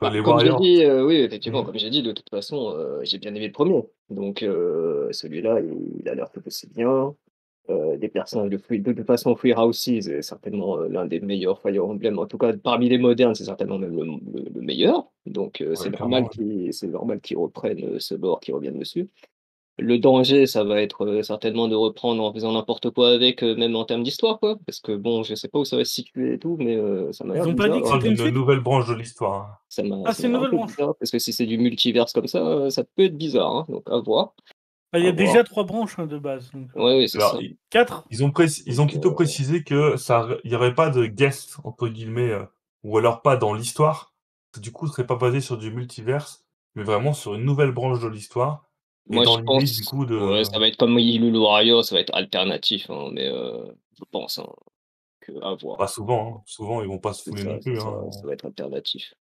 [0.00, 1.66] enfin, Bah, les comme j'ai dit, euh, oui, effectivement, Mhm.
[1.66, 3.84] comme j'ai dit, de toute façon, euh, j'ai bien aimé le premier.
[4.10, 7.14] Donc, euh, celui-là, il, il a l'air tout aussi bien.
[7.68, 11.18] Euh, des personnages de, Free- de toute façon, Free Houses est certainement euh, l'un des
[11.18, 12.16] meilleurs Fire Emblem.
[12.20, 15.08] En tout cas, parmi les modernes, c'est certainement même le, le- le meilleur.
[15.26, 16.62] Donc, euh, c'est Ouais, normal clairement, ouais.
[16.62, 19.08] qu'ils c'est normal qu'ils reprennent ce lore, qu'ils reviennent dessus.
[19.78, 23.54] Le danger, ça va être euh, certainement de reprendre en faisant n'importe quoi avec, euh,
[23.56, 24.56] même en termes d'histoire, quoi.
[24.66, 27.12] Parce que bon, je sais pas où ça va se situer et tout, mais euh,
[27.12, 29.34] ça m'a Ils l'air ont pas dit que c'était une nouvelle branche de l'histoire.
[29.50, 29.58] hein.
[29.68, 30.70] Ça m'a Ah, c'est une nouvelle branche.
[30.76, 33.66] bizarre, parce que si c'est du multiverse comme ça, euh, ça peut être bizarre, hein,
[33.68, 34.34] donc à voir.
[34.92, 35.44] Ah, Il y a À déjà voir.
[35.44, 36.50] trois branches hein, de base.
[36.52, 37.38] Donc, Ouais, ouais, c'est Alors, ça.
[37.42, 38.32] ils, quatre ils ont,
[38.66, 42.44] ils plutôt euh, précisé que ça, il y aurait pas de guest, entre guillemets, euh,
[42.82, 44.14] ou alors pas dans l'histoire.
[44.58, 46.46] Du coup, ce serait pas basé sur du multiverse,
[46.76, 48.62] mais vraiment sur une nouvelle branche de l'histoire.
[49.10, 50.16] Et moi, dans je du pense, coup, de...
[50.18, 53.64] ouais, ça va être comme Hyrule Warrior, ça va être alternatif, hein, mais euh,
[53.98, 54.48] je pense hein,
[55.20, 55.76] que à voir.
[55.76, 56.42] Pas souvent, hein.
[56.46, 57.76] Souvent, ils vont pas se fouler ça, non plus.
[57.80, 58.10] ça, hein.
[58.10, 59.14] ça va être alternatif.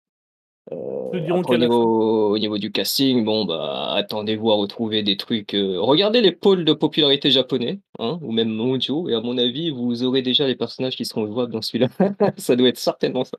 [0.70, 5.16] Ils Euh, après, au niveau, au niveau du casting, bon, bah, attendez-vous à retrouver des
[5.16, 5.54] trucs.
[5.54, 9.70] euh, Regardez les pôles de popularité japonais, hein, ou même mondiaux, et à mon avis,
[9.70, 11.88] vous aurez déjà les personnages qui seront jouables dans celui-là.
[12.36, 13.38] ça doit être certainement ça.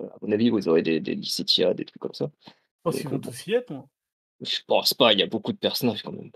[0.00, 2.30] À mon avis, vous aurez des, des Licetia, des trucs comme ça.
[2.90, 3.70] Qu'ils Donc, vont tous y être.
[3.70, 3.86] moi.
[4.40, 6.30] Je pense pas, il y a beaucoup de personnages quand même.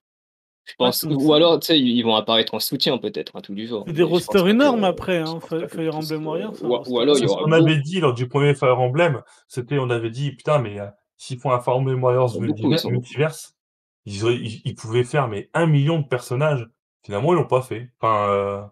[0.65, 3.67] Je pense, ou alors, tu sais, ils vont apparaître en soutien peut-être, un truc du
[3.67, 3.83] genre.
[3.87, 5.19] c'est des rosters que, énormes après.
[5.19, 5.41] Hein.
[5.41, 7.79] Fire Emblem euh, Warrior, c'est un ou, alors il y C'est ce aura qu'on avait
[7.79, 9.23] dit lors du premier Fire Emblem.
[9.49, 10.87] C'était, on avait dit, putain, mais euh,
[11.17, 13.57] s'ils font un Fire Emblem Warriors multiverse,
[14.05, 16.69] ils, ils, ils pouvaient faire mais un million de personnages.
[17.03, 17.91] Finalement, ils l'ont pas fait.
[18.01, 18.71] Enfin,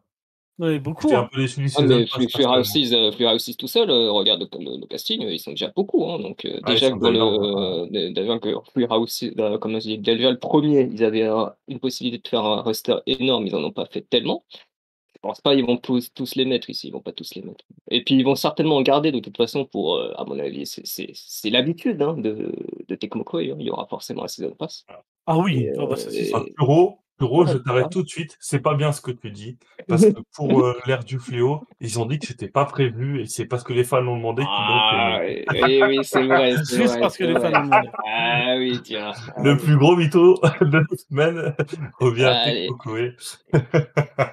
[0.61, 1.03] euh, Il y en a beaucoup.
[1.09, 1.29] j'étais un Hein.
[1.33, 2.65] peu du Ah, mais Free Free House personnellement.
[2.65, 5.39] 6, euh, Free House 6 tout seul, euh, regarde le, le- le casting, euh, ils
[5.39, 6.05] sont déjà beaucoup.
[6.11, 7.11] Hein, donc, euh, Ah, déjà que hein.
[7.11, 11.05] le, euh, déjà que Free House 6, euh, comme je dis, déjà le premier, ils
[11.05, 14.45] avaient un- une possibilité de faire un roster énorme, ils en ont pas fait tellement.
[15.15, 17.43] Je pense pas ils vont tous, tous les mettre ici, ils vont pas tous les
[17.43, 17.65] mettre.
[17.91, 20.65] Et puis ils vont certainement en garder de toute façon pour, euh, à mon avis,
[20.65, 22.53] c'est l'habitude hein, de,
[22.87, 24.87] de Tecmo Koei, hein, il y aura forcément un Season Pass.
[25.27, 26.33] Ah oui, ah bah euh, ça c'est.
[26.33, 26.55] Enfin, et-
[27.19, 28.37] Puro, je t'arrête tout de suite.
[28.41, 29.59] C'est pas bien ce que tu dis.
[29.89, 33.27] Parce que pour euh, l'ère du fléau, ils ont dit que c'était pas prévu et
[33.27, 35.45] c'est parce que les fans l'ont demandé qu'ils l'ont Ah, fait.
[35.53, 37.89] oui, oui, oui, c'est vrai, c'est Juste vrai, parce que les fans l'ont demandé.
[38.07, 39.13] Ah oui, tiens.
[39.37, 39.59] Ah Le oui.
[39.59, 41.55] plus gros mytho de la semaine
[41.99, 42.47] revient à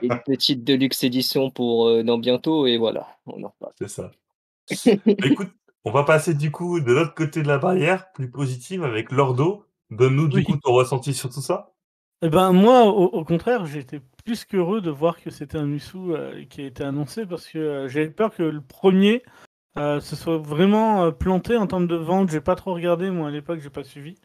[0.02, 3.74] une petite deluxe édition pour euh, dans bientôt et voilà, on en reparle.
[3.80, 4.12] C'est ça.
[5.06, 5.49] Bah, écoute,
[5.84, 9.66] on va passer du coup de l'autre côté de la barrière, plus positive, avec Lordo.
[9.91, 10.44] Donne-nous du Oui.
[10.44, 11.72] coup ton ressenti sur tout ça.
[12.26, 16.16] Eh ben moi, au, au contraire, j'étais plus qu'heureux de voir que c'était un Musou
[16.16, 19.22] euh, qui a été annoncé parce que euh, j'avais peur que le premier
[19.78, 22.32] euh, se soit vraiment euh, planté en termes de vente.
[22.32, 24.16] J'ai pas trop regardé moi à l'époque, j'ai pas suivi.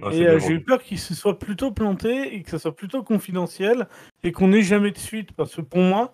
[0.00, 2.76] Ah, et euh, j'ai eu peur qu'il se soit plutôt planté et que ça soit
[2.76, 3.88] plutôt confidentiel
[4.22, 6.12] et qu'on n'ait jamais de suite parce que pour moi,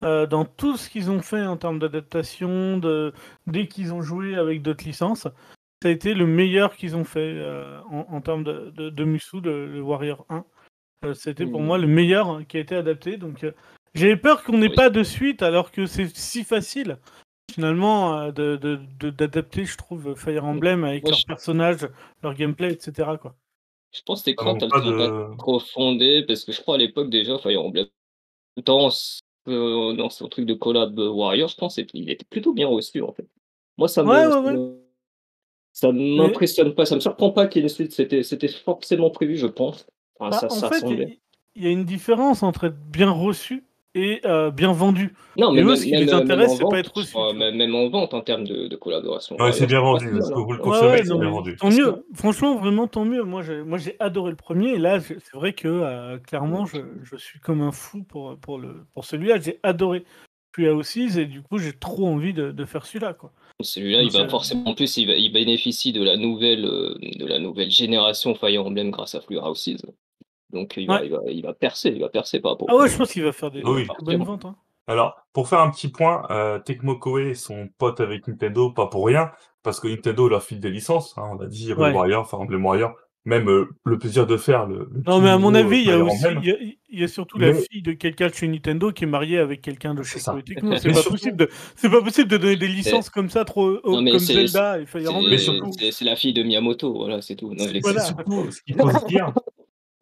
[0.00, 3.12] dans tout ce qu'ils ont fait en termes d'adaptation, de
[3.46, 7.44] dès qu'ils ont joué avec d'autres licences, ça a été le meilleur qu'ils ont fait
[7.90, 10.44] en, en termes de, de, de Musou, le, le Warrior 1.
[11.04, 11.64] Euh, C'était pour Hmm.
[11.66, 13.16] moi le meilleur qui a été adapté.
[13.16, 13.52] Donc euh,
[13.94, 14.74] j'avais peur qu'on n'ait Oui.
[14.74, 16.98] pas de suite alors que c'est si facile
[17.52, 21.88] finalement euh, de- de- de- d'adapter, je trouve, Fire Emblem avec Moi, leurs je- personnages,
[22.22, 23.10] leur gameplay, etc.
[23.20, 23.34] Quoi.
[23.92, 25.36] Je pense que elles pas sont pas de...
[25.38, 27.86] trop fondées parce que je crois à l'époque déjà, Fire Emblem,
[28.64, 28.90] dans,
[29.48, 33.12] euh, dans son truc de collab Warrior, je pense qu'il était plutôt bien reçu en
[33.12, 33.28] fait.
[33.78, 34.76] Moi, ça me, Ouais, ouais,
[35.72, 39.10] ça m'impressionne pas, ça me surprend pas qu'il y ait une suite, c'était c'était forcément
[39.10, 39.86] prévu, je pense.
[40.18, 40.82] Enfin, Bah, ça, en ça fait,
[41.54, 43.64] il y, a une différence entre être bien reçu
[43.94, 45.14] et euh, bien vendu.
[45.38, 47.12] Non, mais eux, même, ce qui même, les même intéresse, c'est pas être reçu.
[47.12, 49.36] crois, même, même en vente en termes de, de collaboration.
[49.36, 50.10] Ouais, c'est bien vendu.
[50.12, 51.56] Parce que vous le Ouais, consommez, ouais, c'est non, bien vendu.
[51.56, 52.04] tant mieux.
[52.14, 53.22] Franchement, vraiment, tant mieux.
[53.22, 54.72] Moi, j'ai, moi, j'ai adoré le premier.
[54.72, 58.58] Et là, c'est vrai que euh, clairement, je, je suis comme un fou pour, pour,
[58.58, 59.40] le, pour celui-là.
[59.40, 60.04] J'ai adoré.
[60.52, 63.12] Puis à aussi, et du coup, j'ai trop envie de, de faire celui-là.
[63.14, 63.30] Quoi.
[63.62, 66.94] Celui-là, il va euh, forcément, en plus, il, va, il bénéficie de la nouvelle, euh,
[67.18, 69.82] de la nouvelle génération Fire Emblem grâce à Fleur Houses.
[70.56, 71.06] Donc il va, Ouais.
[71.06, 72.68] il va, il va percer, il va percer par rapport.
[72.70, 73.86] Ah ouais, je pense qu'il va faire des, Oui.
[74.02, 74.44] bonnes ventes.
[74.46, 74.56] hein.
[74.88, 79.04] Alors, pour faire un petit point, euh, Tecmo Koei sont potes avec Nintendo, pas pour
[79.06, 79.30] rien,
[79.64, 81.12] parce que Nintendo leur file des licences.
[81.18, 81.92] Hein, on a dit Hyrule Ouais.
[81.92, 85.38] Warrior, Fire Emblem Warrior, même euh, le plaisir de faire le, le Non, mais à
[85.38, 86.38] mon avis, il y a aussi, Emblem.
[86.44, 86.56] il y a,
[86.88, 89.60] il y a surtout la fille de quelqu'un de chez Nintendo qui est mariée avec
[89.60, 90.20] quelqu'un de chez.
[90.20, 90.76] Koei Tecmo.
[90.76, 93.78] C'est pas surtout- possible de, c'est pas possible de donner des licences comme ça trop
[93.82, 95.30] haut- Non, mais comme Zelda et Fire Emblem.
[95.30, 97.52] Mais surtout- c'est- la fille de Miyamoto, voilà, c'est tout.
[97.52, 98.00] Non, Voilà.
[98.02, 99.32] c'est surtout, ce qu'il faut se dire,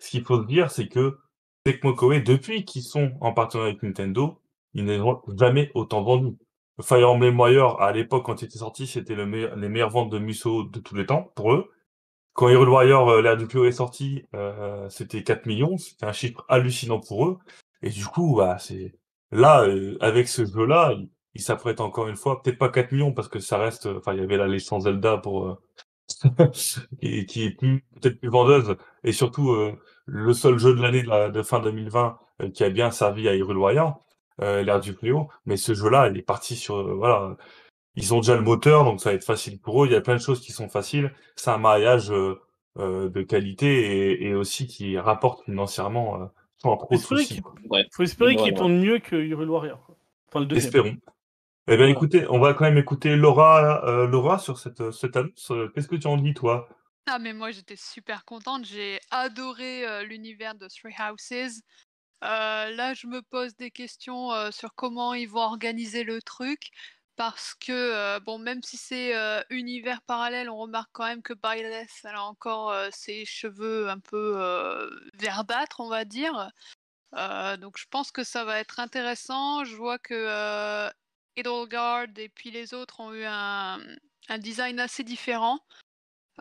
[0.04, 1.18] ce qu'il faut se dire, c'est que
[1.64, 4.40] Tecmo Koei, depuis qu'ils sont en partenariat avec Nintendo,
[4.74, 6.36] ils n'ont jamais autant vendu.
[6.82, 10.10] Fire Emblem Warrior, à l'époque, quand il était sorti, c'était le meilleur, les meilleures ventes
[10.10, 11.70] de Muso de tous les temps, pour eux.
[12.34, 16.12] Quand Hyrule Warrior, euh, l'ère du plus est sorti, euh, c'était 4 millions, c'était un
[16.12, 17.38] chiffre hallucinant pour eux.
[17.82, 18.96] Et du coup, bah, c'est,
[19.30, 23.12] là, euh, avec ce jeu-là, ils il s'apprêtent encore une fois, peut-être pas 4 millions,
[23.12, 25.56] parce que ça reste, enfin, il y avait la licence Zelda pour, euh,
[26.98, 29.54] qui, qui est peut-être plus vendeuse, et surtout,
[30.06, 33.28] le seul jeu de l'année de, la- de fin 2020 euh, qui a bien servi
[33.28, 34.00] à Hyrule Warrior,
[34.42, 35.28] euh, l'ère du fléau.
[35.46, 37.36] Mais ce jeu-là, il est parti sur, euh, voilà,
[37.96, 39.86] ils ont déjà le moteur, donc ça va être facile pour eux.
[39.86, 41.12] Il y a plein de choses qui sont faciles.
[41.36, 42.40] C'est un mariage euh,
[42.78, 46.26] euh, de qualité et, et aussi qui rapporte financièrement euh,
[46.58, 47.42] sans trop Espérer qu'il-.
[47.70, 47.84] Ouais.
[47.92, 48.56] Faut espérer qu'il Voilà.
[48.56, 49.80] tourne mieux que Hyrule Warrior.
[49.86, 49.96] quoi.
[50.28, 50.66] Enfin, le deuxième.
[50.66, 50.96] Espérons.
[51.66, 55.50] Eh bien, écoutez, on va quand même écouter Laura, euh, Laura sur cette, cette annonce.
[55.74, 56.68] Qu'est-ce que tu en dis, toi?
[57.06, 61.60] Ah mais moi j'étais super contente, j'ai adoré l'univers de Three Houses.
[62.22, 66.70] Là je me pose des questions sur comment ils vont organiser le truc
[67.16, 69.14] parce que bon même si c'est
[69.50, 75.80] univers parallèle, on remarque quand même que Byleth a encore ses cheveux un peu verdâtres
[75.80, 76.50] on va dire.
[77.12, 79.62] Donc je pense que ça va être intéressant.
[79.64, 80.90] Je vois que
[81.36, 83.78] Edelgard et puis les autres ont eu un
[84.38, 85.60] design assez différent.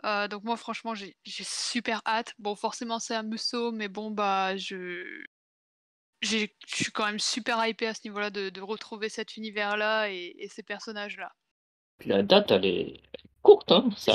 [0.04, 2.34] Euh, donc moi franchement j'ai j'ai super hâte.
[2.38, 5.04] Bon forcément c'est un Musso mais bon bah je
[6.22, 10.34] je suis quand même super hypée à ce niveau-là de, de retrouver cet univers-là et,
[10.38, 11.30] et ces personnages-là.
[11.98, 13.02] Puis la date, elle est,
[13.42, 13.88] courte, hein.
[13.96, 14.14] Ça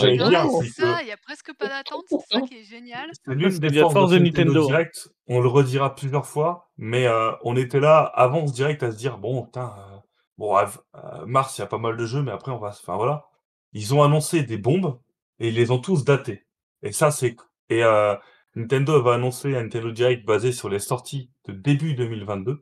[1.04, 3.10] il y a presque pas d'attente, c'est ça qui est génial.
[3.14, 4.68] C'est l'une des forces, force de Nintendo Nintendo, hein.
[4.68, 5.10] Direct.
[5.28, 8.98] On le redira plusieurs fois, mais euh, on était là avant ce direct à se
[8.98, 9.98] dire bon, putain, euh,
[10.38, 12.72] bon, à- à mars, il y a pas mal de jeux, mais après, on va.
[12.74, 13.28] se- Enfin, voilà.
[13.74, 15.00] Ils ont annoncé des bombes
[15.40, 16.46] et ils les ont tous datées.
[16.82, 17.36] Et ça, c'est.
[17.70, 18.16] Et euh,
[18.56, 22.62] Nintendo va annoncer un Nintendo Direct basé sur les sorties de début 2022.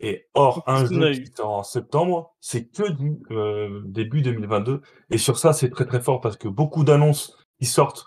[0.00, 1.26] Et or, un jeu qui eu?
[1.34, 4.80] sort en septembre, c'est que du euh, début 2022.
[5.10, 8.06] Et sur ça, c'est très très fort parce que beaucoup d'annonces qui sortent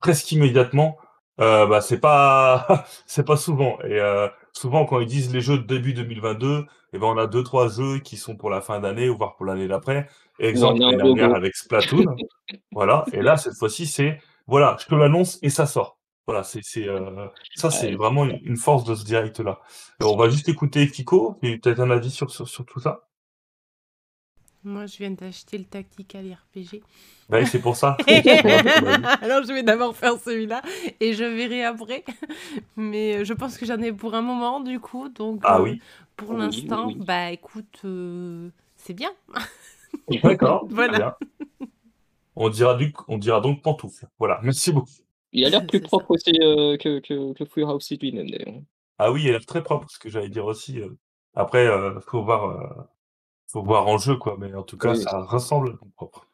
[0.00, 0.98] presque immédiatement,
[1.40, 3.78] euh, bah c'est pas c'est pas souvent.
[3.82, 7.28] Et euh, souvent quand ils disent les jeux de début 2022, et ben on a
[7.28, 10.08] deux trois jeux qui sont pour la fin d'année ou voire pour l'année d'après.
[10.40, 12.06] Exemple l'année dernière avec Splatoon,
[12.72, 13.04] voilà.
[13.12, 15.98] Et là cette fois-ci c'est voilà, je te l'annonce et ça sort.
[16.26, 17.96] Voilà, c'est c'est euh, ça c'est Ouais.
[17.96, 19.60] vraiment une, une force de ce direct là.
[20.02, 23.08] on va juste écouter Kiko, qui a peut-être un avis sur, sur sur tout ça.
[24.62, 26.82] Moi, je viens d'acheter le Tactical RPG.
[27.28, 27.96] Bah, c'est pour ça.
[29.22, 30.62] Alors, je vais d'abord faire celui-là
[31.00, 32.04] et je verrai après.
[32.76, 35.08] Mais euh, je pense que j'en ai pour un moment, du coup.
[35.08, 35.80] Donc, Ah euh, oui.
[36.16, 36.96] pour Oui, l'instant, oui.
[36.98, 39.12] bah écoute, euh, c'est bien.
[40.22, 40.66] D'accord.
[40.70, 41.16] Voilà.
[41.58, 41.68] bien.
[42.36, 44.06] On dira du, on dira donc pantoufle.
[44.18, 44.40] Voilà.
[44.42, 44.90] Merci beaucoup.
[45.32, 48.60] Il a l'air plus propre aussi euh, que, que, que Free House lui-même d'ailleurs.
[48.98, 50.80] Ah oui, elle a l'air très propre, ce que j'allais dire aussi.
[50.80, 50.88] euh.
[51.34, 52.82] Après, euh, faut voir, euh,
[53.46, 54.36] faut voir en jeu, quoi.
[54.38, 54.98] Mais en tout cas, Oui.
[55.02, 56.26] ça ressemble à propre.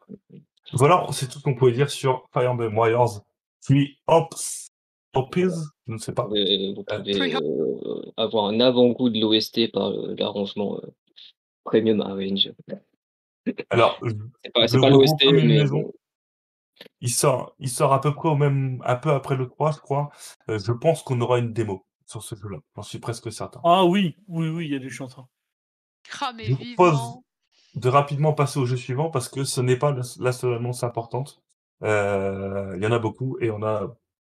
[0.73, 3.21] Voilà, c'est tout ce qu'on pouvait dire sur Fire Emblem Warriors.
[3.65, 4.69] Puis Ops,
[5.13, 5.53] Ops,
[5.87, 6.23] je ne sais pas.
[6.23, 10.87] Vous pouvez euh, avoir un avant-goût de l'OST par euh, l'arrangement euh,
[11.63, 12.51] Premium Arrange.
[13.69, 13.99] Alors,
[14.67, 15.91] C'est pas, l'OST, mais maison.
[17.01, 19.79] il sort, il sort à peu près au même, un peu après le 3, je
[19.79, 20.09] crois.
[20.49, 22.57] Euh, je pense qu'on aura une démo sur ce jeu-là.
[22.75, 23.59] J'en suis presque certain.
[23.63, 25.17] Ah oui, oui, oui, il y a des chances.
[25.17, 25.27] hein.
[26.21, 26.99] Ah mais Je vous propose
[27.75, 30.83] de rapidement passer au jeu suivant parce que ce n'est pas la la seule annonce
[30.83, 31.41] importante.
[31.83, 33.95] Euh, Il y en a beaucoup et on a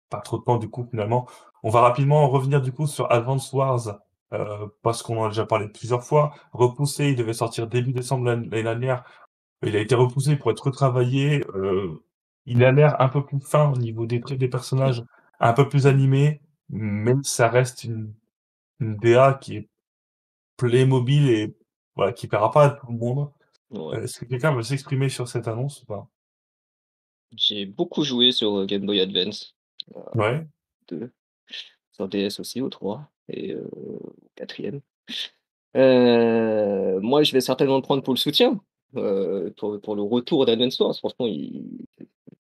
[0.09, 1.27] pas trop de temps du coup finalement.
[1.63, 3.99] On va rapidement revenir du coup sur Advance Wars
[4.33, 6.33] euh, parce qu'on en a déjà parlé plusieurs fois.
[6.53, 9.03] Repoussé, il devait sortir début décembre l'an- l'année dernière.
[9.63, 11.43] Il a été repoussé pour être retravaillé.
[11.55, 12.03] Euh,
[12.45, 15.03] il a l'air un peu plus fin au niveau des traits des personnages,
[15.39, 18.13] un peu plus animé, mais ça reste une,
[18.79, 19.69] une DA qui est
[20.57, 21.55] Playmobil et
[21.95, 23.31] voilà, qui plaira pas à tout le monde.
[23.69, 23.97] Ouais.
[23.97, 26.07] Euh, Est-ce que quelqu'un veut s'exprimer sur cette annonce ou pas?
[27.35, 29.55] J'ai beaucoup joué sur euh, Game Boy Advance
[30.15, 30.45] Ouais.
[30.89, 31.11] 2,
[32.01, 34.55] sur DS aussi au 3 et euh, au 4
[35.77, 38.59] Euh, moi, je vais certainement le prendre pour le soutien,
[38.97, 40.95] euh, pour, pour le retour d'Advance Wars.
[40.97, 41.85] Franchement, il,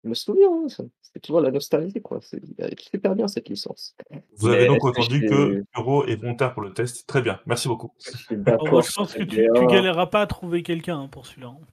[0.04, 0.68] il me souvient, hein,
[1.02, 2.20] c'est toujours la nostalgie, quoi.
[2.22, 2.42] C'est
[2.80, 3.96] super bien cette licence.
[4.38, 7.08] Vous avez donc que entendu que Euro est volontaire pour le test?
[7.08, 7.92] Très bien, merci beaucoup.
[8.00, 11.48] je Alors, sur pense que tu, tu galéreras pas à trouver quelqu'un hein, pour celui-là.
[11.48, 11.66] hein.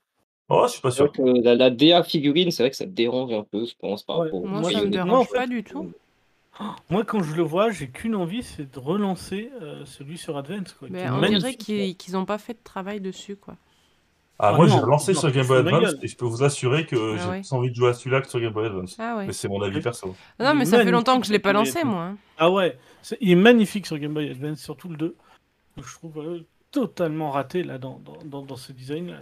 [0.48, 1.10] Oh, je suis pas sûr.
[1.18, 4.24] la, la DA figurine, c'est vrai que ça dérange un peu, je pense, par Ouais.
[4.26, 5.92] rapport au Moi, ça me dérange pas du tout.
[6.90, 10.74] Moi, quand je le vois, j'ai qu'une envie, c'est de relancer euh, celui sur Advance.
[10.78, 11.40] Quoi, qui Mais est on magnifique.
[11.40, 11.54] dirait
[11.86, 13.54] qu'ils qu'ils ont pas fait de travail dessus, quoi.
[14.38, 15.98] Ah, Ah moi, j'ai relancé non, sur Game Boy ma Advance gueule.
[16.02, 17.40] et je peux vous assurer que Ah j'ai ouais.
[17.40, 18.96] plus envie de jouer à celui-là que sur Game Boy Advance.
[18.98, 19.26] Ah ouais.
[19.26, 19.82] Mais c'est mon avis Oui.
[19.82, 20.14] perso.
[20.38, 22.02] Ah non, mais ça fait longtemps que je l'ai pas lancé, moi.
[22.02, 22.16] hein.
[22.38, 25.16] Ah ouais, c'est- il est magnifique sur Game Boy Advance, surtout le 2.
[25.78, 29.20] Je trouve euh, totalement raté là dans, dans, dans, dans ce design là.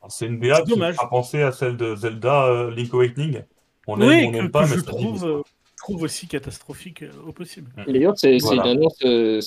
[0.00, 0.96] Alors, C'est une C'est qui dommage.
[0.98, 3.42] a pensé à celle de Zelda euh, Link Awakening.
[3.86, 5.24] On aime ou on que, n'aime pas, je mais ça trouve, existe.
[5.24, 7.70] euh, je trouve aussi catastrophique euh, au possible.
[7.86, 8.62] D'ailleurs, c'est Voilà.
[8.62, 9.40] une annonce euh,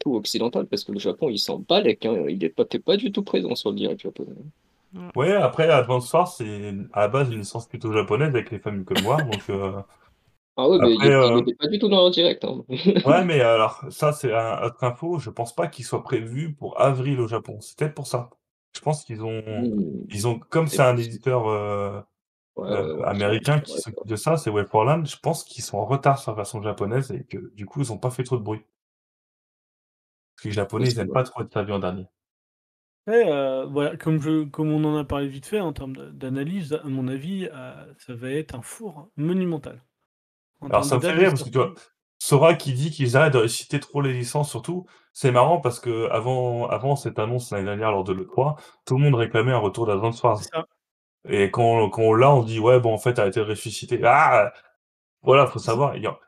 [0.00, 2.24] tout occidentale parce que le Japon, il s'en bat les hein.
[2.28, 4.32] Il n'est pas, du tout présent sur le direct japonais.
[5.16, 8.84] Ouais, après, Advance Wars, c'est à la base une licence plutôt japonaise avec les familles
[8.84, 9.22] comme moi.
[9.22, 9.72] Donc, euh,
[10.56, 12.44] Ah ouais, mais il Après, euh, n'était pas du tout dans leur direct.
[12.44, 12.64] hein.
[12.68, 15.18] ouais, mais alors, ça, c'est un autre info.
[15.18, 17.58] Je pense pas qu'il soit prévu pour avril au Japon.
[17.60, 18.30] C'est peut-être pour ça.
[18.72, 20.06] Je pense qu'ils ont, Hmm.
[20.10, 22.04] ils ont, comme C'est un éditeur,
[22.58, 25.06] euh, américain qui s'occupe de ça, c'est Wayforland.
[25.06, 27.92] Je pense qu'ils sont en retard sur la version japonaise et que du coup, ils
[27.92, 28.62] ont pas fait trop de bruit.
[30.36, 32.06] Parce que les Japonais, ils Possible, aiment pas trop être servis en dernier.
[33.06, 36.72] Après, euh, voilà, comme, je, comme on en a parlé vite fait, en termes d'analyse,
[36.72, 39.82] à mon avis, euh, ça va être un four monumental.
[40.60, 41.74] En Alors ça me fait rire parce que tu vois,
[42.18, 46.08] Sora qui dit qu'ils arrêtent de réciter trop les licences surtout, c'est marrant parce que
[46.10, 49.86] avant, avant cette annonce l'année dernière lors de l'E3, tout le monde réclamait un retour
[49.86, 50.40] d'Advance Wars.
[51.28, 53.98] Et quand, quand on l'a, on dit ouais bon en fait arrêtez de ressusciter.
[54.04, 54.52] Ah
[55.22, 55.96] voilà, faut savoir.
[55.96, 56.18] il y a-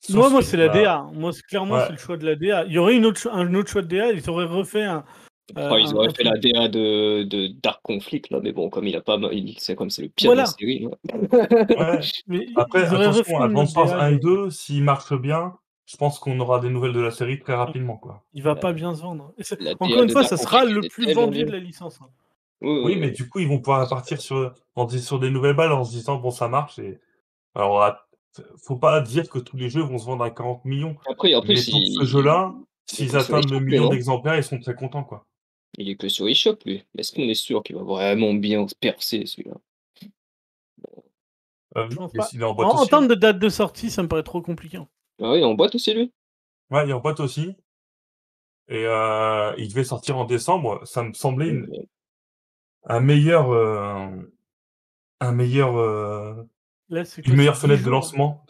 [0.00, 1.06] sur Moi, moi c'est la bah, DA.
[1.14, 1.84] Moi, c'est- clairement, Ouais.
[1.86, 2.64] c'est le choix de la DA.
[2.66, 5.04] Il y aurait une autre, un autre choix de DA, ils auraient refait un.
[5.56, 8.86] euh, ils auraient un fait la DA de, de Dark Conflict, là, mais bon, comme
[8.86, 10.44] il a pas, il, c'est comme c'est le pire Voilà.
[10.44, 10.86] de la série.
[10.86, 12.00] ouais.
[12.28, 15.54] Mais Après, attention, Advance Wars DA, 1 et mais 2, s'ils marchent bien,
[15.86, 18.22] je pense qu'on aura des nouvelles de la série très rapidement quoi.
[18.34, 19.32] Il va pas bien se vendre.
[19.80, 21.98] Encore une fois, ça sera le plus vendu de la licence.
[22.02, 22.08] hein.
[22.62, 25.72] Oui, Oui, mais du coup, ils vont pouvoir partir sur, en- sur des nouvelles balles
[25.72, 26.78] en se disant, bon, ça marche.
[26.78, 26.98] Et...
[27.54, 27.94] Alors,
[28.64, 30.96] faut pas dire que tous les jeux vont se vendre à 40 millions.
[31.10, 32.54] Après, en plus, il, ce jeu-là,
[32.86, 35.26] s'ils atteignent le million non d'exemplaires, ils sont très contents, quoi.
[35.78, 36.84] Il est que sur eShop, lui.
[36.96, 39.56] Est-ce qu'on est sûr qu'il va vraiment bien se percer, celui-là?
[41.76, 42.28] Euh, pas.
[42.32, 44.78] il est en boîte termes de date de sortie, ça me paraît trop compliqué.
[45.20, 46.12] Ah oui, en boîte aussi, lui
[46.70, 47.54] Ouais, il est en boîte aussi.
[48.68, 50.80] Et euh, il devait sortir en décembre.
[50.84, 51.68] Ça me semblait une-
[52.86, 54.08] un meilleur, euh,
[55.20, 56.34] un meilleur, euh,
[56.88, 58.46] Là, c'est une quoi, meilleure c'est 10 fenêtre de jours lancement?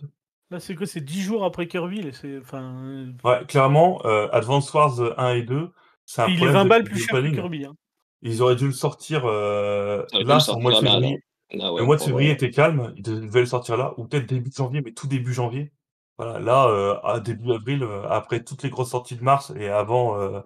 [0.51, 0.87] Là, c'est quoi?
[0.87, 2.03] C'est 10 jours après Kirby.
[2.03, 5.71] là, c'est- Enfin, euh, Ouais, clairement, euh, Advance Wars 1 et 2,
[6.05, 7.35] c'est un il est problème 20 de, balles de plus cher que planning.
[7.35, 7.65] Kirby.
[7.65, 7.75] hein.
[8.23, 10.93] Ils auraient dû le sortir euh, Ça aurait dû là, sur le mois de sortir
[10.93, 11.07] là, là.
[11.07, 11.23] février.
[11.53, 14.27] Là, ouais, Le mois de février était calme, ils devaient le sortir là, ou peut-être
[14.27, 15.73] début janvier, mais tout début janvier.
[16.19, 19.69] Voilà, là, euh, à début avril, euh, après toutes les grosses sorties de mars et
[19.69, 20.41] avant euh,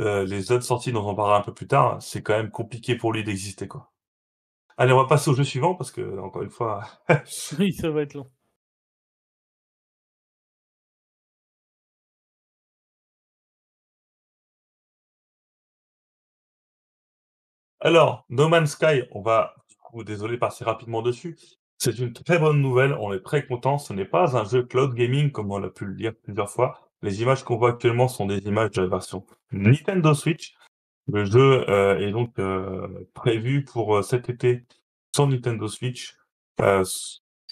[0.00, 2.96] euh, les autres sorties dont on parlera un peu plus tard, c'est quand même compliqué
[2.96, 3.92] pour lui d'exister, quoi.
[4.78, 6.84] Allez, on va passer au jeu suivant parce que, encore une fois,
[7.58, 8.30] Oui, ça va être long.
[17.78, 21.38] Alors, No Man's Sky, on va, du coup, désolé, passer rapidement dessus.
[21.78, 23.78] C'est une très bonne nouvelle, on est très content.
[23.78, 26.83] Ce n'est pas un jeu cloud gaming, comme on a pu le dire plusieurs fois.
[27.04, 30.54] Les images qu'on voit actuellement sont des images de la version Nintendo Switch.
[31.06, 34.64] Le jeu euh, est donc euh, prévu pour euh, cet été
[35.14, 36.16] sur Nintendo Switch.
[36.62, 36.82] Euh,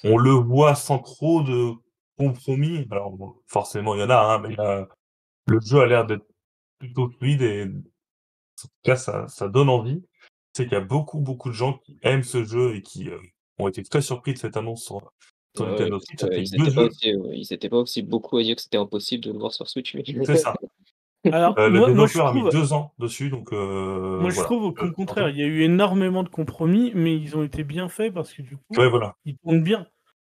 [0.04, 1.72] on le voit sans trop de
[2.16, 2.88] compromis.
[2.90, 3.14] Alors,
[3.46, 4.86] forcément, il y en a, hein, mais euh,
[5.46, 6.26] le jeu a l'air d'être
[6.78, 7.82] plutôt fluide et en
[8.58, 10.02] tout cas, ça, donne envie.
[10.54, 13.18] C'est qu'il y a beaucoup, beaucoup de gens qui aiment ce jeu et qui euh,
[13.58, 15.12] ont été très surpris de cette annonce sur,
[15.56, 16.22] sur Nintendo Switch.
[16.24, 18.78] euh, ils deux étaient pas jeux, aussi, euh, pas aussi beaucoup à dire que c'était
[18.78, 19.94] impossible de le voir sur Switch.
[19.94, 20.54] mais- c'est ça.
[21.32, 24.18] Alors, Euh, le moi, moi, je développeur a mis trouve, deux ans dessus, donc euh,
[24.20, 24.46] moi, je voilà.
[24.46, 27.62] trouve au Euh, contraire, il y a eu énormément de compromis, mais ils ont été
[27.62, 29.14] bien faits parce que du coup, Ouais, voilà.
[29.24, 29.86] ils tournent bien.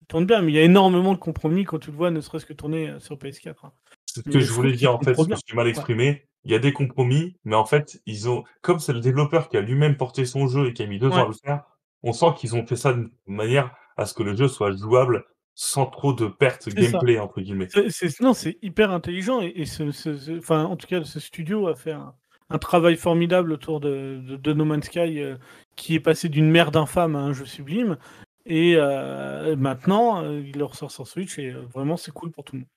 [0.02, 2.22] Ils tournent bien, mais il y a énormément de compromis quand tu le vois, ne
[2.22, 3.66] serait-ce que tourner sur PS4.
[3.66, 3.74] hein.
[4.06, 5.72] C'est ce que je trouve voulais dire en fait, je me suis mal Ouais.
[5.72, 6.26] exprimé.
[6.46, 9.58] Il y a des compromis, mais en fait, ils ont, comme c'est le développeur qui
[9.58, 11.64] a lui-même porté son jeu et qui a mis deux ans à le faire,
[12.04, 15.26] on sent qu'ils ont fait ça d'une manière à ce que le jeu soit jouable
[15.56, 16.72] sans trop de pertes ça.
[16.72, 17.68] gameplay, entre guillemets.
[17.90, 21.20] C'est- non, c'est hyper intelligent et, et ce, ce- ce- enfin, en tout cas, ce
[21.20, 22.14] studio a fait un,
[22.50, 25.36] un travail formidable autour de, de, de No Man's Sky euh,
[25.76, 27.98] qui est passé d'une merde infâme à un jeu sublime.
[28.46, 32.44] Et euh, maintenant, euh, il le ressort sur Switch et euh, vraiment, c'est cool pour
[32.44, 32.70] tout le monde.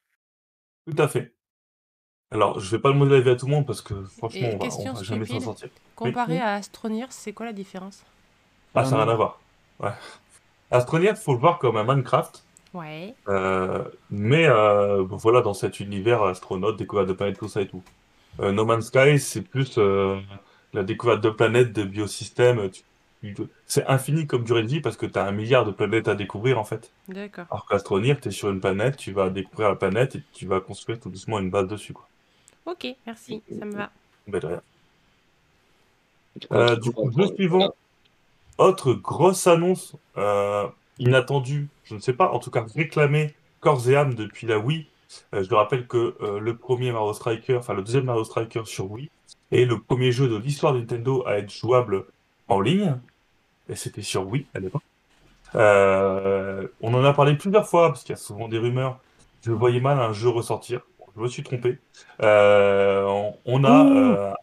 [0.97, 1.35] Tout à fait.
[2.33, 4.59] Alors, je vais pas le modéliser à tout le monde parce que franchement, Et on
[4.59, 5.69] va, on va jamais s'en sortir.
[5.97, 8.05] comparé à Astronir, c'est quoi la différence?
[8.75, 9.41] Ah, ça n'a rien à voir.
[9.81, 9.91] Ouais.
[10.71, 12.45] Astronia, faut le voir comme un Minecraft,
[12.75, 13.15] Ouais.
[13.29, 17.83] euh, mais euh, voilà, dans cet univers astronaute, découverte de planètes, tout ça et tout.
[18.39, 19.79] Euh, no Man's Sky, c'est plus
[20.73, 22.71] la découverte de planètes, de biosystèmes.
[23.67, 26.15] C'est infini comme durée de vie parce que tu as un milliard de planètes à
[26.15, 26.91] découvrir en fait.
[27.09, 27.45] D'accord.
[27.51, 30.61] Alors qu'Astronir, tu es sur une planète, tu vas découvrir la planète et tu vas
[30.61, 31.93] construire tout doucement une base dessus.
[31.93, 32.07] Quoi.
[32.67, 33.91] Ok, merci, ça me va.
[34.29, 34.63] Ben, de rien.
[36.77, 37.75] Du coup, encore- suivant.
[38.61, 40.69] Autre grosse annonce euh,
[40.99, 44.87] inattendue, je ne sais pas, en tout cas réclamée corps et âme depuis la Wii.
[45.33, 48.61] Euh, je te rappelle que euh, le premier Mario Striker, enfin le deuxième Mario Striker
[48.67, 49.09] sur Wii,
[49.51, 52.05] est le premier jeu de l'histoire de Nintendo à être jouable
[52.49, 52.99] en ligne.
[53.71, 54.83] Et c'était sur Wii à l'époque.
[55.55, 58.99] On en a parlé plusieurs fois, parce qu'il y a souvent des rumeurs.
[59.41, 60.83] Je voyais mal un jeu ressortir.
[61.17, 61.79] Je me suis trompé.
[62.19, 64.35] On, on a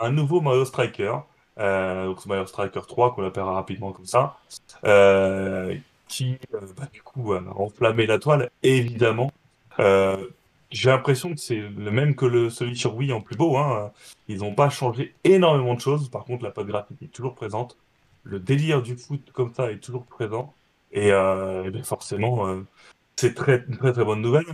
[0.00, 1.18] un nouveau Mario Striker.
[1.58, 4.36] Euh, donc Mario Striker 3 qu'on appellera rapidement comme ça,
[4.84, 5.74] euh,
[6.08, 9.32] qui euh, bah, du coup a enflammé la toile, évidemment.
[9.80, 10.16] Euh,
[10.70, 13.56] j'ai l'impression que c'est le même que le, celui sur Wii en plus beau.
[13.56, 13.92] Hein.
[14.28, 16.08] Ils n'ont pas changé énormément de choses.
[16.10, 17.76] Par contre, la patte graphique est toujours présente.
[18.24, 20.54] Le délire du foot comme ça est toujours présent.
[20.92, 22.62] Et, euh, et ben forcément, euh,
[23.16, 24.46] c'est très, très très bonne nouvelle.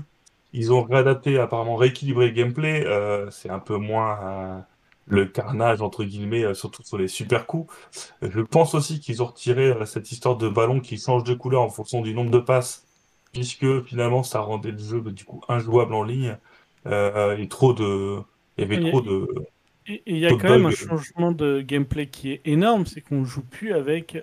[0.52, 2.84] Ils ont réadapté, apparemment rééquilibré le gameplay.
[2.86, 4.60] euh, c'est un peu moins euh,
[5.06, 7.72] le carnage, entre guillemets, euh, surtout sur les super coups.
[8.22, 11.62] Je pense aussi qu'ils ont retiré euh, cette histoire de ballon qui change de couleur
[11.62, 12.86] en fonction du nombre de passes,
[13.32, 16.36] puisque finalement ça rendait le jeu bah, du coup injouable en ligne.
[16.86, 18.18] Euh, et trop de...
[18.58, 19.28] Il y avait Il y a- trop de...
[19.88, 23.24] Et il y a quand même un changement de gameplay qui est énorme, c'est qu'on
[23.24, 24.16] joue plus avec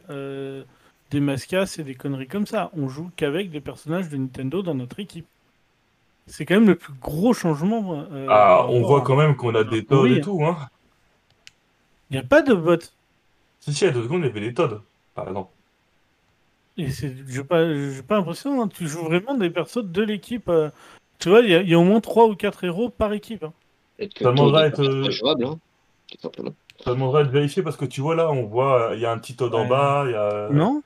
[1.11, 2.71] des mascasses et des conneries comme ça.
[2.77, 5.25] On joue qu'avec des personnages de Nintendo dans notre équipe.
[6.29, 8.05] C'est quand même le plus gros changement.
[8.11, 10.17] euh, Ah, on voit à- quand même qu'on a des Todd Oui.
[10.17, 10.57] et tout, hein.
[12.09, 12.77] Il n'y a pas de bot.
[13.59, 14.81] Si, si, à deux secondes, il y avait des Todd,
[15.15, 15.51] par exemple.
[16.77, 18.61] Et c'est, j'ai pas, j'ai pas l'impression.
[18.61, 20.47] hein, tu joues vraiment des persos de l'équipe.
[20.49, 20.69] euh,
[21.19, 23.11] tu vois, il y, a- il y a au moins 3 ou 4 héros par
[23.13, 23.43] équipe.
[23.43, 23.53] hein.
[24.21, 25.59] Ça demanderait à être, euh, jouable, hein,
[26.09, 26.53] tout simplement.
[26.85, 29.17] Ça demanderait de vérifier parce que tu vois là, on voit, il y a un
[29.17, 30.47] petit Todd en bas, il y a...
[30.49, 30.81] Non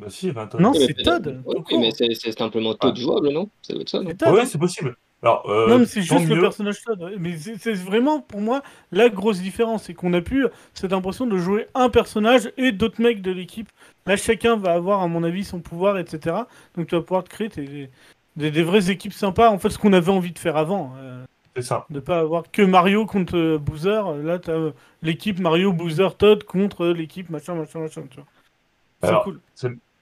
[0.00, 0.60] Bah si, il y avait un Todd.
[0.60, 3.02] Non, Oui, mais c'est Todd, oui, mais c'est simplement Toad Ouais.
[3.02, 3.48] jouable, non?
[3.62, 4.10] Ça doit être ça, non?
[4.14, 4.46] Todd, Oui, hein.
[4.46, 4.96] c'est possible.
[5.20, 7.02] Alors, euh, Non, mais c'est juste le personnage Todd.
[7.02, 7.14] ouais.
[7.18, 8.62] Mais c'est vraiment, pour moi,
[8.92, 9.84] la grosse différence.
[9.84, 13.68] C'est qu'on a pu cette impression de jouer un personnage et d'autres mecs de l'équipe.
[14.06, 16.36] Là, chacun va avoir, à mon avis, son pouvoir, etc.
[16.76, 17.90] Donc, tu vas pouvoir te créer tes-
[18.36, 19.50] des, des vraies équipes sympas.
[19.50, 20.92] En fait, ce qu'on avait envie de faire avant.
[20.98, 21.24] euh,
[21.56, 21.84] C'est ça.
[21.90, 24.14] de pas avoir que Mario contre euh, Boozer.
[24.18, 24.70] Là, tu as
[25.02, 28.02] l'équipe Mario, Boozer, Todd contre l'équipe machin, machin, machin.
[28.08, 29.24] Tu vois.
[29.24, 29.40] C'est cool.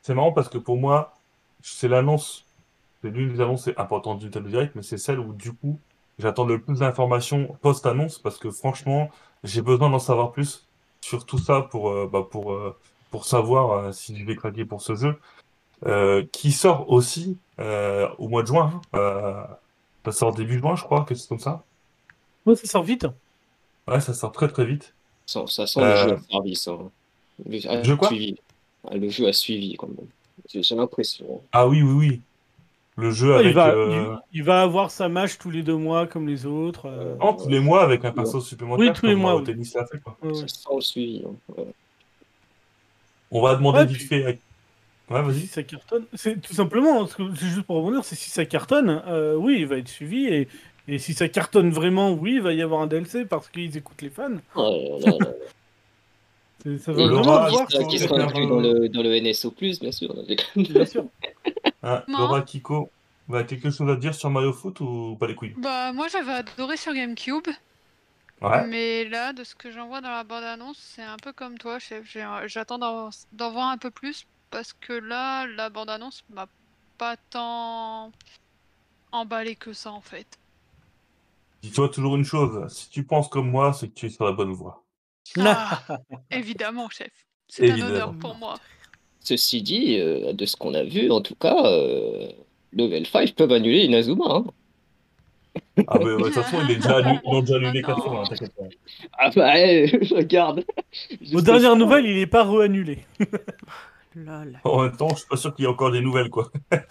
[0.07, 1.15] C'est marrant parce que pour moi,
[1.63, 2.45] c'est l'annonce,
[3.03, 5.81] c'est l'une des annonces importantes du Nintendo Direct, mais c'est celle où du coup,
[6.21, 9.11] j'attends le plus d'informations post-annonce parce que franchement,
[9.43, 10.65] j'ai besoin d'en savoir plus
[11.01, 12.77] sur tout ça pour, euh, bah, pour, euh,
[13.11, 15.19] pour savoir euh, si je vais craquer pour ce jeu.
[15.87, 18.81] Euh, qui sort aussi euh, au mois de juin.
[18.93, 18.99] hein.
[18.99, 19.45] Euh,
[20.05, 21.65] ça sort début juin, je crois, que c'est comme ça.
[22.47, 23.07] Ouais, ça sort vite.
[23.89, 24.95] Ouais, ça sort très très vite.
[25.27, 26.69] Ça, ça sent Euh, le jeu à service.
[26.69, 26.79] Hein.
[27.45, 28.07] Le, a Je quoi?
[28.07, 28.37] Suivi.
[28.91, 30.07] Ah, Le jeu a suivi, quand même.
[30.63, 31.41] J'ai l'impression.
[31.53, 32.21] Ah oui, oui, oui.
[32.99, 33.49] Le jeu Ouais, avec...
[33.49, 36.47] il, va, euh, il, il va avoir sa match tous les deux mois comme les
[36.47, 36.87] autres.
[36.87, 37.15] euh.
[37.21, 38.87] non, tous les mois avec un perso supplémentaire.
[38.87, 39.45] Oui, tous les mois, oui.
[39.45, 40.17] Tennis fait, quoi.
[40.23, 40.49] Ouais, ouais.
[40.49, 41.23] Ça le suivi.
[41.27, 41.35] hein.
[41.59, 41.67] Ouais.
[43.31, 44.25] On va demander Ouais, vite puis- fait.
[45.11, 45.47] Ouais, Si vas-y.
[45.47, 49.59] ça cartonne, c'est tout simplement, c'est juste pour rebondir, c'est si ça cartonne, euh, oui,
[49.61, 50.49] il va être suivi, et,
[50.89, 54.03] et si ça cartonne vraiment, oui, il va y avoir un DLC parce qu'ils écoutent
[54.03, 54.31] les fans.
[54.31, 55.17] Là là là.
[55.21, 55.56] C'est-
[56.79, 57.89] Ça va Laura, qui voir.
[57.89, 60.15] qui sera inclus dans le, dans le NSO+, bien sûr.
[60.57, 61.05] Bien sûr.
[62.09, 62.19] Non.
[62.19, 62.91] Laura Kiko,
[63.29, 65.55] bah, quelque chose à dire sur Mario Foot ou pas les couilles?
[65.59, 67.47] Bah, moi j'avais adoré sur GameCube,
[68.43, 68.67] Ouais.
[68.67, 71.79] mais là, de ce que j'en vois dans la bande-annonce, c'est un peu comme toi,
[71.79, 72.05] chef.
[72.47, 76.47] J'attends d'en d'en voir un peu plus parce que là, la bande-annonce m'a
[76.99, 78.11] pas tant
[79.13, 80.27] emballé que ça en fait.
[81.63, 84.33] Dis-toi toujours une chose, si tu penses comme moi, c'est que tu es sur la
[84.33, 84.83] bonne voie.
[85.39, 85.83] Ah,
[86.31, 87.11] évidemment, chef.
[87.49, 88.55] C'est un honneur pour moi.
[89.21, 92.29] Ceci dit, euh, de ce qu'on a vu, en tout cas, euh,
[92.73, 94.25] Level 5 peuvent annuler Inazuma.
[94.29, 94.45] Hein.
[95.89, 97.99] Ah, bah, de toute façon, il est déjà annulé, ils l'ont déjà annulé Ah quatre
[97.99, 98.05] non.
[98.05, 98.65] fois, hein, t'inquiète pas.
[99.19, 100.65] Ah bah, eh, regarde.
[101.33, 103.05] Aux dernières nouvelles, il est pas re-annulé.
[104.15, 104.61] Lol.
[104.65, 106.51] En même temps, je suis pas sûr qu'il y ait encore des nouvelles, quoi.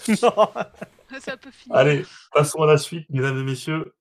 [0.09, 1.75] Ça peut finir.
[1.75, 2.03] Allez,
[2.33, 3.93] passons à la suite, mesdames et messieurs.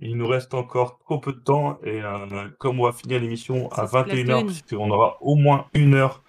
[0.00, 3.70] Il nous reste encore trop peu de temps et euh, comme on va finir l'émission
[3.72, 4.46] à C'est 21h, Splatoon.
[4.46, 6.22] puisqu'on aura au moins une heure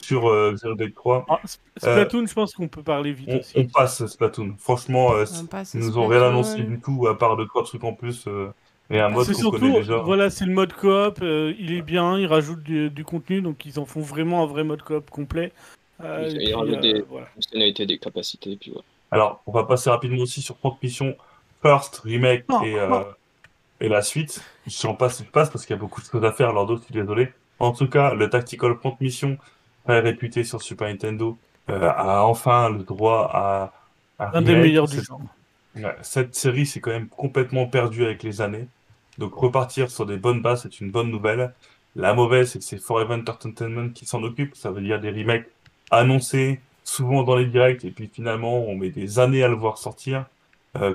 [0.00, 3.38] sur euh, Zero Day 3, Ah, Sp- Splatoon, je pense qu'on peut parler vite on,
[3.38, 3.54] aussi.
[3.58, 4.54] on passe Splatoon.
[4.58, 7.64] Franchement, euh, On passe ils nous ont rien annoncé du tout, à part deux, trois
[7.64, 8.52] trucs en plus euh,
[8.88, 9.96] et un mode C'est qu'on connaît surtout, déjà.
[9.98, 13.66] voilà, c'est le mode coop, euh, il est bien, ils rajoutent du, du contenu, donc
[13.66, 15.52] ils en font vraiment un vrai mode coop complet.
[16.04, 17.26] Euh, Ils- rajoutent des- voilà.
[17.52, 18.84] Des capacités, puis voilà.
[19.10, 21.16] Alors, on va passer rapidement aussi sur Transmission
[21.62, 23.02] First, Remake Non, et, euh,
[23.80, 24.42] et la suite.
[24.66, 26.82] J'en passe, je passe parce qu'il y a beaucoup de choses à faire, alors d'autres,
[26.82, 27.32] je suis désolé.
[27.58, 29.38] En tout cas, le Tactical Front Mission,
[29.84, 31.36] très réputé sur Super Nintendo,
[31.70, 33.72] euh, a enfin le droit à
[34.18, 35.20] un Un des meilleurs du genre.
[35.76, 38.66] Ouais, cette série s'est quand même complètement perdue avec les années.
[39.18, 41.52] Donc repartir sur des bonnes bases, c'est une bonne nouvelle.
[41.96, 44.56] La mauvaise, c'est que c'est Forever Entertainment qui s'en occupe.
[44.56, 45.48] Ça veut dire des remakes
[45.90, 49.78] annoncés, souvent dans les directs, et puis finalement, on met des années à le voir
[49.78, 50.22] sortir, euh,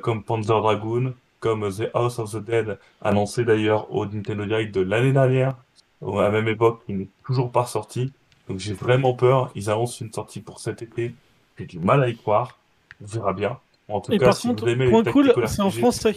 [0.02, 4.82] comme Panzer Dragoon, comme The House of the Dead, annoncé d'ailleurs au Nintendo Direct de
[4.82, 5.56] l'année dernière,
[6.02, 8.12] à la même époque, il n'est toujours pas sorti.
[8.50, 9.52] Donc j'ai vraiment peur.
[9.56, 11.14] Ils annoncent une sortie pour cet été.
[11.58, 12.60] J'ai du mal à y croire.
[13.02, 13.58] On verra bien.
[13.90, 16.16] En tout Et cas, par si contre, vous aimez point les cool, c'est en français.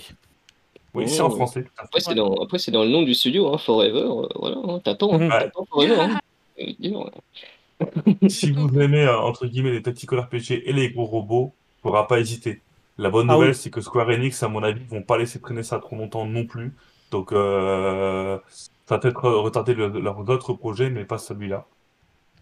[0.94, 1.30] Oui, c'est en Oh.
[1.36, 1.66] français.
[1.76, 3.98] Après, c'est dans, après, c'est dans le nom du studio, hein, Forever.
[4.00, 5.22] euh, voilà, hein, t'attends, Mhm.
[5.24, 5.28] Ouais.
[5.40, 6.00] t'attends Forever.
[6.00, 6.18] Hein.
[6.58, 8.28] Euh.
[8.28, 11.52] Si vous aimez, euh, entre guillemets, les tactical RPG et les gros robots,
[11.82, 12.60] faudra pas hésiter.
[12.98, 13.54] La bonne Ah nouvelle, oui.
[13.54, 16.46] c'est que Square Enix, à mon avis, vont pas laisser traîner ça trop longtemps non
[16.46, 16.72] plus.
[17.10, 21.66] Donc, euh, ça va peut-être retarder le- leurs autres projets, mais pas celui-là.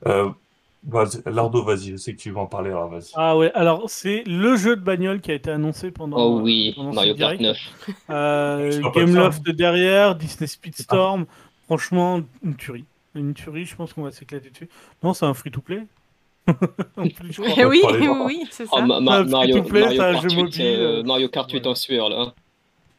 [0.06, 0.30] Euh,
[0.86, 3.10] Vas-y, Lardo, vas-y, je sais que tu vas en parler, alors vas-y.
[3.14, 6.18] Ah ouais, alors c'est le jeu de bagnole qui a été annoncé pendant.
[6.18, 7.58] Oh oui, pendant Mario Kart direct.
[7.88, 7.96] 9.
[8.10, 11.24] Euh, Gameloft derrière, Disney Speedstorm.
[11.64, 12.84] Franchement, une tuerie.
[13.14, 14.68] Une tuerie, je pense qu'on va s'éclater dessus.
[15.02, 15.86] Non, c'est un free-to-play.
[16.96, 17.54] en plus, je crois.
[17.56, 17.82] Eh oui,
[18.26, 18.84] oui, c'est Oh, ça.
[18.86, 21.70] Ma- Ma- Ah, Mario, Kart jeu 8, mobile, euh, euh, Mario Kart 8 voilà.
[21.70, 22.20] en sueur, là.
[22.20, 22.32] hein.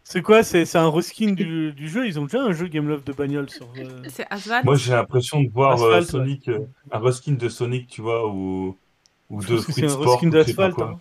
[0.03, 2.05] C'est quoi C'est c'est un reskin du, du jeu?
[2.07, 3.65] Ils ont déjà un jeu Gameloft de bagnole sur.
[3.77, 4.63] euh, C'est Asphalt.
[4.65, 6.07] Moi, j'ai l'impression de voir euh, Asphalt.
[6.07, 6.59] Sonic, euh,
[6.91, 8.75] un reskin de Sonic, tu vois, ou,
[9.31, 10.27] ou de pense que Fruit c'est un Sport, reskin
[10.83, 10.97] hein.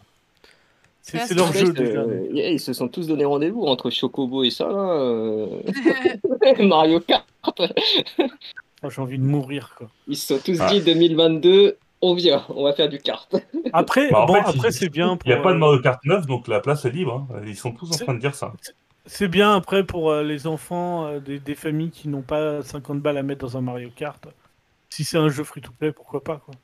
[1.03, 1.77] C'est leur Asphalt.
[1.77, 4.73] jeu euh, yeah, ils se sont tous donné rendez-vous entre Chocobo et ça, là.
[4.93, 5.61] euh.
[6.61, 7.27] Mario Kart.
[8.83, 9.89] Oh, J'ai envie de mourir quoi.
[10.09, 10.71] Ils se sont tous Ah.
[10.73, 11.77] dit 2022,
[12.11, 13.35] on vient, on va faire du kart.
[13.73, 15.19] Après, Bah, bon, fait, après il- c'est bien.
[15.25, 17.27] Il n'y a pas de euh, Mario Kart 9, donc la place est libre.
[17.31, 17.41] hein.
[17.47, 18.53] Ils sont tous en train de dire ça.
[19.07, 23.01] C'est bien après pour euh, les enfants euh, des, des familles qui n'ont pas 50
[23.01, 24.27] balles à mettre dans un Mario Kart.
[24.91, 26.55] Si c'est un jeu free-to-play, pourquoi pas quoi.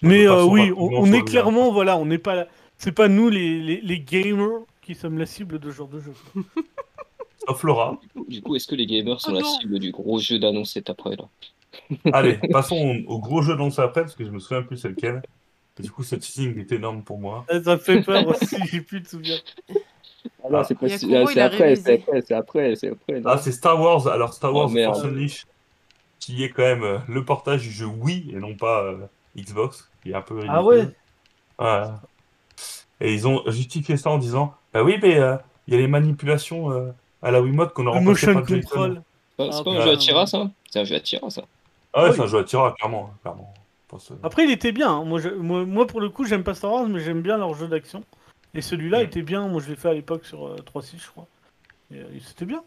[0.00, 2.46] Mais euh, oui, on, est clairement, voilà, on n'est pas,
[2.78, 6.00] c'est pas nous les, les, les gamers qui sommes la cible de ce genre de
[6.00, 6.12] jeu.
[7.46, 7.98] Sauf Laura.
[8.28, 10.90] Du coup, est-ce que les gamers sont Oh la cible du gros jeu d'annonce cet
[10.90, 11.24] après, là?
[12.12, 15.22] Allez, passons au, gros jeu lancé après, parce que je me souviens plus c'est lequel.
[15.78, 17.44] Et du coup, ce teasing est énorme pour moi.
[17.64, 19.40] Ça me fait peur aussi, j'ai plus de souvenirs.
[20.44, 20.64] Ah non, Ah.
[20.64, 23.20] c'est après, c'est après, c'est après, c'est après.
[23.20, 24.06] non Ah, c'est Star Wars.
[24.06, 24.94] Alors, Star Wars Oh, merde.
[24.94, 25.46] Force Unleashed,
[26.20, 28.98] qui est quand même euh, le portage du jeu Wii et non pas euh,
[29.36, 30.54] Xbox, qui est un peu ridicule.
[30.54, 30.88] Ah ouais
[31.58, 32.00] Voilà.
[33.00, 35.36] Et ils ont justifié ça en disant Bah oui, mais euh,
[35.66, 36.92] il y a les manipulations euh,
[37.22, 38.68] à la Wiimote qu'on a Le remplacées motion par Joy-Con.
[38.68, 39.02] control.
[39.30, 39.84] C'est pas, Ah, c'est pas un putain.
[39.86, 40.50] jeu à tir ça?
[40.70, 41.42] C'est un jeu à tir ça.
[41.92, 42.16] Ah ouais, Oui.
[42.16, 43.10] c'est un jeu à tirage, clairement.
[43.12, 43.54] hein, clairement.
[43.98, 44.90] Ce- Après, il était bien.
[44.90, 45.04] hein.
[45.04, 47.52] Moi, je- moi, moi, pour le coup, j'aime pas Star Wars, mais j'aime bien leur
[47.54, 48.02] jeu d'action.
[48.54, 49.04] Et celui-là Mm.
[49.06, 49.48] était bien.
[49.48, 51.26] Moi, je l'ai fait à l'époque sur euh, 3.6, je crois.
[51.92, 52.62] Et, euh, c'était bien.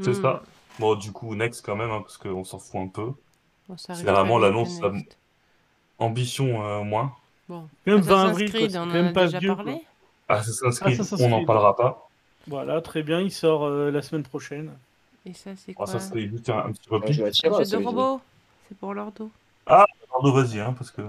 [0.00, 0.22] C'est Hmm.
[0.22, 0.42] ça.
[0.78, 3.12] Bon, du coup, next quand même, hein, parce qu'on s'en fout un peu.
[3.68, 4.78] Bon, C'est vraiment l'annonce.
[5.98, 7.12] Ambition euh, moins.
[7.48, 7.68] Bon.
[7.86, 9.54] Même 20 Assassin's avril, quoi, Creed, c'est on en quand même a pas déjà vieux,
[9.56, 9.82] parlé.
[10.28, 11.46] Assassin's Creed, Assassin's on n'en Creed.
[11.46, 12.08] parlera pas.
[12.46, 13.20] Voilà, très bien.
[13.20, 14.70] Il sort euh, la semaine prochaine.
[15.26, 17.10] Et ça, c'est Ah, quoi ça, c'est juste un, un petit repli.
[17.10, 17.80] Un jeu de dire.
[17.82, 18.20] robot.
[18.68, 19.30] C'est pour leur dos.
[19.66, 21.02] Pardon, vas-y, hein, parce que.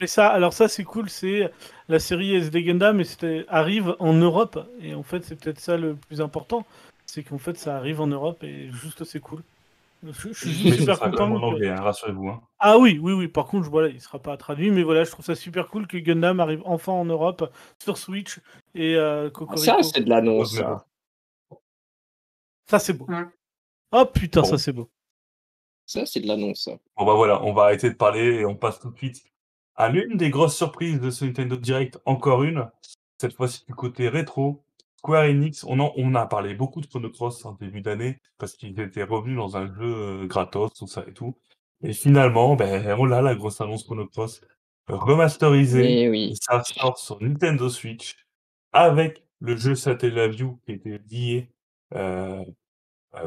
[0.00, 1.08] Mais ça, alors ça, c'est cool.
[1.08, 1.50] C'est
[1.88, 4.58] la série SD Gundam, mais c'était arrive en Europe.
[4.80, 6.66] Et en fait, c'est peut-être ça le plus important.
[7.06, 9.42] C'est qu'en fait, ça arrive en Europe et juste, c'est cool.
[10.04, 11.28] Je, je suis Mais super sera content.
[11.32, 12.28] que- anglais, hein, rassurez-vous.
[12.28, 12.42] Hein.
[12.58, 13.28] Ah oui, oui, oui.
[13.28, 15.86] Par contre, je- voilà, il sera pas traduit, mais voilà, je trouve ça super cool
[15.86, 18.40] que Gundam arrive enfin en Europe sur Switch
[18.74, 19.64] et euh, Ah, Cocorico.
[19.64, 20.60] Ça, c'est de l'annonce.
[22.66, 23.06] Ça, c'est beau.
[23.92, 24.46] Oh putain, Bon.
[24.48, 24.90] ça c'est beau.
[25.86, 26.68] Ça, c'est de l'annonce.
[26.96, 29.22] Bon, bah voilà, on va arrêter de parler et on passe tout de suite
[29.74, 32.70] à l'une des grosses surprises de ce Nintendo Direct, encore une.
[33.20, 34.64] Cette fois-ci du côté rétro.
[34.96, 38.54] Square Enix, on, en, on a parlé beaucoup de Chrono Cross en début d'année parce
[38.54, 41.36] qu'ils étaient revenus dans un jeu euh, gratos, tout ça et tout.
[41.82, 44.40] Et finalement, ben, on a la grosse annonce Chrono Cross
[44.86, 46.02] remasterisée.
[46.02, 46.36] Et oui.
[46.40, 48.16] ça sort sur Nintendo Switch
[48.72, 51.50] avec le jeu Satellaview qui était lié.
[51.94, 52.44] Euh,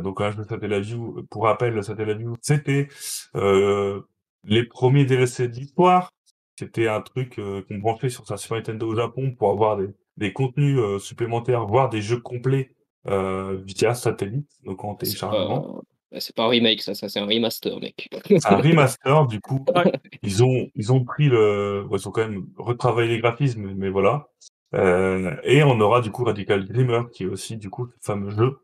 [0.01, 2.87] donc un jeu Satellaview, pour rappel, le Satellaview, c'était
[3.35, 4.01] euh,
[4.43, 6.11] les premiers DLC de l'histoire.
[6.57, 9.87] C'était un truc euh, qu'on branchait sur sa Super Nintendo au Japon pour avoir des,
[10.17, 12.71] des contenus euh, supplémentaires, voire des jeux complets
[13.07, 15.83] euh, via satellite, donc en téléchargement.
[16.11, 16.19] pas...
[16.19, 18.09] c'est pas un remake, ça, ça c'est un remaster, mec.
[18.45, 19.63] Un remaster, du coup.
[20.23, 23.89] Ils ont, ils ont pris le, ouais, ils ont quand même retravaillé les graphismes, mais
[23.89, 24.29] voilà.
[24.73, 28.31] Euh, et on aura du coup Radical Dreamer, qui est aussi du coup le fameux
[28.31, 28.57] jeu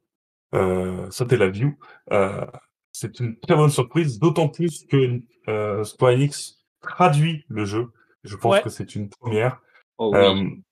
[0.53, 1.77] euh, Satellaview.
[2.11, 2.45] Euh,
[2.91, 7.91] c'est une très bonne surprise, d'autant plus que euh, Square Enix traduit le jeu.
[8.23, 8.61] Je pense Ouais.
[8.61, 9.61] que c'est une première.
[9.97, 10.63] Oh oui.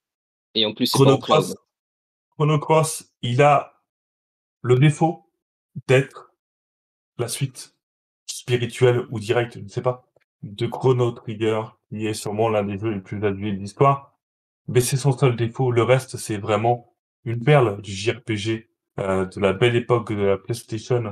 [0.56, 1.18] Et en plus, Chrono.
[1.18, 1.56] Cross,
[2.32, 3.74] Chrono Cross, il a
[4.62, 5.32] le défaut
[5.88, 6.34] d'être
[7.18, 7.76] la suite
[8.26, 10.10] spirituelle ou directe, je ne sais pas,
[10.44, 14.18] de Chrono Trigger, qui est sûrement l'un des jeux les plus adulés de l'histoire.
[14.68, 15.72] Mais c'est son seul défaut.
[15.72, 16.94] Le reste, c'est vraiment
[17.26, 18.69] une perle du JRPG
[19.00, 21.12] euh, de la belle époque de la PlayStation.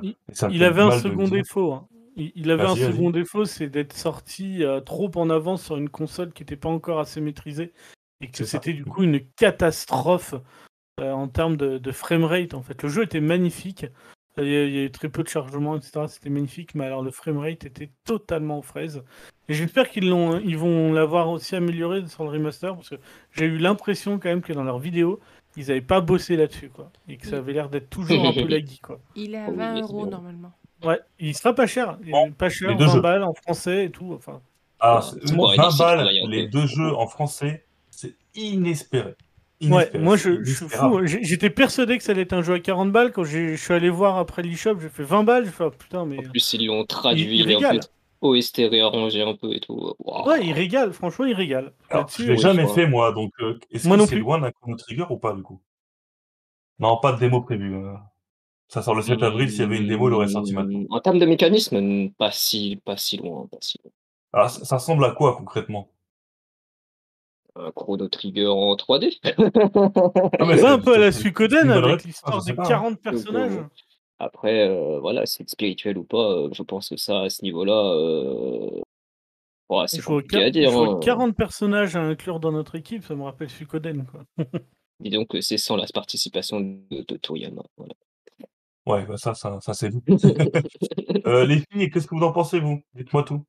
[0.51, 1.73] Il- avait un second défaut.
[1.73, 1.87] hein.
[2.15, 5.89] Il, il avait un second défaut, c'est d'être sorti euh, trop en avance sur une
[5.89, 7.73] console qui n'était pas encore assez maîtrisée
[8.21, 10.33] et que c'était du coup une catastrophe
[10.99, 12.55] euh, en termes de, de framerate.
[12.55, 13.85] En fait, le jeu était magnifique.
[14.39, 16.05] Il y, a, eu très peu de chargement, etc.
[16.07, 19.03] C'était magnifique, mais alors le framerate était totalement aux fraises.
[19.49, 22.97] Et j'espère qu'ils l'ont, ils vont l'avoir aussi amélioré sur le remaster parce que
[23.31, 25.19] j'ai eu l'impression quand même que dans leur vidéo,
[25.57, 28.47] ils n'avaient pas bossé là-dessus, quoi, et que ça avait l'air d'être toujours un peu
[28.47, 28.99] laggy, quoi.
[29.15, 30.51] Il est à Oh oui, 20 mais euros normalement.
[30.85, 31.97] Ouais, il sera pas cher.
[32.03, 33.01] Il est pas cher, les deux 20 jeux.
[33.01, 34.13] balles en français et tout.
[34.13, 34.41] Enfin,
[34.79, 38.13] Ah, Ouais, c'est- c'est moi, pareil, 20 c'est balles, les deux jeux en français, c'est
[38.35, 39.15] inespéré.
[39.63, 41.03] ouais, moi je, je suis fou.
[41.07, 43.11] J'ai- J'étais persuadé que ça allait être un jeu à 40 balles.
[43.11, 45.45] Quand je suis allé voir après l'eShop, j'ai fait 20 balles.
[45.45, 46.19] J'ai fait oh, putain, mais.
[46.19, 47.23] En plus, ils l'ont traduit.
[47.23, 47.79] Il- il et en.
[48.21, 49.93] OST réarrangé un peu et tout.
[49.99, 51.73] Ouais, il régale, franchement, il régale.
[51.89, 54.51] Alors, je l'ai oui, jamais fait moi, donc euh, est-ce Moi que c'est loin d'un
[54.51, 55.61] Chrono Trigger ou pas du coup?
[56.79, 57.75] Non, pas de démo prévue.
[57.75, 57.93] euh.
[58.67, 60.83] Ça sort le 7 avril, s'il y avait une démo, il l'aurait sorti maintenant.
[60.89, 63.91] En termes de mécanisme, pas si, pas si loin, pas si loin.
[64.33, 65.89] Alors, ça, ça ressemble à quoi concrètement?
[67.55, 69.19] Un Chrono Trigger en 3D.
[69.23, 72.55] Ah, mais c'est- un peu à la Suikoden avec réponse, l'histoire hein.
[72.67, 73.57] 40 Donc, personnages.
[73.57, 73.63] euh,
[74.19, 77.93] Après, euh, voilà, c'est spirituel ou pas, euh, je pense que ça, à ce niveau-là,
[77.93, 78.81] euh,
[79.69, 80.71] Il c'est faut, compliqué quar- à il dire.
[80.71, 80.99] faut hein.
[80.99, 84.05] 40 personnages à inclure dans notre équipe, ça me rappelle Suikoden.
[84.05, 84.23] Quoi.
[84.99, 87.61] Disons que c'est sans la participation de, de Toriyama.
[87.77, 87.93] Voilà.
[88.87, 89.91] Ouais, bah ça, ça, ça c'est
[91.27, 92.81] euh, les filles, qu'est-ce que vous en pensez, vous?
[92.95, 93.43] Dites-moi tout.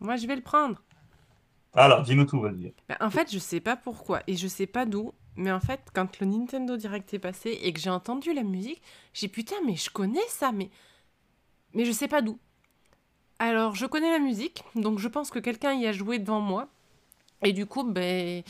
[0.00, 0.80] Moi, je vais le prendre.
[1.72, 2.72] Alors, dis-nous tout, vas-y.
[2.88, 5.80] Bah, en fait, je sais pas pourquoi et je sais pas d'où, mais en fait,
[5.94, 8.82] quand le Nintendo Direct est passé et que j'ai entendu la musique,
[9.14, 10.70] j'ai putain, mais je connais ça, mais
[11.74, 12.38] mais je sais pas d'où.
[13.38, 16.68] Alors, je connais la musique, donc je pense que quelqu'un y a joué devant moi
[17.44, 18.42] et du coup, ben,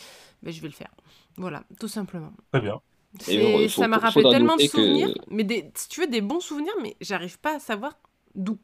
[0.42, 0.90] ben je vais le faire.
[1.36, 2.32] Voilà, tout simplement.
[2.52, 2.80] Très bien.
[3.68, 6.74] Ça m'a rappelé tellement de que- souvenirs, mais des, si tu veux des bons souvenirs,
[6.82, 7.98] mais j'arrive pas à savoir
[8.34, 8.58] d'où.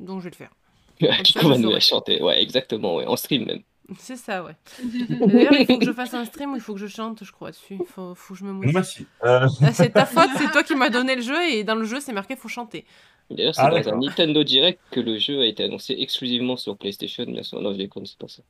[0.00, 0.52] Donc je vais le faire.
[1.22, 1.80] Kiko ça, va je nous la saurais.
[1.80, 2.22] chanter.
[2.22, 3.62] Ouais, exactement, ouais, en stream même.
[3.98, 4.56] C'est ça, ouais.
[5.26, 7.30] D'ailleurs, il faut que je fasse un stream où il faut que je chante, je
[7.32, 7.76] crois, dessus.
[7.80, 8.74] Il faut, faut que je me motive.
[8.74, 9.06] Merci.
[9.24, 11.84] Euh, Ah, c'est ta faute, c'est toi qui m'as donné le jeu et dans le
[11.84, 12.84] jeu c'est marqué faut chanter.
[13.30, 13.98] D'ailleurs, c'est Ah, dans un.
[13.98, 17.60] Nintendo Direct que le jeu a été annoncé exclusivement sur PlayStation, bien sûr.
[17.60, 18.42] Non, je déconne, c'est pas ça.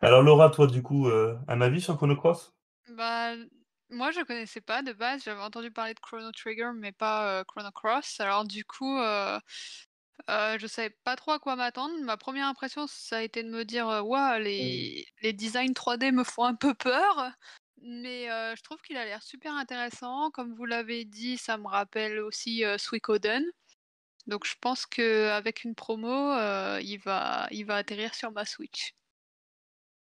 [0.00, 2.52] Alors, Laura, toi, du coup, euh, un avis sur Chrono Cross?
[2.96, 3.34] Bah,
[3.90, 5.22] moi, je connaissais pas de base.
[5.24, 8.18] J'avais entendu parler de Chrono Trigger, mais pas euh, Chrono Cross.
[8.20, 8.98] Alors, du coup,
[10.30, 11.94] euh, je savais pas trop à quoi m'attendre.
[12.02, 16.24] Ma première impression, ça a été de me dire, Ouah, les, les designs 3D me
[16.24, 17.32] font un peu peur.
[17.82, 20.30] Mais euh, je trouve qu'il a l'air super intéressant.
[20.30, 23.44] Comme vous l'avez dit, ça me rappelle aussi euh, Suikoden.
[24.28, 28.94] Donc, je pense qu'avec une promo, euh, il va, il va atterrir sur ma Switch.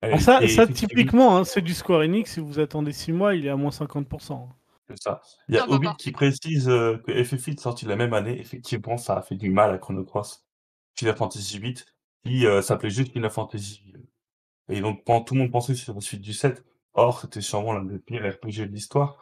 [0.03, 2.33] Ah, ça, Et ça typiquement, hein, c'est du Square Enix.
[2.33, 4.49] Si vous attendez 6 mois, il est à moins 50%.
[4.95, 5.21] C'est ça.
[5.47, 5.97] Il y a Non, Obi encore.
[5.97, 8.39] qui précise euh, que FF8 est sorti la même année.
[8.39, 10.45] Effectivement, ça a fait du mal à Chrono Cross.
[10.95, 11.75] Final Fantasy VIII,
[12.23, 13.93] qui euh, s'appelait juste Final Fantasy.
[14.69, 16.63] Et donc, tout le monde pensait que c'était la suite du 7.
[16.93, 19.17] Or, c'était sûrement l'un des pires RPG de l'histoire.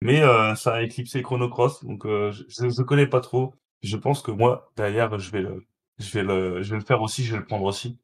[0.00, 3.54] Mais euh, ça a éclipsé Chrono Cross, donc euh, je, je connais pas trop.
[3.82, 5.66] Je pense que moi, derrière, je vais le,
[5.98, 7.98] je vais le, je vais le faire aussi, je vais le prendre aussi.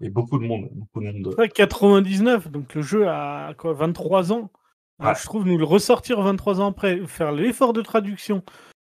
[0.00, 1.34] Et beaucoup de monde, beaucoup de monde.
[1.38, 4.50] Ouais, 99, donc le jeu a quoi, 23 ans?
[5.00, 5.14] Euh, Ouais.
[5.18, 8.42] Je trouve nous le ressortir 23 ans après, faire l'effort de traduction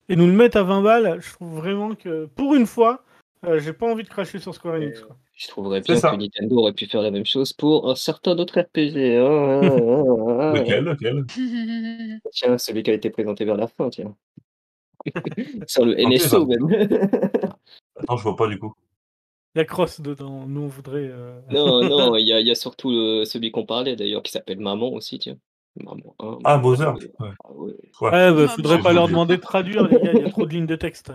[0.10, 3.04] et nous le mettre à 20 balles, je trouve vraiment que pour une fois,
[3.46, 5.02] euh, j'ai pas envie de cracher sur Square Enix.
[5.02, 5.16] quoi.
[5.34, 6.12] Je trouverais bien ça.
[6.12, 9.18] que Nintendo aurait pu faire la même chose pour un certain autre RPG.
[9.18, 10.54] hein, hein, hein.
[10.54, 11.26] Lequel, lequel?
[12.32, 14.16] Tiens, celui qui a été présenté vers la fin, tiens.
[15.68, 16.68] Sur le NSO même.
[18.00, 18.74] Attends, je vois pas du coup.
[19.56, 21.08] Il y a Cross dedans, nous on voudrait.
[21.12, 24.22] euh, non, non, il y a, il y a surtout le- celui qu'on parlait d'ailleurs
[24.24, 25.38] qui s'appelle Maman aussi, tiens.
[25.84, 26.38] Maman 1.
[26.44, 26.86] Ah, Bowser.
[27.00, 27.12] 2.
[27.20, 27.30] Ouais.
[27.44, 27.74] Ah ouais.
[28.02, 28.12] Ouais.
[28.12, 30.54] Bah, Ah, faudrait pas leur demander de traduire, les gars, il y a trop de
[30.54, 31.12] lignes de texte.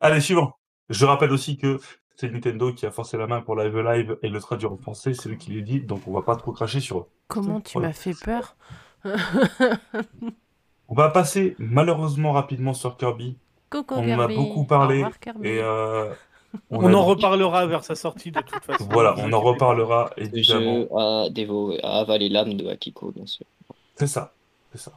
[0.00, 0.56] Allez, suivant.
[0.90, 1.78] Je rappelle aussi que
[2.16, 5.14] c'est Nintendo qui a forcé la main pour Live Live et le traduire en français,
[5.14, 7.06] c'est lui qui l'a dit, donc on va pas trop cracher sur eux.
[7.28, 7.88] Comment tu Voilà.
[7.88, 8.56] m'as fait peur?
[10.88, 13.38] On va passer malheureusement rapidement sur Kirby.
[13.70, 14.36] Coucou On en a Kirby.
[14.36, 15.48] beaucoup Au parler revoir, Kirby.
[15.48, 16.12] et euh,
[16.70, 18.86] On, a en reparlera vers sa sortie de toute façon.
[18.90, 20.80] Voilà, on en reparlera Ce évidemment.
[20.82, 23.44] jeu a dévoré, a avalé l'âme de Akiko, bien sûr.
[23.96, 24.32] C'est ça,
[24.72, 24.92] c'est ça.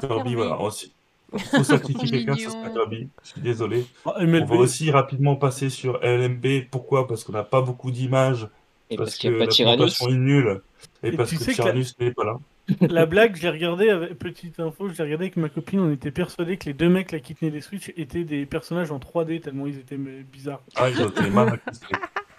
[0.00, 0.92] Kirby, voilà, aussi.
[1.32, 2.50] Faut sacrifier quelqu'un, ça Mignon.
[2.50, 3.08] sera Kirby.
[3.22, 3.86] Je suis désolé.
[4.04, 6.68] Ah, On va aussi rapidement passer sur LMB.
[6.70, 7.06] Pourquoi?
[7.08, 8.48] Parce qu'on n'a pas beaucoup d'images,
[8.90, 9.94] Et parce parce que qu'il n'y a pas la de Tyrannus.
[9.94, 10.62] présentation est nulle,
[11.02, 12.38] et, Et parce que Tyrannus n'est pas là.
[12.88, 15.92] la blague, je l'ai regardé avec petite info, je l'ai regardé avec ma copine, on
[15.92, 18.98] était persuadés que les deux mecs là qui tenaient les Switch étaient des personnages en
[18.98, 20.60] 3D tellement ils étaient bizarres.
[20.76, 21.58] Ah, ils ont été mal.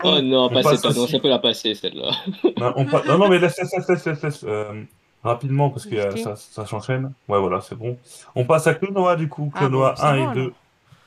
[0.03, 1.11] Oh non, On pas passe cette annonce, aussi.
[1.11, 2.09] ça peut la passer celle-là.
[2.57, 4.81] Non, on non, non, mais laisse, laisse, laisse, laisse, laisse, laisse, euh,
[5.23, 7.13] rapidement, parce que euh, ça, ça s'enchaîne.
[7.27, 7.99] Ouais, voilà, c'est bon.
[8.33, 9.51] On passe à Clonoa, du coup.
[9.53, 10.41] Ah Clonoa bon, c'est 1 bon, et 2.
[10.41, 10.51] alors.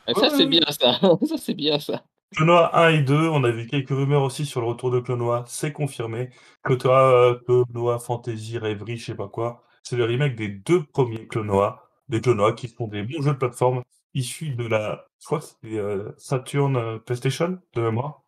[0.07, 2.05] Ah, Ça Ouais, c'est ouais, bien ça, ça c'est bien ça.
[2.35, 5.45] Clonoa 1 et 2, on a vu quelques rumeurs aussi sur le retour de Clonoa,
[5.47, 6.31] c'est confirmé.
[6.63, 9.63] Clonoa, euh, Clonoa Fantasy, Rêverie, je sais pas quoi.
[9.83, 11.89] C'est le remake des deux premiers Clonoa.
[12.09, 13.83] Des Clonoa qui font des bons jeux de plateforme
[14.15, 18.23] issus de la, je crois que c'était euh, Saturn euh, PlayStation, de mémoire.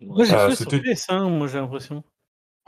[0.00, 2.02] Moi j'ai Euh, sur c'était- PS1, moi j'ai l'impression.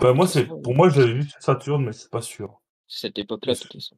[0.00, 2.60] Bah, moi, c'est, pour moi, j'avais vu Saturn, mais c'est pas sûr.
[2.86, 3.96] C'est cette époque-là, de toute façon.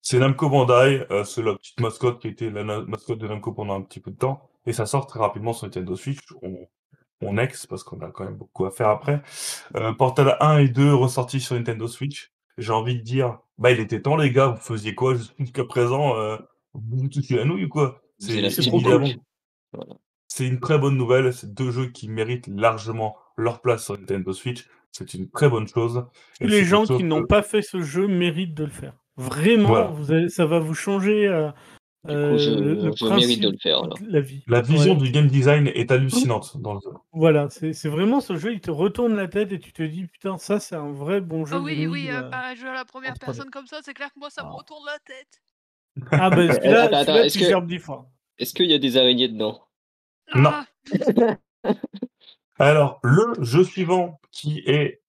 [0.00, 3.52] C'est Namco Bandai, euh, c'est la petite mascotte qui était la na- mascotte de Namco
[3.52, 6.20] pendant un petit peu de temps, et ça sort très rapidement sur Nintendo Switch.
[6.42, 6.66] On,
[7.20, 9.22] on ex, parce qu'on a quand même beaucoup à faire après.
[9.76, 12.32] Euh, Portal 1 et 2 ressortis sur Nintendo Switch.
[12.58, 16.16] J'ai envie de dire, bah il était temps les gars, vous faisiez quoi jusqu'à présent
[16.16, 16.36] euh,
[16.74, 18.02] Vous vous touchiez la nouille ou quoi?
[18.18, 18.40] C'est.
[19.72, 19.94] Voilà.
[20.28, 21.32] c'est une très bonne nouvelle.
[21.32, 24.68] C'est deux jeux qui méritent largement leur place sur Nintendo Switch.
[24.90, 26.04] C'est une très bonne chose.
[26.38, 28.92] Tous Et les gens qui n'ont pas fait ce jeu méritent de le faire.
[29.16, 29.86] Vraiment, Voilà.
[29.86, 31.50] vous allez- ça va vous changer euh,
[32.04, 33.78] Du euh, coup, je, le, le je mérite principe de le faire.
[33.84, 33.96] alors.
[34.08, 34.42] la vie.
[34.48, 34.98] La vision Ouais.
[35.04, 36.90] du game design est hallucinante dans le jeu.
[37.12, 40.36] Voilà, c'est vraiment ce jeu, il te retourne la tête et tu te dis putain,
[40.36, 41.54] ça c'est un vrai bon jeu.
[41.56, 42.28] Ah oui, oui, euh, euh.
[42.28, 43.18] bah, jouer à la première en 3D.
[43.24, 44.52] personne comme ça, c'est clair que moi, ça me Ah.
[44.52, 45.42] retourne la tête.
[46.10, 48.10] Ah bah Attends, celui-là, attends, celui-là, est-ce tu que- gerbes dix fois.
[48.38, 49.60] Est-ce qu'il y a des araignées dedans?
[50.34, 50.50] Non.
[50.50, 51.36] Ah,
[52.58, 55.02] Alors, le jeu suivant qui est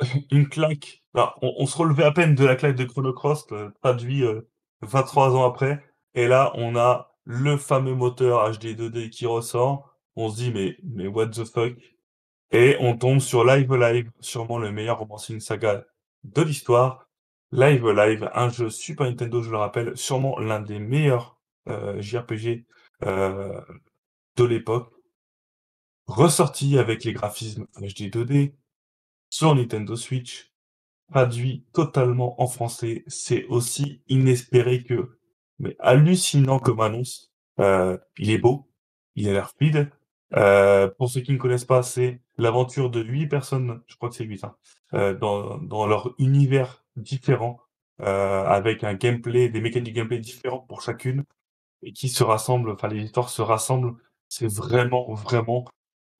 [0.30, 1.02] une claque.
[1.14, 4.22] Alors, on, on se relevait à peine de la claque de Chrono Cross, euh, traduit
[4.24, 4.40] euh,
[4.82, 5.84] 23 ans après.
[6.14, 9.96] Et là, on a le fameux moteur HD 2D qui ressort.
[10.16, 11.74] On se dit, mais, mais what the fuck?
[12.52, 15.84] Et on tombe sur Live Live, sûrement le meilleur romancing saga
[16.22, 17.08] de l'histoire.
[17.50, 21.38] Live Live, un jeu Super Nintendo, je le rappelle, sûrement l'un des meilleurs
[21.68, 22.64] euh, JRPG
[23.04, 23.60] euh,
[24.36, 24.92] de l'époque.
[26.06, 28.54] Ressorti avec les graphismes HD 2D
[29.30, 30.52] sur Nintendo Switch,
[31.10, 33.04] traduit totalement en français.
[33.06, 35.18] C'est aussi inespéré que,
[35.58, 37.32] mais hallucinant comme annonce.
[37.60, 38.68] Euh, il est beau,
[39.16, 39.90] il a l'air fluide.
[40.34, 44.16] Euh, pour ceux qui ne connaissent pas, c'est l'aventure de huit personnes, je crois que
[44.16, 44.56] c'est huit, hein,
[44.94, 47.60] euh, dans, dans leur univers différent,
[48.00, 51.24] euh, avec un gameplay, des mécaniques de gameplay différentes pour chacune,
[51.82, 53.94] et qui se rassemblent, enfin les histoires se rassemblent.
[54.28, 55.66] C'est vraiment, vraiment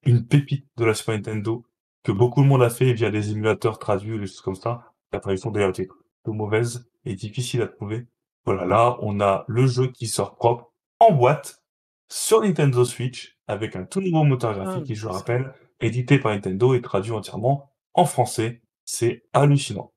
[0.05, 1.65] une pépite de la Super Nintendo
[2.05, 4.93] que beaucoup de monde a fait via des émulateurs traduits, des choses comme ça.
[5.13, 8.07] La traduction d'ailleurs était plutôt mauvaise et difficile à trouver.
[8.45, 11.63] Voilà, là, on a le jeu qui sort propre en boîte
[12.11, 16.19] sur Nintendo Switch avec un tout nouveau moteur graphique Ah, qui, je le rappelle, édité
[16.19, 18.63] par Nintendo et traduit entièrement en français.
[18.85, 19.93] C'est hallucinant.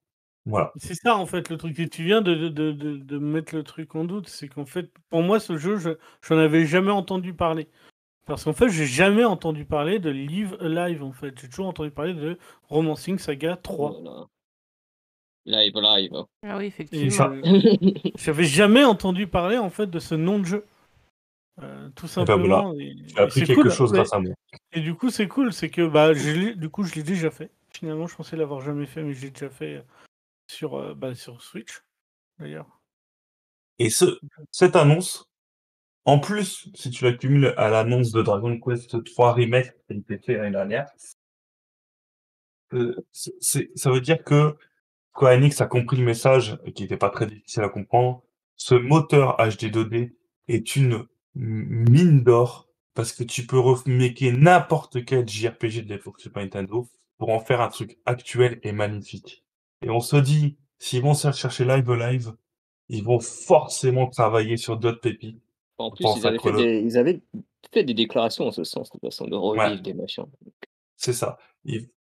[0.45, 0.71] Voilà.
[0.77, 1.77] C'est ça en fait le truc.
[1.79, 4.29] Et tu viens de, de, de, de- de mettre le truc en doute.
[4.29, 5.89] C'est qu'en fait, pour moi, ce jeu, je
[6.21, 7.69] j'en avais jamais entendu parler.
[8.25, 11.37] Parce qu'en fait, j'ai jamais entendu parler de Live Alive en fait.
[11.39, 12.37] J'ai toujours entendu parler de
[12.69, 13.91] Romancing Saga 3.
[14.01, 14.27] Voilà.
[15.47, 16.11] Live, live.
[16.43, 17.09] Ah oui, effectivement.
[17.09, 17.31] ça.
[17.33, 20.65] je- j'avais jamais entendu parler en fait de ce nom de jeu.
[21.61, 22.57] Euh, tout ben voilà.
[22.57, 22.75] simplement.
[22.77, 24.33] J'ai appris quelque cool, chose grâce à moi.
[24.73, 27.49] Et du coup, c'est cool, c'est que bah, je du coup, je l'ai déjà fait.
[27.71, 29.81] Finalement, je pensais l'avoir jamais fait, mais je l'ai déjà fait euh,
[30.51, 31.81] sur, euh, bah, sur Switch,
[32.39, 32.67] d'ailleurs.
[33.79, 34.19] Et ce,
[34.51, 35.29] cette annonce,
[36.05, 40.17] en plus, si tu l'accumules à l'annonce de Dragon Quest 3 Remake qui a été
[40.17, 40.87] fait l'année dernière,
[42.73, 44.57] euh, ça veut dire que
[45.17, 48.21] Square Enix a compris le message, qui n'était pas très difficile à comprendre.
[48.55, 50.13] Ce moteur HD 2D
[50.47, 56.43] est une mine d'or parce que tu peux remaker n'importe quel JRPG de l'époque Super
[56.43, 56.87] Nintendo
[57.17, 59.43] pour en faire un truc actuel et magnifique.
[59.81, 62.33] Et on se dit, s'ils vont se chercher Live Live,
[62.87, 65.41] ils vont forcément travailler sur d'autres pépites.
[65.79, 67.21] En plus, ils avaient, fait des, ils avaient
[67.73, 69.81] fait des déclarations en ce sens, de toute façon, de revivre Ouais.
[69.81, 70.25] des machins.
[70.95, 71.39] C'est ça.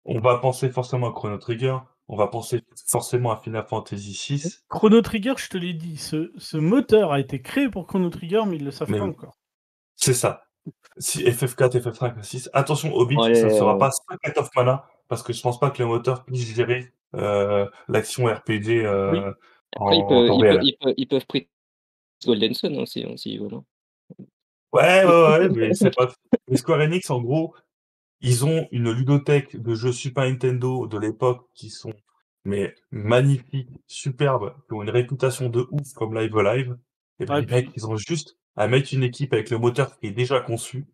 [0.03, 1.77] On va penser forcément à Chrono Trigger,
[2.07, 4.57] on va penser forcément à Final Fantasy VI.
[4.69, 8.43] Chrono Trigger, je te l'ai dit, ce, ce moteur a été créé pour Chrono Trigger,
[8.47, 9.09] mais ils le savent Mais pas oui.
[9.11, 9.37] encore.
[9.95, 10.43] C'est ça.
[10.97, 12.49] Si FF4, FF5, FF6.
[12.53, 15.81] Attention, Hobbit, ça ne sera pas Secret of Mana, parce que je pense pas que
[15.83, 19.19] le moteur puisse gérer euh, l'action RPG euh, Oui.
[19.77, 20.55] en, Après, ils en peuvent, temps ils réel.
[20.57, 21.49] peuvent, ils peuvent, ils peuvent prêter
[22.25, 23.55] Golden Sun aussi, s'ils veulent.
[23.55, 23.63] hein.
[24.73, 26.11] Ouais, ouais, ouais, mais c'est pas.
[26.49, 27.55] Mais Square Enix, en gros,
[28.21, 31.93] ils ont une ludothèque de jeux Super Nintendo de l'époque qui sont
[32.47, 36.77] mais magnifiques, superbes, qui ont une réputation de ouf comme Live Live.
[37.19, 39.97] Et ben les puis- mecs, ils ont juste à mettre une équipe avec le moteur
[39.99, 40.85] qui est déjà conçu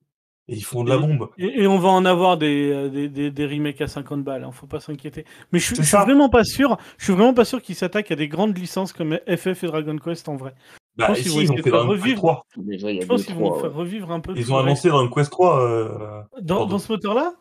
[0.48, 1.30] et ils font de la bombe.
[1.38, 4.44] Et, et on va en avoir des, euh, des, des, des remakes à 50 balles,
[4.44, 5.26] hein, faut pas s'inquiéter.
[5.52, 8.16] Mais je, suis- je vraiment pas sûr, je suis vraiment pas sûr qu'ils s'attaquent à
[8.16, 10.54] des grandes licences comme FF et Dragon Quest en vrai.
[10.98, 12.18] Bah, pense et qu'ils si, vont ils ont essayer de fait faire Quest revivre.
[12.18, 12.46] 3.
[12.58, 13.78] Déjà, il y a Je pense qu'ils vont faire ouais.
[13.78, 14.34] revivre un peu.
[14.36, 15.60] Ils ont le annoncé Dragon Quest 3.
[15.62, 15.88] Euh...
[15.88, 16.46] reste.
[16.46, 16.72] Dans, pardon.
[16.72, 17.34] dans ce moteur-là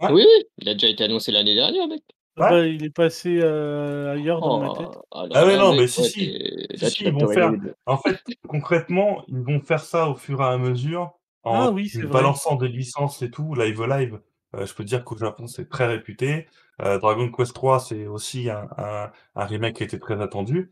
[0.00, 0.12] Ouais.
[0.12, 0.26] Oui,
[0.58, 2.02] il a déjà été annoncé l'année dernière, mec.
[2.36, 2.50] Ouais.
[2.50, 4.86] bah, Il est passé euh, ailleurs dans ma Oh, tête.
[5.10, 6.90] alors Ah ouais, là, non, mais si, ouais, si.
[6.90, 7.52] Si, ils vont faire.
[7.86, 11.12] En fait, concrètement, ils vont faire ça au fur et à mesure
[11.44, 13.54] en Ah oui, balançant des licences et tout.
[13.54, 14.20] Live Live,
[14.54, 16.46] euh, je peux dire qu'au Japon, c'est très réputé.
[16.82, 20.70] Euh, Dragon Quest 3, c'est aussi un, un, un remake qui était très attendu.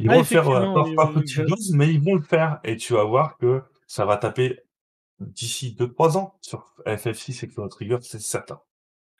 [0.00, 2.14] Ils Ah, vont le faire euh, effectivement, par, oui, petites je- doses, mais ils vont
[2.14, 2.58] le faire.
[2.64, 4.60] Et tu vas voir que ça va taper
[5.20, 8.60] d'ici 2-3 ans sur FF6 et Chrono Trigger, c'est certain.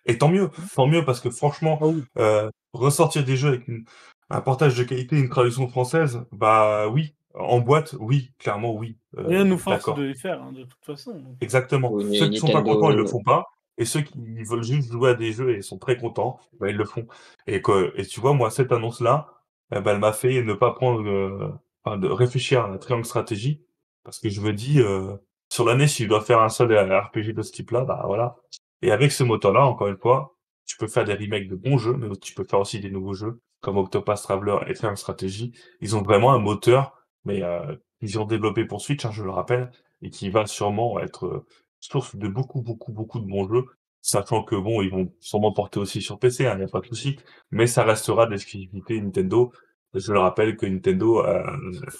[0.06, 2.02] Et tant mieux, tant mieux, parce que franchement, Ah oui.
[2.18, 3.84] euh, ressortir des jeux avec une,
[4.30, 8.96] un portage de qualité, une traduction française, bah oui, en boîte, oui, clairement oui.
[9.18, 11.12] euh, Rien ne nous force de les faire, hein, de toute façon.
[11.12, 11.36] donc.
[11.40, 11.92] Exactement.
[11.92, 13.44] Oui, Ceux qui sont pas contents, ils le font pas.
[13.78, 16.76] Et ceux qui veulent juste jouer à des jeux et sont très contents, bah, ils
[16.76, 17.06] le font.
[17.46, 19.28] Et, que, et tu vois, moi, cette annonce-là,
[19.72, 21.52] eh ben, elle m'a fait ne pas prendre, euh,
[21.84, 23.64] enfin, de réfléchir à la triangle stratégie,
[24.04, 25.16] parce que je me dis, euh,
[25.50, 28.36] sur l'année, si tu dois faire un seul RPG de ce type-là, bah voilà.
[28.82, 30.36] Et avec ce moteur-là, encore une fois,
[30.66, 33.14] tu peux faire des remakes de bons jeux, mais tu peux faire aussi des nouveaux
[33.14, 35.52] jeux, comme Octopath Traveler et Triangle Strategy.
[35.80, 36.94] Ils ont vraiment un moteur,
[37.24, 39.70] mais euh, ils ont développé pour Switch, hein, je le rappelle,
[40.02, 41.46] et qui va sûrement être euh,
[41.80, 43.66] source de beaucoup, beaucoup, beaucoup de bons jeux,
[44.00, 46.80] sachant que bon, ils vont sûrement porter aussi sur PC, il hein, n'y a pas
[46.80, 47.18] de souci,
[47.50, 49.52] mais ça restera d'exclusivité Nintendo.
[49.94, 51.42] Je le rappelle que Nintendo euh,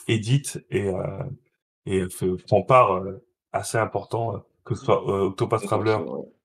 [0.08, 1.22] édite et, euh,
[1.86, 3.22] et fait, prend part euh,
[3.52, 5.98] assez important, euh, que ce soit euh, Octopath Traveler,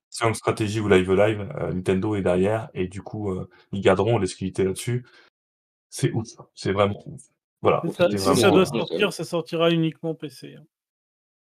[0.10, 3.38] Triangle Strategy ou Live Live, Nintendo est derrière, et du coup,
[3.73, 5.06] ils garderont l'exclusivité là-dessus.
[5.90, 7.22] C'est ouf, c'est vraiment ouf.
[7.61, 7.82] Voilà.
[7.86, 10.56] Si ça, si vraiment, ça doit euh, sortir, ça sortira uniquement PC.
[10.56, 10.64] hein.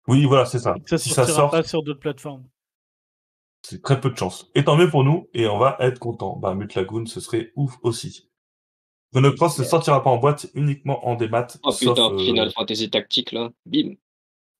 [0.08, 0.74] Oui, voilà, c'est ça.
[0.86, 2.44] Ça Si ça sort, pas sur d'autres plateformes.
[3.64, 4.50] C'est très peu de chance.
[4.54, 6.36] Et tant mieux pour nous, et on va être content.
[6.36, 8.28] Bah, Mute Lagoon, ce serait ouf aussi.
[9.12, 12.50] Chrono Cross ne sortira pas en boîte, uniquement en démat, Oh sauf, putain, euh, Final
[12.52, 13.94] Fantasy Tactique là, bim.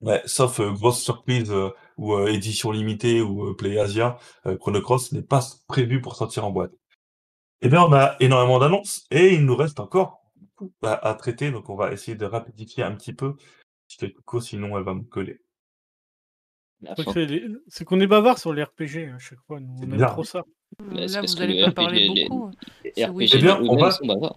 [0.00, 4.16] ouais, sauf euh, grosse surprise euh, ou édition limitée ou Play Asia,
[4.46, 6.72] euh, Chrono Cross n'est pas prévu pour sortir en boîte.
[7.62, 10.20] Eh bien, on a énormément d'annonces et il nous reste encore
[10.82, 13.34] à, à traiter, donc on va essayer de rapidifier un petit peu.
[14.00, 15.40] Que Coco, sinon elle va me coller.
[15.40, 15.40] La Je crois
[16.62, 16.70] fin.
[16.70, 19.60] que C'est les- qu'on est bavard sur les RPG à chaque fois.
[19.60, 20.42] Nous, on aime trop ça.
[20.78, 22.50] C'est Là, vous que allez le pas RPG, parler les- beaucoup.
[22.96, 23.30] les RPG oui.
[23.34, 24.36] Eh bien, on va-.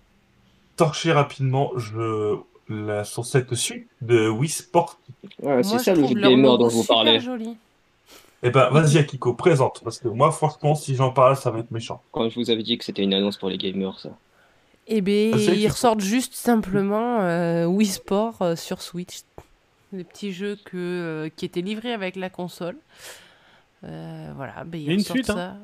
[0.76, 2.36] Torcher rapidement je...
[2.70, 3.04] la...
[3.04, 5.00] sur cette suite de Wii Sport.
[5.42, 7.20] Ouais, Moi, c'est je ça le trouve jeu gamer dont je vous super parlais.
[7.20, 7.58] joli.
[8.44, 9.82] Eh ben, vas-y, Akiko, présente.
[9.84, 12.04] Parce que moi, franchement, si j'en parle, ça va être méchant.
[12.12, 14.10] Quand je vous avais dit que c'était une annonce pour les gamers, ça.
[14.86, 19.22] Eh bien, Ah, ils ressortent juste simplement euh, Wii Sport euh, sur Switch.
[19.94, 22.76] Des petits jeux que, euh, qui étaient livrés avec la console.
[23.84, 25.36] Euh, voilà, ben, y ils a une suite, hein.
[25.36, 25.56] ça.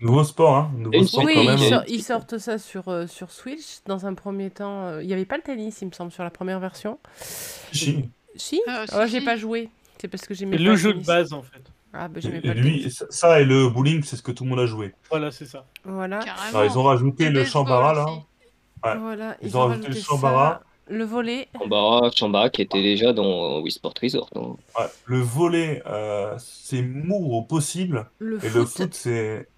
[0.00, 0.70] Nouveau sport, hein.
[0.76, 1.58] Nouveau sport Oui, quand même.
[1.58, 1.68] ils, hein.
[1.70, 3.78] sor- ils sortent ça sur, euh, sur Switch.
[3.86, 6.22] Dans un premier temps, euh, il n'y avait pas le tennis, il me semble, sur
[6.22, 6.98] la première version.
[7.72, 8.08] Si.
[8.34, 8.60] Si?
[8.68, 9.70] Euh, Ah, J'ai pas joué.
[9.98, 11.06] C'est parce que j'aimais pas le jeu de tennis.
[11.06, 11.62] base en fait.
[11.94, 13.04] Ah, ben j'aimais Et pas le lui, tennis.
[13.08, 14.92] ça- et le bowling, c'est ce que tout le monde a joué.
[15.08, 15.64] Voilà, c'est ça.
[15.84, 16.20] Voilà.
[16.50, 18.04] Alors, ils ont rajouté le Chambara, là.
[18.84, 18.98] Ouais.
[18.98, 20.60] Voilà, Ils ont rajouté le ça, Chambara.
[20.88, 21.48] Le volet.
[21.58, 24.30] Chambara, Chambara qui était déjà dans Wii Sport Resort.
[24.36, 24.56] hein.
[24.78, 24.86] Ouais.
[25.06, 28.10] Le volet, euh, c'est mou au possible.
[28.18, 29.48] Le Et foot, le foot, c'est.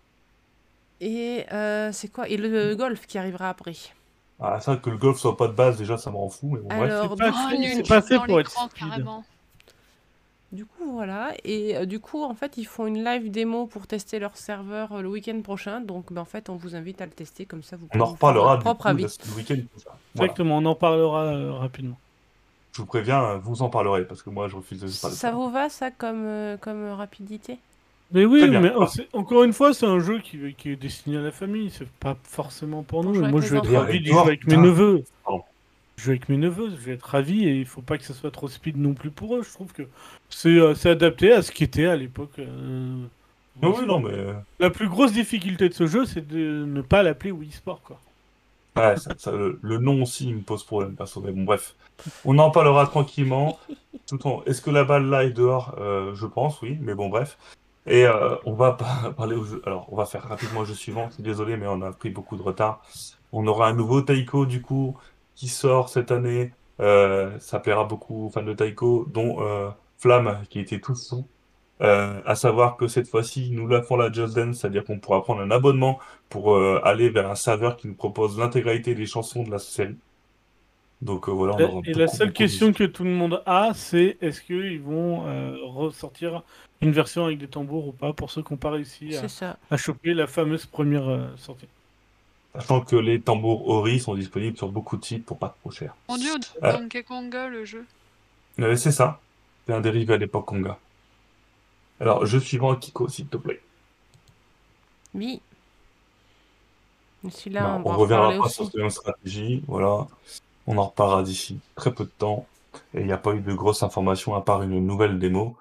[1.01, 2.29] et euh, c'est quoi?
[2.29, 3.75] Et le golf qui arrivera après.
[4.41, 6.51] Ah, ça, que le golf soit pas de base, déjà, ça me rend fou.
[6.53, 6.93] Mais bon, bref.
[6.93, 9.05] Alors, c'est pas Oh, c'est tu pas vois fait dans pour être speed.
[10.53, 11.35] Du coup, voilà.
[11.45, 14.93] Et euh, du coup, en fait, ils font une live démo pour tester leur serveur
[14.93, 15.81] euh, le week-end prochain.
[15.81, 17.77] Donc, ben, en fait, on vous invite à le tester comme ça.
[17.77, 19.19] Vous On pouvez en vous faire reparlera votre du propre coup, avis.
[19.27, 19.57] le week-end.
[19.71, 19.91] prochain.
[20.15, 20.33] Voilà.
[20.33, 21.99] Exactement, on en parlera euh, rapidement.
[22.73, 25.51] Je vous préviens, vous en parlerez, parce que moi, je refuse de parler Ça vous
[25.51, 27.59] va, ça, comme, euh, comme rapidité?
[28.11, 31.21] Mais oui, mais oh, encore une fois, c'est un jeu qui, qui est destiné à
[31.21, 31.71] la famille.
[31.71, 33.13] C'est pas forcément pour nous.
[33.29, 35.05] moi, je vais être ravi d'y jouer avec mes neveux.
[35.99, 38.15] Je joue avec mes neveux, je vais être ravi et il faut pas que ça
[38.15, 39.43] soit trop speed non plus pour eux.
[39.43, 39.83] Je trouve que
[40.31, 42.39] c'est euh, adapté à ce qui était à l'époque.
[42.39, 42.47] euh,
[43.61, 43.87] Non, Wii oui, Sport.
[44.01, 44.15] non, mais.
[44.15, 47.83] euh, La plus grosse difficulté de ce jeu, c'est de ne pas l'appeler Wii Sport.
[47.83, 47.99] Quoi.
[48.77, 51.21] Ouais, ça- ça- le, le nom aussi il me pose problème, perso.
[51.21, 51.75] Mais bon, bref.
[52.25, 53.59] On en parlera tranquillement.
[54.07, 54.45] Tout en...
[54.45, 55.75] Est-ce que la balle là est dehors?
[55.81, 57.37] Euh, Je pense, oui, mais bon, bref.
[57.89, 59.61] Et euh, on va pa- parler au jeu.
[59.67, 61.09] Alors, on va faire rapidement le jeu suivant.
[61.19, 62.85] Désolé, mais on a pris beaucoup de retard.
[63.33, 64.97] On aura un nouveau Taiko, du coup,
[65.39, 66.53] qui sort cette année.
[66.81, 71.27] Euh, ça plaira beaucoup aux fans de Taiko, dont euh, Flamme, qui était tout son.
[71.81, 75.23] Euh, à savoir que cette fois-ci, nous la font la Just Dance, c'est-à-dire qu'on pourra
[75.23, 79.45] prendre un abonnement pour euh, aller vers un serveur qui nous propose l'intégralité des chansons
[79.45, 79.97] de la série.
[81.01, 84.19] Donc euh, voilà, on aura Et la seule question que tout le monde a, c'est
[84.21, 86.43] est-ce qu'ils vont euh, ressortir
[86.81, 89.15] une version avec des tambours ou pas pour ceux qui n'ont pas réussi
[89.71, 91.69] à, choper la fameuse première euh, sortie.
[92.55, 95.95] Sachant que les tambours Ori sont disponibles sur beaucoup de sites pour pas trop cher.
[96.09, 96.73] Mon dieu, Ah.
[96.73, 97.85] Donkey Konga, le jeu.
[98.61, 99.21] Euh, c'est ça.
[99.67, 100.79] C'est un dérivé à l'époque Konga.
[102.01, 103.61] Alors, jeu suivant, Kiko, s'il te plaît.
[105.15, 105.41] Oui.
[107.31, 108.55] Celui-là, Bah, on on reviendra pas aussi.
[108.55, 109.63] sur cette même stratégie.
[109.69, 110.07] Voilà.
[110.67, 112.47] On en reparlera d'ici très peu de temps.
[112.95, 115.57] Et il n'y a pas eu de grosses informations à part une nouvelle démo.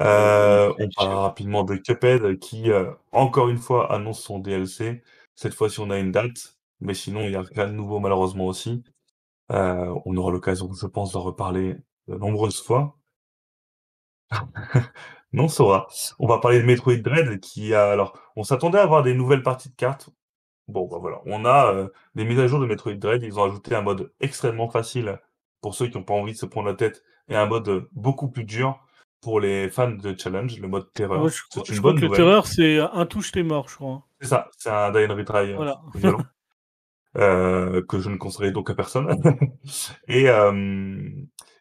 [0.00, 5.02] Euh, on parlera rapidement de Cuphead qui, euh, encore une fois, annonce son DLC.
[5.34, 6.56] Cette fois-ci, on a une date.
[6.80, 8.82] Mais sinon, il n'y a rien de nouveau, malheureusement aussi.
[9.52, 11.76] Euh, on aura l'occasion, je pense, d'en reparler
[12.08, 12.98] de nombreuses fois.
[15.32, 15.86] non, Sora.
[16.18, 19.42] On va parler de Metroid Dread qui a, alors, on s'attendait à avoir des nouvelles
[19.42, 20.10] parties de cartes.
[20.68, 21.20] Bon, bah voilà.
[21.26, 23.22] On a euh, des mises à jour de Metroid Dread.
[23.22, 25.20] Ils ont ajouté un mode extrêmement facile
[25.60, 28.30] pour ceux qui n'ont pas envie de se prendre la tête et un mode beaucoup
[28.30, 28.83] plus dur
[29.24, 31.26] pour les fans de challenge, le mode terreur.
[31.28, 33.76] Je C'est je une crois bonne que le terreur, c'est un touche, t'es mort, je
[33.76, 34.02] crois.
[34.20, 35.80] C'est ça, c'est un die and retry Voilà.
[35.94, 36.22] violent.
[37.16, 39.08] euh, que je ne conseillerais donc à personne.
[40.08, 40.52] Et euh,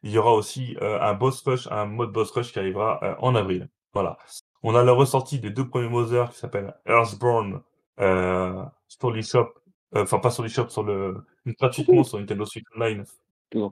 [0.03, 3.15] il y aura aussi euh, un boss rush, un mode boss rush qui arrivera euh,
[3.19, 3.69] en avril.
[3.94, 4.18] Voilà.
[4.61, 7.61] On a la ressortie des deux premiers Mother qui s'appellent Earthborn
[8.02, 9.53] euh, sur l'eShop,
[9.95, 11.23] euh, enfin pas sur l'eShop, sur le
[11.60, 13.06] gratuitement sur Nintendo Switch Online.
[13.53, 13.69] Non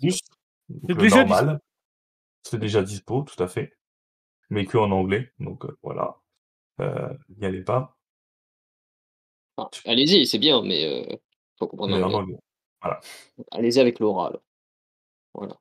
[0.00, 0.20] plus.
[0.88, 1.60] C'est déjà normal.
[2.48, 3.76] C'est déjà dispo, tout à fait.
[4.50, 5.32] Mais que en anglais.
[5.40, 6.16] Donc euh, voilà.
[6.80, 7.96] Euh, n'y allez pas.
[9.56, 11.16] Ah, Allez-y, c'est bien, mais euh,
[11.58, 12.36] faut comprendre Mais en l'anglais.
[12.82, 12.98] anglais.
[13.50, 14.28] Allez-y avec Laura.
[14.28, 14.42] alors.
[15.34, 15.56] Voilà.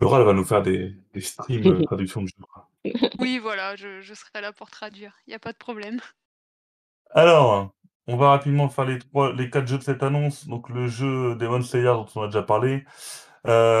[0.00, 2.94] Laura, elle va nous faire des, des streams traduction de jeux.
[3.18, 5.14] Oui, voilà, je, je serai là pour traduire.
[5.26, 6.00] Il n'y a pas de problème.
[7.10, 7.74] Alors,
[8.06, 10.46] on va rapidement faire les trois, les quatre jeux de cette annonce.
[10.46, 12.84] Donc le jeu Demon Slayer dont on a déjà parlé.
[13.46, 13.80] Euh,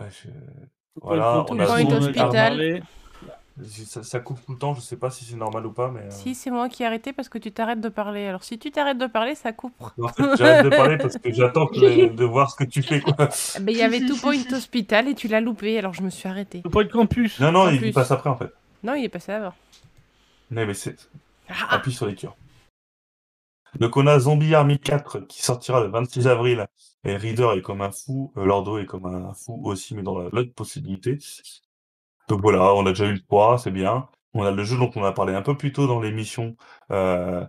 [0.00, 0.28] ouais, je-
[1.00, 2.82] Voilà, on a Point Hospital.
[3.86, 4.74] ça, ça coupe tout le temps.
[4.74, 6.00] Je sais pas si c'est normal ou pas, mais.
[6.00, 8.26] euh, Si, c'est moi qui ai arrêté parce que tu t'arrêtes de parler.
[8.26, 9.74] Alors si tu t'arrêtes de parler, ça coupe.
[9.80, 13.00] En fait, j'arrête de parler parce que j'attends que- de voir ce que tu fais.
[13.00, 13.14] Quoi.
[13.56, 16.10] Eh ben, Il y avait Two Point Hospital et tu l'as loupé, alors je me
[16.10, 16.62] suis arrêtée.
[16.64, 17.38] Le point de campus.
[17.40, 17.92] Non, non, En il plus.
[17.92, 18.50] passe après en fait.
[18.82, 19.52] Non, il est passé avant.
[20.50, 20.96] Mais, mais c'est.
[21.48, 22.36] Ah, Appuie sur les cœurs.
[23.78, 26.66] Donc on a Zombie Army 4 qui sortira le 26 avril.
[27.04, 30.18] Et Reader est comme un fou, euh, Lordo est comme un fou aussi, mais dans
[30.18, 31.18] la- l'autre possibilité.
[32.28, 34.08] Donc voilà, on a déjà eu le 3, c'est bien.
[34.34, 36.56] On a le jeu dont on a parlé un peu plus tôt dans l'émission,
[36.92, 37.44] euh,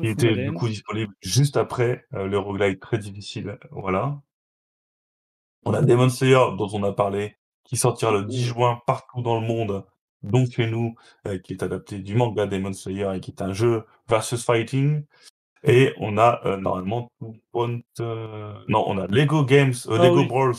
[0.00, 3.58] qui était du coup disponible juste après euh, le roguelike très difficile.
[3.70, 4.20] Voilà.
[5.64, 9.40] On a Demon Slayer dont on a parlé, qui sortira le 10 juin partout dans
[9.40, 9.84] le monde,
[10.24, 10.94] donc chez nous,
[11.26, 15.04] euh, qui est adapté du manga Demon Slayer et qui est un jeu versus fighting.
[15.62, 17.10] Et on a euh, normalement
[17.52, 20.26] Point, euh, non, on a Lego Games, Ah Lego oui.
[20.26, 20.56] Brawls,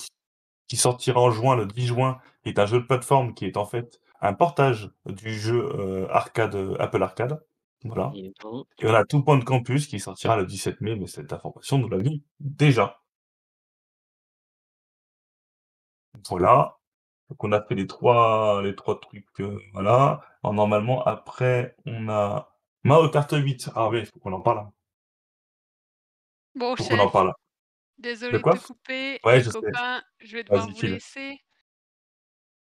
[0.68, 3.58] qui sortira en juin, le 10 juin, qui est un jeu de plateforme qui est
[3.58, 7.44] en fait un portage du jeu arcade Apple Arcade.
[7.84, 8.12] Voilà.
[8.16, 8.34] Et
[8.84, 12.20] on a Two Point Campus qui sortira le 17 mai, mais cette information, nous l'avions
[12.40, 13.00] déjà.
[16.28, 16.78] Voilà.
[17.30, 20.22] Donc on a fait les trois, les trois trucs, euh, voilà.
[20.44, 23.70] Alors, normalement, après, on a Mario Kart 8.
[23.76, 24.70] Ah oui, il faut qu'on en parle.
[26.54, 27.34] Bon, Faut qu'on en chef, parle.
[27.98, 28.54] désolé De quoi?
[28.56, 29.20] te couper.
[29.24, 29.60] Ouais, les je sais.
[29.60, 30.94] copains, je vais devoir Vas-y, vous file.
[30.94, 31.42] laisser.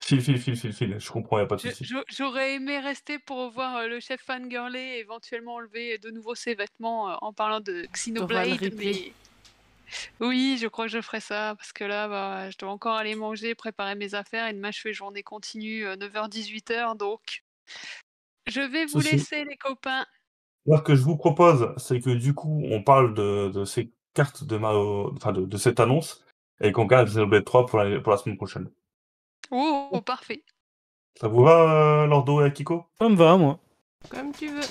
[0.02, 1.00] File, file, file, file, file.
[1.00, 1.86] Je comprends, y a pas de Je- souci.
[1.86, 6.36] je- J'aurais aimé rester pour voir euh, le chef fangirlé et éventuellement enlever de nouveau
[6.36, 8.74] ses vêtements euh, en parlant de Xenoblade.
[8.76, 9.14] Mais...
[10.20, 13.15] Oui, je crois que je ferai ça parce que là, bah, je dois encore aller
[13.15, 16.95] manger, préparer mes affaires et demain je fais journée continue, euh, 9h-18h.
[16.95, 17.44] Donc,
[18.48, 20.06] je vais vous laisser, les copains.
[20.68, 23.91] Alors, ce que je vous propose, c'est que du coup, on parle de, de ces
[24.14, 26.24] cartes de Mario, enfin, de, de cette annonce,
[26.61, 28.70] et qu'on garde Xenoblade 3 pour la, pour la semaine prochaine.
[29.52, 30.44] Oh, parfait.
[31.20, 32.86] Ça vous va, euh, Lordo et Akiko?
[32.99, 33.60] Ça me va, moi.
[34.10, 34.61] Comme tu veux.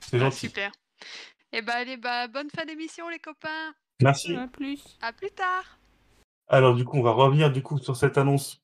[0.00, 0.48] C'est Ah, gentil.
[0.48, 0.72] super.
[1.52, 3.74] Et bah, allez, bah, bonne fin d'émission, les copains.
[4.02, 4.36] Merci.
[4.36, 4.98] À plus.
[5.02, 5.78] À plus tard.
[6.48, 8.62] Alors du coup, on va revenir du coup sur cette annonce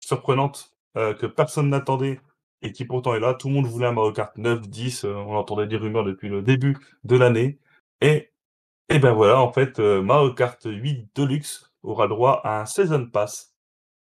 [0.00, 2.20] surprenante euh, que personne n'attendait
[2.62, 3.34] et qui pourtant est là.
[3.34, 5.04] Tout le monde voulait un Mario Kart 9, 10.
[5.04, 7.58] euh, on entendait des rumeurs depuis le début de l'année.
[8.00, 8.30] Et,
[8.88, 13.06] et ben voilà, en fait, euh, Mario Kart 8 Deluxe aura droit à un Season
[13.06, 13.54] Pass.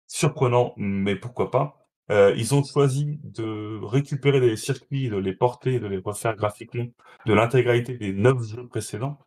[0.07, 1.86] Surprenant, mais pourquoi pas.
[2.11, 6.86] Euh, ils ont choisi de récupérer les circuits, de les porter, de les refaire graphiquement
[7.26, 9.18] de l'intégralité des 9 jeux précédents.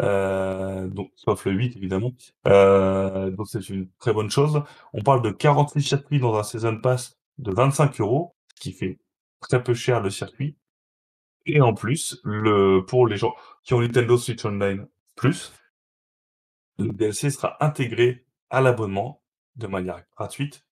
[0.00, 2.12] Euh, donc, sauf le 8 évidemment.
[2.46, 4.62] Euh, donc c'est une très bonne chose.
[4.92, 8.98] On parle de 48 circuits dans un Season Pass de 25 euros, ce qui fait
[9.40, 10.56] très peu cher le circuit.
[11.46, 14.86] Et en plus, le, pour les gens qui ont Nintendo Switch Online
[15.16, 15.52] Plus,
[16.78, 19.22] le DLC sera intégré à l'abonnement
[19.56, 20.64] de manière gratuite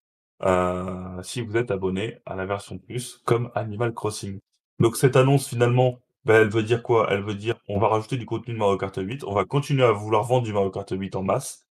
[0.42, 4.40] euh, si vous êtes abonné à la version Plus comme Animal Crossing.
[4.78, 7.06] Donc cette annonce finalement, ben, elle veut dire quoi?
[7.10, 9.84] Elle veut dire on va rajouter du contenu de Mario Kart 8, on va continuer
[9.84, 11.66] à vouloir vendre du Mario Kart 8 en masse,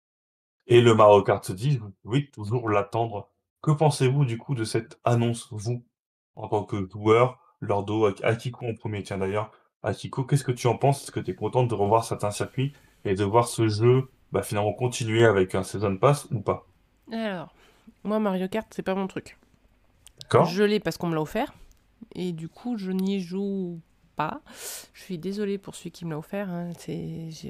[0.67, 3.29] et le Mario Kart 10, vous pouvez toujours l'attendre.
[3.61, 5.83] Que pensez-vous du coup de cette annonce, vous,
[6.35, 9.51] en tant que joueur, Lordo, Ak- Akiko en premier, tiens d'ailleurs,
[9.83, 11.03] Akiko, qu'est-ce que tu en penses?
[11.03, 12.73] Est-ce que tu es contente de revoir certains circuits
[13.05, 16.67] et de voir ce jeu bah, finalement continuer avec un Season Pass ou pas?
[17.11, 17.53] Alors,
[18.03, 19.37] moi, Mario Kart, c'est pas mon truc.
[20.21, 21.53] D'accord Je l'ai parce qu'on me l'a offert.
[22.15, 23.79] Et du coup, je n'y joue
[24.94, 26.49] Je suis désolée pour celui qui me l'a offert.
[26.49, 26.72] hein.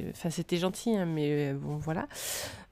[0.09, 2.07] Enfin, c'était gentil, hein, mais euh, bon, voilà.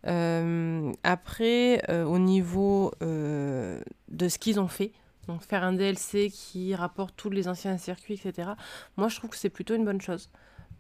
[0.08, 4.92] Euh, après, euh, au niveau de ce qu'ils ont fait,
[5.28, 8.50] donc faire un DLC qui rapporte tous les anciens circuits, etc.,
[8.98, 10.30] moi, je trouve que c'est plutôt une bonne chose.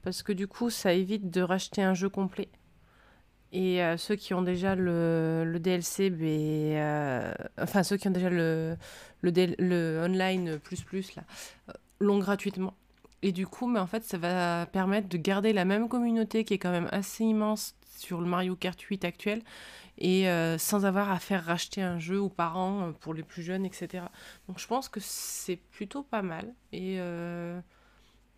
[0.04, 2.50] Parce que du coup, ça évite de racheter un jeu complet.
[3.54, 8.76] Et ceux qui ont déjà le, le DLC, ben, enfin ceux qui ont déjà le,
[9.22, 11.16] le, le online plus plus
[12.02, 12.74] l'ont gratuitement.
[13.26, 16.54] Et du coup, mais en fait, ça va permettre de garder la même communauté qui
[16.54, 19.42] est quand même assez immense sur le Mario Kart 8 actuel
[19.98, 23.42] et euh, sans avoir à faire racheter un jeu aux parents euh, pour les plus
[23.42, 24.04] jeunes, etc.
[24.48, 27.60] Donc je pense que c'est plutôt pas mal et euh,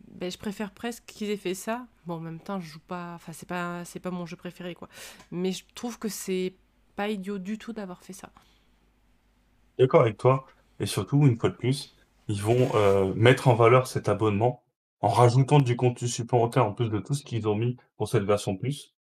[0.07, 1.85] ben, je préfère presque qu'ils aient fait ça.
[2.05, 4.87] Bon, en même temps, je joue pas, enfin c'est pas pas mon jeu préféré quoi,
[5.31, 6.53] mais je trouve que c'est
[6.95, 8.29] pas idiot du tout d'avoir fait ça.
[9.77, 10.47] D'accord avec toi
[10.79, 11.93] et surtout une fois de plus,
[12.29, 14.63] ils vont mettre en valeur cet abonnement
[15.01, 18.23] en rajoutant du contenu supplémentaire en plus de tout ce qu'ils ont mis pour cette
[18.23, 18.95] version plus.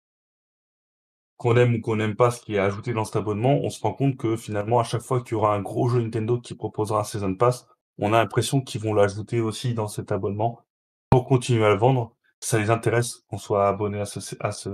[1.38, 3.82] Qu'on aime ou qu'on n'aime pas ce qui est ajouté dans cet abonnement, on se
[3.82, 6.56] rend compte que finalement, à chaque fois qu'il y aura un gros jeu Nintendo qui
[6.56, 7.68] proposera un Season Pass,
[7.98, 10.62] on a l'impression qu'ils vont l'ajouter aussi dans cet abonnement
[11.10, 12.14] pour continuer à le vendre.
[12.40, 14.70] Ça les intéresse qu'on soit abonné à, ce, à, ce,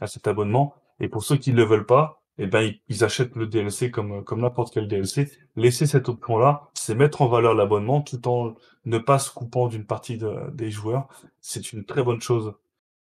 [0.00, 0.74] à cet abonnement.
[1.00, 4.24] Et pour ceux qui ne le veulent pas, eh ben, ils, achètent le DLC comme,
[4.24, 5.30] comme n'importe quel DLC.
[5.56, 8.54] Laisser cette option-là, c'est mettre en valeur l'abonnement tout en
[8.84, 11.08] ne pas se coupant d'une partie de- des joueurs.
[11.40, 12.54] C'est une très bonne chose.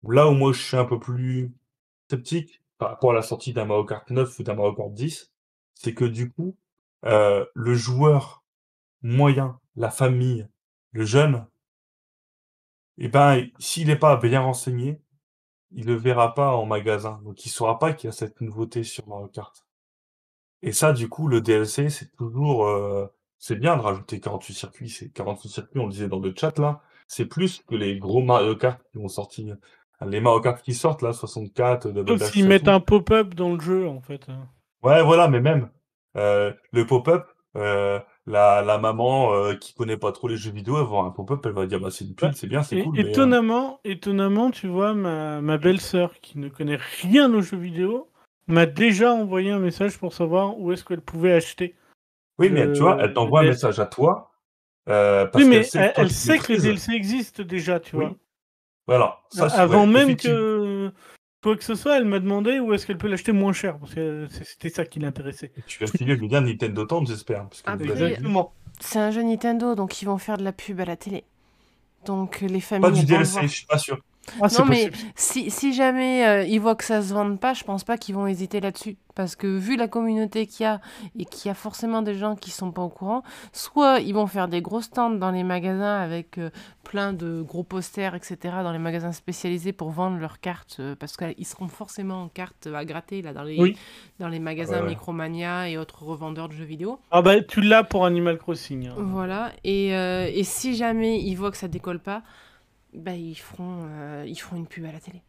[0.08, 1.54] Là où moi je suis un peu plus
[2.10, 5.32] sceptique par rapport à la sortie d'un Mario Kart 9 ou d'un Mario Kart 10,
[5.76, 6.56] c'est que du coup,
[7.06, 8.44] euh, le joueur
[9.04, 10.48] moyen, la famille,
[10.92, 11.46] le jeune,
[12.98, 15.02] eh ben, s'il n'est pas bien renseigné,
[15.72, 17.22] il le verra pas en magasin.
[17.24, 19.66] Donc il saura pas qu'il y a cette nouveauté sur Mario Kart.
[20.64, 23.08] Et ça, du coup, le DLC, c'est toujours, euh,
[23.40, 24.90] c'est bien de rajouter 48 circuits.
[24.90, 26.82] C'est 48 circuits, on le disait dans le chat là.
[27.08, 29.58] C'est plus que les gros Mario Kart qui vont sortir.
[30.06, 33.54] Les Mario Kart qui sortent là, 64, Double Sauf Dash s'ils mettent un pop-up dans
[33.54, 34.28] le jeu, en fait.
[34.82, 35.70] Ouais, voilà, mais même
[36.16, 40.78] euh, le pop-up, euh, la, la maman euh, qui connaît pas trop les jeux vidéo,
[40.78, 42.36] elle un pop-up, elle va dire bah c'est une pub, Ouais.
[42.36, 46.50] c'est bien, c'est cool, mais euh, étonnamment, étonnamment, tu vois, ma, ma belle-sœur, qui ne
[46.50, 48.10] connaît rien aux jeux vidéo,
[48.48, 51.76] m'a déjà envoyé un message pour savoir où est-ce qu'elle pouvait acheter.
[52.38, 54.32] oui, mais tu vois, elle t'envoie un message à toi
[54.90, 56.60] euh, parce oui, mais sait elle, que sait que les.
[56.60, 58.06] DLC existent déjà, tu Oui.
[58.06, 58.16] vois.
[58.88, 60.28] Voilà, ça, Avant même que
[61.42, 63.94] quoi que ce soit, elle m'a demandé où est-ce qu'elle peut l'acheter moins cher, parce
[63.94, 65.52] que c'était ça qui l'intéressait.
[65.68, 67.48] Tu vas filer le lien Nintendo Town, j'espère.
[67.78, 67.84] Dit.
[67.84, 68.54] Exactement.
[68.80, 71.24] C'est un jeu Nintendo, donc ils vont faire de la pub à la télé.
[72.06, 72.92] Donc les familles.
[72.92, 74.00] Pas du DLC, je suis pas sûr.
[74.42, 77.64] Ah, Non, mais si, si jamais euh, ils voient que ça se vende pas, je
[77.64, 78.98] pense pas qu'ils vont hésiter là-dessus.
[79.14, 80.80] Parce que vu la communauté qu'il y a,
[81.20, 84.28] et qu'il y a forcément des gens qui sont pas au courant, soit ils vont
[84.28, 86.50] faire des gros stands dans les magasins avec euh,
[86.84, 91.18] plein de gros posters, etc., dans les magasins spécialisés pour vendre leurs cartes, euh, parce
[91.18, 93.76] qu'ils seront forcément en cartes à gratter là, dans, les, Oui.
[94.20, 94.82] dans les magasins.
[94.84, 97.00] Micromania et autres revendeurs de jeux vidéo.
[97.12, 98.88] Ah bah tu l'as pour Animal Crossing.
[98.88, 98.94] hein.
[98.98, 102.22] Voilà, et, euh, et si jamais ils voient que ça décolle pas,
[102.94, 105.22] bah, ils, feront, euh, ils feront une pub à la télé.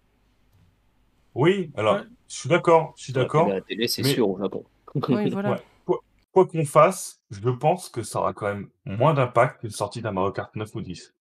[1.35, 2.03] Oui, alors, Ouais.
[2.29, 3.49] je suis d'accord, je suis d'accord.
[3.49, 4.65] La télé, c'est mais- sûr au Japon.
[4.95, 5.53] Oui, voilà.
[5.53, 5.59] Ouais.
[5.87, 5.99] Quoi
[6.33, 10.13] quoi qu'on fasse, je pense que ça aura quand même moins d'impact qu'une sortie d'un
[10.13, 11.15] Mario Kart 9 ou 10.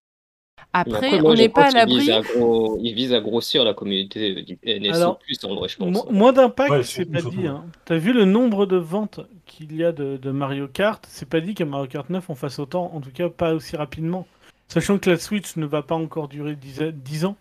[0.74, 2.12] Après, Après, moi, on n'est pas à l'abri.
[2.12, 5.78] à gros- Ils visent à grossir la communauté du NSO Alors, plus en vrai, je
[5.78, 5.92] pense.
[5.92, 7.48] Mo- moins d'impact, Ouais, c'est pas dit.
[7.48, 7.66] Hein.
[7.86, 11.04] T'as vu le nombre de ventes qu'il y a de, de Mario Kart?
[11.10, 13.76] C'est pas dit qu'à Mario Kart 9 on fasse autant, en tout cas pas aussi
[13.76, 14.28] rapidement.
[14.72, 17.35] Sachant que la Switch ne va pas encore durer 10, a- 10 ans.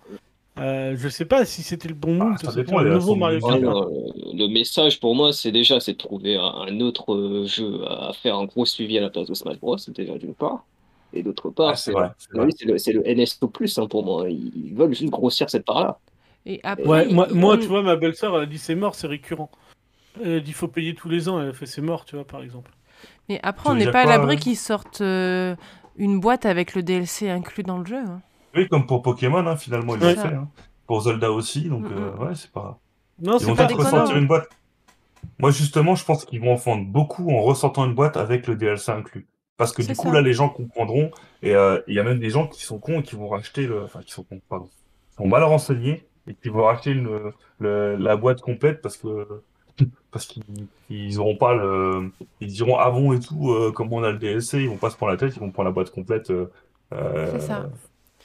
[0.59, 3.85] Euh, je sais pas si c'était le bon Bah, move euh,
[4.35, 8.13] le message pour moi, c'est déjà c'est de trouver un, un autre euh, jeu à
[8.15, 9.77] faire un gros suivi à la place de Smash Bros.
[9.95, 10.65] Déjà d'une part.
[11.13, 14.29] Et d'autre part, Ah, c'est le, NSO plus hein, pour moi.
[14.29, 16.01] Ils veulent juste grossir cette part-là.
[16.47, 19.53] Et après, Ouais, moi, tu vois, ma belle-sœur, elle a dit c'est mort, c'est récurrent.
[20.21, 22.25] Elle a dit faut payer tous les ans, elle a fait c'est mort, tu vois,
[22.25, 22.73] par exemple.
[23.29, 25.55] Mais après, on n'est pas à l'abri qu'ils sortent euh,
[26.01, 27.99] une boîte avec le DLC inclus dans le jeu.
[27.99, 28.21] hein.
[28.57, 30.35] Oui, comme pour Pokémon, hein, finalement, ils l'ont fait.
[30.35, 30.49] Hein.
[30.87, 32.81] Pour Zelda aussi, donc Mm, euh, ouais, c'est pas.
[33.21, 34.49] Non, Ils c'est vont pas ressortir une boîte.
[35.39, 38.57] Moi, justement, je pense qu'ils vont en vendre beaucoup en ressortant une boîte avec le
[38.57, 39.27] DLC inclus.
[39.57, 40.15] Parce que du coup, ça.
[40.15, 41.11] là, les gens comprendront.
[41.43, 43.67] Et euh, il y a même des gens qui sont cons et qui vont racheter
[43.67, 43.85] le.
[43.85, 44.65] Enfin, qui sont cons, pardon.
[45.11, 49.43] Qui sont mal renseignés et qui vont racheter une, le- la boîte complète parce que.
[50.11, 50.43] Parce qu'ils
[50.89, 52.11] ils auront pas le.
[52.41, 54.91] Ils diront ah bon et tout, euh, comme on a le DLC, ils vont pas
[54.91, 56.31] se prendre la tête, ils vont prendre la boîte complète.
[56.31, 56.47] euh,
[56.93, 57.71] euh, C'est ça.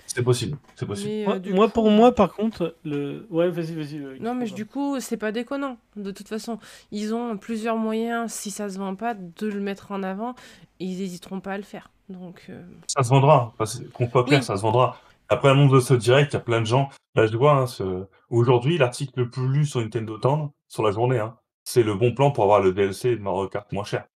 [0.07, 1.09] C'est possible, c'est possible.
[1.09, 3.27] Mais, euh, Moi, du moi, coup- pour moi, par contre, le.
[3.29, 3.97] Ouais, vas-y, vas-y.
[3.99, 5.77] euh, Non, mais du coup, c'est pas déconnant.
[5.95, 6.57] De toute façon,
[6.91, 10.33] ils ont plusieurs moyens, si ça se vend pas, de le mettre en avant.
[10.79, 11.89] Et ils hésiteront pas à le faire.
[12.09, 13.53] Donc, euh, Ça se vendra,
[13.93, 14.45] qu'on soit clair, Oui.
[14.45, 14.97] ça se vendra.
[15.27, 16.89] Après l'annonce de ce direct, il y a plein de gens.
[17.15, 20.91] Là, je vois, hein, ce- aujourd'hui, l'article le plus lu sur Nintendo Town, sur la
[20.91, 21.35] journée, hein,
[21.65, 24.07] c'est le bon plan pour avoir le DLC de Mario Kart moins cher.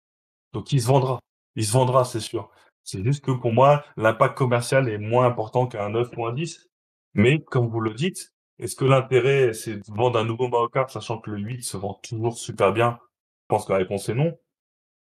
[0.54, 1.20] Donc, il se vendra.
[1.56, 2.50] Il se vendra, c'est sûr.
[2.84, 6.70] C'est juste que pour moi, l'impact commercial est moins important qu'un 9 ou un 10.
[7.16, 10.90] Mais, comme vous le dites, est-ce que l'intérêt, c'est de vendre un nouveau Mario Kart,
[10.90, 13.00] sachant que le 8 se vend toujours super bien?
[13.02, 14.38] Je pense que la réponse est non.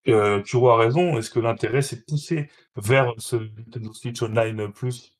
[0.08, 1.18] Euh, Kuro a raison.
[1.18, 5.16] Est-ce que l'intérêt, c'est de pousser vers ce Nintendo Switch Online Plus?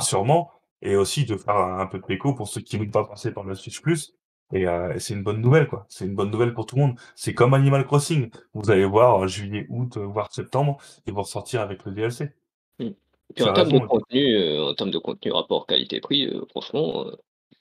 [0.00, 0.50] Sûrement
[0.82, 3.44] et aussi de faire un peu de péco pour ceux qui veulent pas passer par
[3.44, 4.14] le Switch Plus
[4.52, 5.86] et heu et c'est une bonne nouvelle, quoi.
[5.88, 6.98] C'est une bonne nouvelle pour tout le monde.
[7.14, 8.30] C'est comme Animal Crossing.
[8.54, 12.30] Vous allez voir, heu, juillet, août, heu, voire septembre, ils vont ressortir avec le DLC.
[12.78, 12.84] Mmh.
[12.88, 12.94] Puis
[13.36, 17.06] Tu en termes de raison, contenu, en termes de contenu rapport qualité-prix, franchement,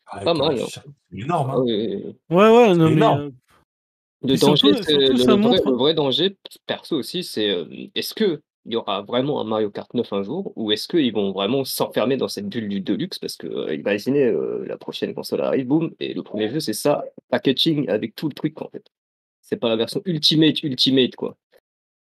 [0.07, 0.65] Ah, pas mal, hein.
[0.69, 1.61] c'est énorme, Ah hein.
[1.65, 2.35] oui, oui, oui.
[2.37, 2.91] Ouais, ouais, non, mais.
[2.93, 3.21] énorme.
[3.21, 3.31] euh,
[4.27, 6.37] Le Et danger, surtout- surtout, le, vrai, montre- le vrai danger,
[6.67, 10.23] perso aussi, c'est euh, est-ce que il y aura vraiment un Mario Kart 9 un
[10.23, 13.75] jour, ou est-ce qu'ils vont vraiment s'enfermer dans cette bulle du Deluxe Parce que euh,
[13.75, 18.15] imaginez, euh, la prochaine console arrive, boum, et le premier jeu, c'est ça, packaging avec
[18.15, 18.83] tout le truc en fait.
[19.41, 21.37] C'est pas la version Ultimate, Ultimate quoi.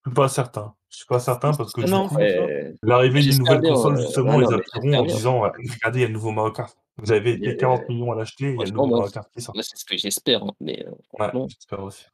[0.06, 0.74] Je suis pas certain.
[0.90, 3.74] Je suis pas certain parce que Ah du non, coup, Ouais, l'arrivée d'une nouvelle bien,
[3.74, 6.32] console, justement, ouais, non, ils appuieront en disant ouais, regardez, il y a le nouveau
[6.32, 6.76] Mario Kart.
[6.98, 8.88] Vous avez Il y a- été 40 millions à l'acheter, il y a le nouveau
[8.88, 9.54] Mario Kart qui sort.
[9.62, 12.06] c'est ce que j'espère, hein, mais euh, j'espère aussi.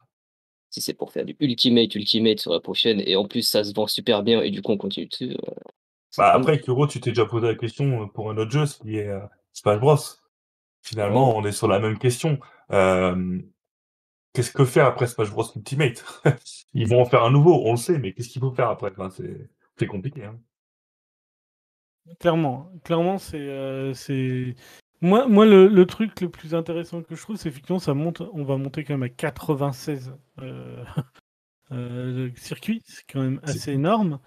[0.75, 3.73] Si c'est pour faire du Ultimate, Ultimate sur la prochaine, et en plus ça se
[3.73, 5.31] vend super bien, et du coup on continue dessus.
[5.31, 5.53] euh,
[6.17, 8.77] Bah après, Kuro, tu t'es déjà posé la question euh, pour un autre jeu, ce
[8.79, 9.19] qui est euh,
[9.53, 9.97] Smash Bros.
[10.81, 12.39] Finalement, on est sur la même question.
[12.71, 13.39] Euh,
[14.33, 16.03] qu'est-ce que faire après Smash Bros Ultimate?
[16.73, 18.91] Ils vont en faire un nouveau, on le sait, mais qu'est-ce qu'il faut faire après?
[18.91, 20.23] Enfin, c'est, c'est compliqué.
[20.25, 20.39] Hein.
[22.19, 24.55] Clairement, clairement, c'est, euh, c'est.
[25.01, 28.21] Moi, moi le, le truc le plus intéressant que je trouve, c'est effectivement, ça monte,
[28.33, 30.83] on va monter quand même à 96 euh,
[31.71, 34.19] euh, circuits, c'est quand même assez énorme.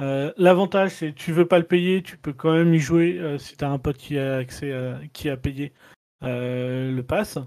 [0.00, 3.38] Euh, L'avantage, c'est tu veux pas le payer, tu peux quand même y jouer euh,
[3.38, 5.72] si tu as un pote qui a accès, à- qui a payé
[6.24, 7.38] euh, le pass.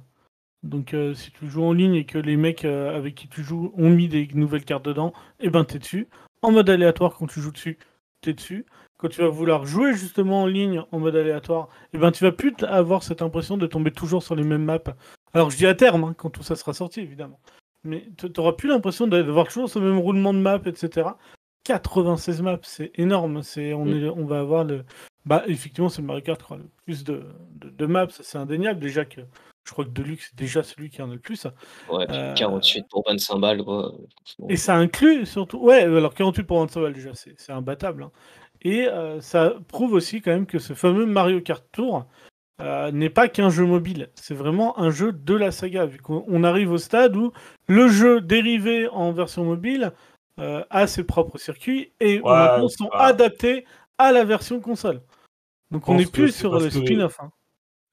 [0.63, 3.89] Donc, si tu joues en ligne et que les mecs avec qui tu joues ont
[3.89, 6.07] mis des nouvelles cartes dedans, et ben t'es dessus.
[6.41, 7.77] En mode aléatoire, quand tu joues dessus,
[8.21, 8.65] t'es dessus
[8.97, 12.31] quand tu vas vouloir jouer justement en ligne en mode aléatoire, et ben tu vas
[12.31, 14.79] plus avoir cette impression de tomber toujours sur les mêmes maps.
[15.33, 17.39] Alors je dis à terme, hein, quand tout ça sera sorti évidemment.
[17.83, 21.09] Mais tu n'auras plus l'impression d'avoir toujours ce même roulement de map, etc.
[21.63, 23.43] 96 maps, c'est énorme.
[23.43, 23.93] C'est on, Mm.
[24.05, 24.83] est, on va avoir le.
[25.25, 27.23] Bah effectivement, c'est le Mario Kart aura le plus de,
[27.55, 28.79] de, de maps, c'est indéniable.
[28.79, 29.21] Déjà que
[29.65, 31.45] je crois que Deluxe c'est déjà celui qui en a le plus.
[31.89, 33.93] Ouais, puis Euh, 48 pour 25 balles, quoi.
[34.47, 35.59] Et ça inclut surtout.
[35.59, 38.03] Ouais, alors 48 pour 25 balles déjà, c'est c'est imbattable.
[38.03, 38.11] hein.
[38.61, 42.05] Et euh, ça prouve aussi quand même que ce fameux Mario Kart Tour
[42.61, 44.09] euh, n'est pas qu'un jeu mobile.
[44.15, 47.31] C'est vraiment un jeu de la saga, vu qu'on on arrive au stade où
[47.67, 49.91] le jeu dérivé en version mobile
[50.39, 53.65] euh, a ses propres circuits et Ouais, maintenant sont adaptés
[53.97, 55.01] à la version console.
[55.71, 57.19] Donc on n'est plus sur le spin-off.
[57.19, 57.31] hein.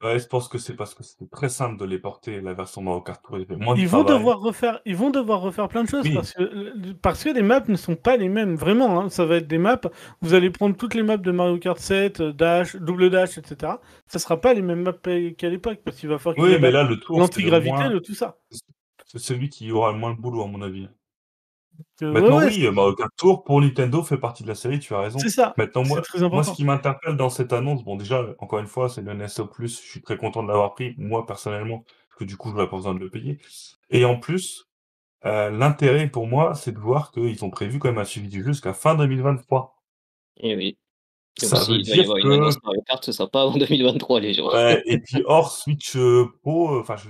[0.05, 2.81] Ouais, je pense que c'est parce que c'était très simple de les porter, la version
[2.81, 3.37] Mario Kart Tour.
[3.37, 4.19] Il y avait moins de Ils vont travail.
[4.19, 6.13] devoir refaire, ils vont devoir refaire plein de choses Oui.
[6.13, 8.55] parce que parce que les maps ne sont pas les mêmes.
[8.55, 9.79] Vraiment, hein, ça va être des maps.
[10.21, 13.73] Vous allez prendre toutes les maps de Mario Kart 7, euh, Dash, double Dash, etc.
[14.07, 14.93] Ça sera pas les mêmes maps
[15.37, 17.21] qu'à l'époque parce qu'il va falloir qu'ils Oui, mais adaptent là, le tour, c'est le,
[17.21, 17.89] l'antigravité, moins...
[17.89, 18.37] le tout ça.
[19.05, 20.87] c'est celui qui aura le moins de boulot, à mon avis.
[22.01, 24.99] Maintenant, ouais, oui, Mario Kart Tour pour Nintendo fait partie de la série, tu as
[24.99, 25.19] raison.
[25.19, 25.53] c'est ça.
[25.57, 28.89] Maintenant, moi, très moi, ce qui m'interpelle dans cette annonce, bon, déjà, encore une fois,
[28.89, 32.37] c'est le NSO+, je suis très content de l'avoir pris, moi, personnellement, parce que du
[32.37, 33.39] coup, je n'aurais pas besoin de le payer.
[33.89, 34.67] Et en plus,
[35.25, 38.43] euh, l'intérêt pour moi, c'est de voir qu'ils ont prévu quand même un suivi du
[38.43, 39.75] jeu jusqu'à fin 2023.
[40.37, 40.77] Et oui.
[41.41, 42.33] Donc Ça s'il veut dire avoir une que...
[42.33, 44.53] annonce Mario Kart, ce sera pas avant 2023, les gens.
[44.53, 47.09] Ouais, et puis hors Switch euh, Pro, euh, enfin, je,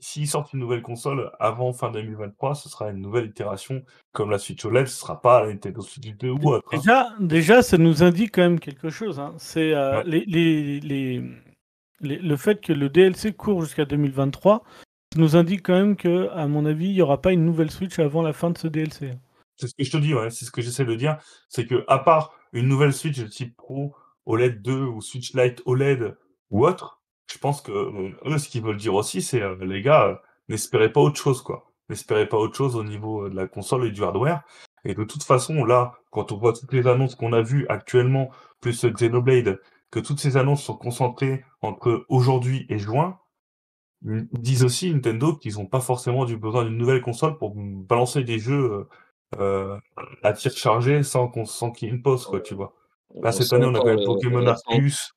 [0.00, 4.38] s'ils sortent une nouvelle console avant fin 2023, ce sera une nouvelle itération comme la
[4.38, 6.68] Switch OLED, ce sera pas la Nintendo Switch 2 ou autre.
[6.72, 6.76] hein.
[6.76, 9.18] Déjà, déjà, ça nous indique quand même quelque chose.
[9.20, 9.34] hein.
[9.38, 10.04] C'est euh, Ouais.
[10.06, 11.22] les, les, les,
[12.00, 14.62] les- le fait que le DLC court jusqu'à 2023.
[15.14, 17.70] Ça nous indique quand même que, à mon avis, il n'y aura pas une nouvelle
[17.70, 19.14] Switch avant la fin de ce DLC.
[19.56, 21.16] C'est ce que je te dis, ouais, c'est ce que j'essaie de dire,
[21.48, 23.94] c'est que à part une nouvelle Switch de type Pro,
[24.26, 26.14] OLED 2 ou Switch Lite OLED
[26.50, 26.97] ou autre,
[27.30, 30.14] je pense que euh, eux, ce qu'ils veulent dire aussi, c'est euh, les gars, euh,
[30.48, 31.70] n'espérez pas autre chose, quoi.
[31.88, 34.42] N'espérez pas autre chose au niveau de la console et du hardware.
[34.84, 38.30] Et de toute façon, là, quand on voit toutes les annonces qu'on a vues actuellement,
[38.60, 39.60] plus Xenoblade,
[39.90, 43.18] que toutes ces annonces sont concentrées entre aujourd'hui et juin,
[44.04, 48.22] ils disent aussi Nintendo qu'ils n'ont pas forcément du besoin d'une nouvelle console pour balancer
[48.22, 48.86] des jeux
[49.38, 49.78] euh,
[50.22, 52.74] à tir chargé sans qu'on sans qu'il y ait une pause, quoi, tu vois.
[53.14, 55.14] Là, On cette année, on a quand même Pokémon Arceus.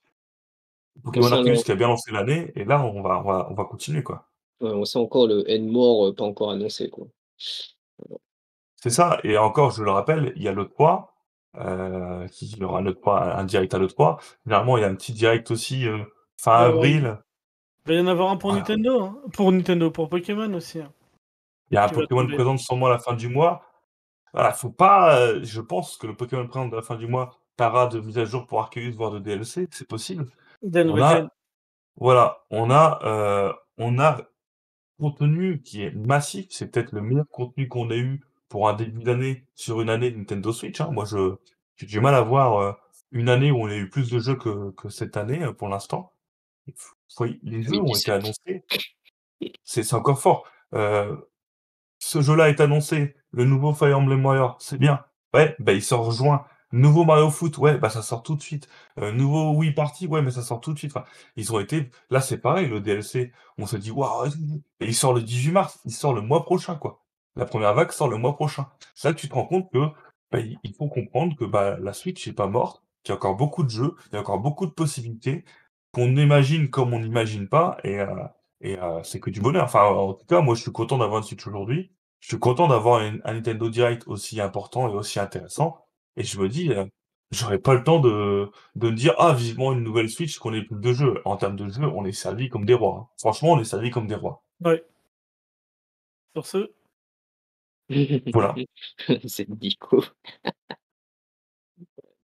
[1.03, 3.65] Pokémon Arceus qui a bien lancé l'année, et là, on va, on va, on va
[3.65, 4.27] continuer, quoi.
[4.61, 7.07] ouais, on sent encore le N-More euh, pas encore annoncé, quoi.
[8.75, 9.19] C'est ça.
[9.23, 11.13] Et encore, je le rappelle, il y a le 3,
[11.57, 14.19] euh, qui il y aura le 3, un direct à le 3.
[14.45, 15.99] Généralement, il y a un petit direct aussi euh,
[16.37, 16.73] fin Ouais, ouais.
[16.73, 17.17] avril.
[17.85, 18.61] Il va y en avoir un pour Voilà.
[18.61, 19.17] Nintendo, hein.
[19.33, 20.79] pour Nintendo, pour Pokémon aussi.
[20.79, 20.91] hein.
[21.71, 22.35] Il y a un Pokémon tomber.
[22.35, 23.63] présent sûrement à la fin du mois.
[24.33, 25.17] Voilà, faut pas.
[25.19, 28.17] euh, je pense que le Pokémon présent de la fin du mois parlera de mise
[28.17, 30.25] à jour pour Arceus, voire de DLC, c'est possible.
[30.87, 31.27] On a,
[31.97, 34.21] voilà, on a, euh, on a
[34.99, 36.47] contenu qui est massif.
[36.51, 40.11] C'est peut-être le meilleur contenu qu'on ait eu pour un début d'année sur une année
[40.11, 40.81] de Nintendo Switch.
[40.81, 40.91] hein.
[40.91, 41.35] Moi, je
[41.77, 42.73] j'ai du mal à voir euh,
[43.11, 45.69] une année où on a eu plus de jeux que, que cette année euh, pour
[45.69, 46.13] l'instant.
[47.43, 48.11] Les jeux ont été 2017.
[48.11, 48.63] annoncés.
[49.63, 50.45] C'est c'est encore fort.
[50.73, 51.15] Euh,
[51.99, 53.15] ce jeu-là est annoncé.
[53.31, 55.05] Le nouveau Fire Emblem Warrior, c'est bien.
[55.33, 56.45] Ouais, bah il sort en juin.
[56.71, 58.67] Nouveau Mario Foot, ouais, bah ça sort tout de suite.
[58.99, 60.91] Euh, nouveau Wii Party, ouais, mais ça sort tout de suite.
[60.95, 61.91] Enfin, ils ont été.
[62.09, 63.31] Là, c'est pareil, le DLC.
[63.57, 64.29] On se dit, waouh,
[64.79, 65.79] il sort le 18 mars.
[65.85, 67.03] Il sort le mois prochain, quoi.
[67.35, 68.67] La première vague sort le mois prochain.
[68.95, 69.79] C'est là que tu te rends compte que
[70.31, 73.35] bah, il faut comprendre que bah, la Switch n'est pas morte, qu'il y a encore
[73.35, 75.45] beaucoup de jeux, il y a encore beaucoup de possibilités,
[75.91, 78.07] qu'on imagine comme on n'imagine pas, et, euh,
[78.61, 79.65] et euh, c'est que du bonheur.
[79.65, 81.91] Enfin, en tout cas, moi, je suis content d'avoir une Switch aujourd'hui.
[82.19, 85.85] Je suis content d'avoir un Nintendo Direct aussi important et aussi intéressant.
[86.17, 86.71] Et je me dis,
[87.31, 90.63] j'aurais pas le temps de, de me dire, ah, vivement une nouvelle Switch, qu'on ait
[90.63, 91.21] plus de jeux.
[91.25, 92.99] En termes de jeux, on est servi comme des rois.
[93.01, 93.07] hein.
[93.19, 94.43] Franchement, on est servi comme des rois.
[94.63, 94.83] Ouais.
[96.35, 96.71] Sur ce,
[98.33, 98.55] Voilà.
[99.27, 100.03] C'est Nico.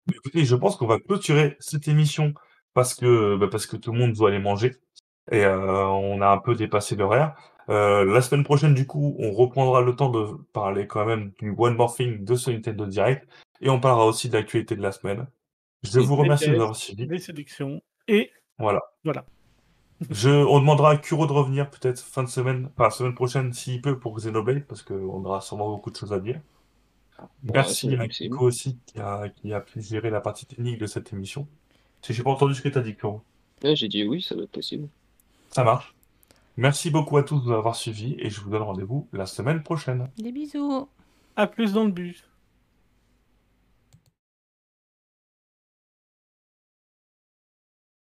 [0.08, 2.34] Mais Écoutez, je pense qu'on va clôturer cette émission
[2.74, 4.76] parce que, bah, parce que tout le monde doit aller manger
[5.32, 7.36] et euh, on a un peu dépassé l'horaire.
[7.70, 11.54] Euh, la semaine prochaine, du coup, on reprendra le temps de parler quand même du
[11.58, 13.26] One More Thing de ce Nintendo Direct
[13.64, 15.28] et on parlera aussi de l'actualité de la semaine.
[15.84, 17.06] Je vous remercie de tests, nous avoir suivis.
[17.08, 18.82] les sélections et Voilà.
[19.04, 19.26] Voilà.
[20.10, 23.82] Je, on demandera à Kuro de revenir peut-être fin de semaine, enfin semaine prochaine s'il
[23.82, 26.42] peut pour Xenoblade parce qu'on aura sûrement beaucoup de choses à dire.
[27.44, 28.08] Merci c'est à.
[28.08, 31.48] Kiko aussi qui a, qui a pu gérer la partie technique de cette émission.
[32.02, 33.22] Si j'ai pas entendu ce que tu as dit, Kuro.
[33.64, 34.90] Ouais, J'ai dit oui, ça doit être possible.
[35.52, 35.96] Ça marche.
[36.58, 39.64] Merci beaucoup à tous de nous avoir suivis et je vous donne rendez-vous la semaine
[39.64, 40.10] prochaine.
[40.18, 40.90] Des bisous.
[41.36, 42.24] à plus dans le bus.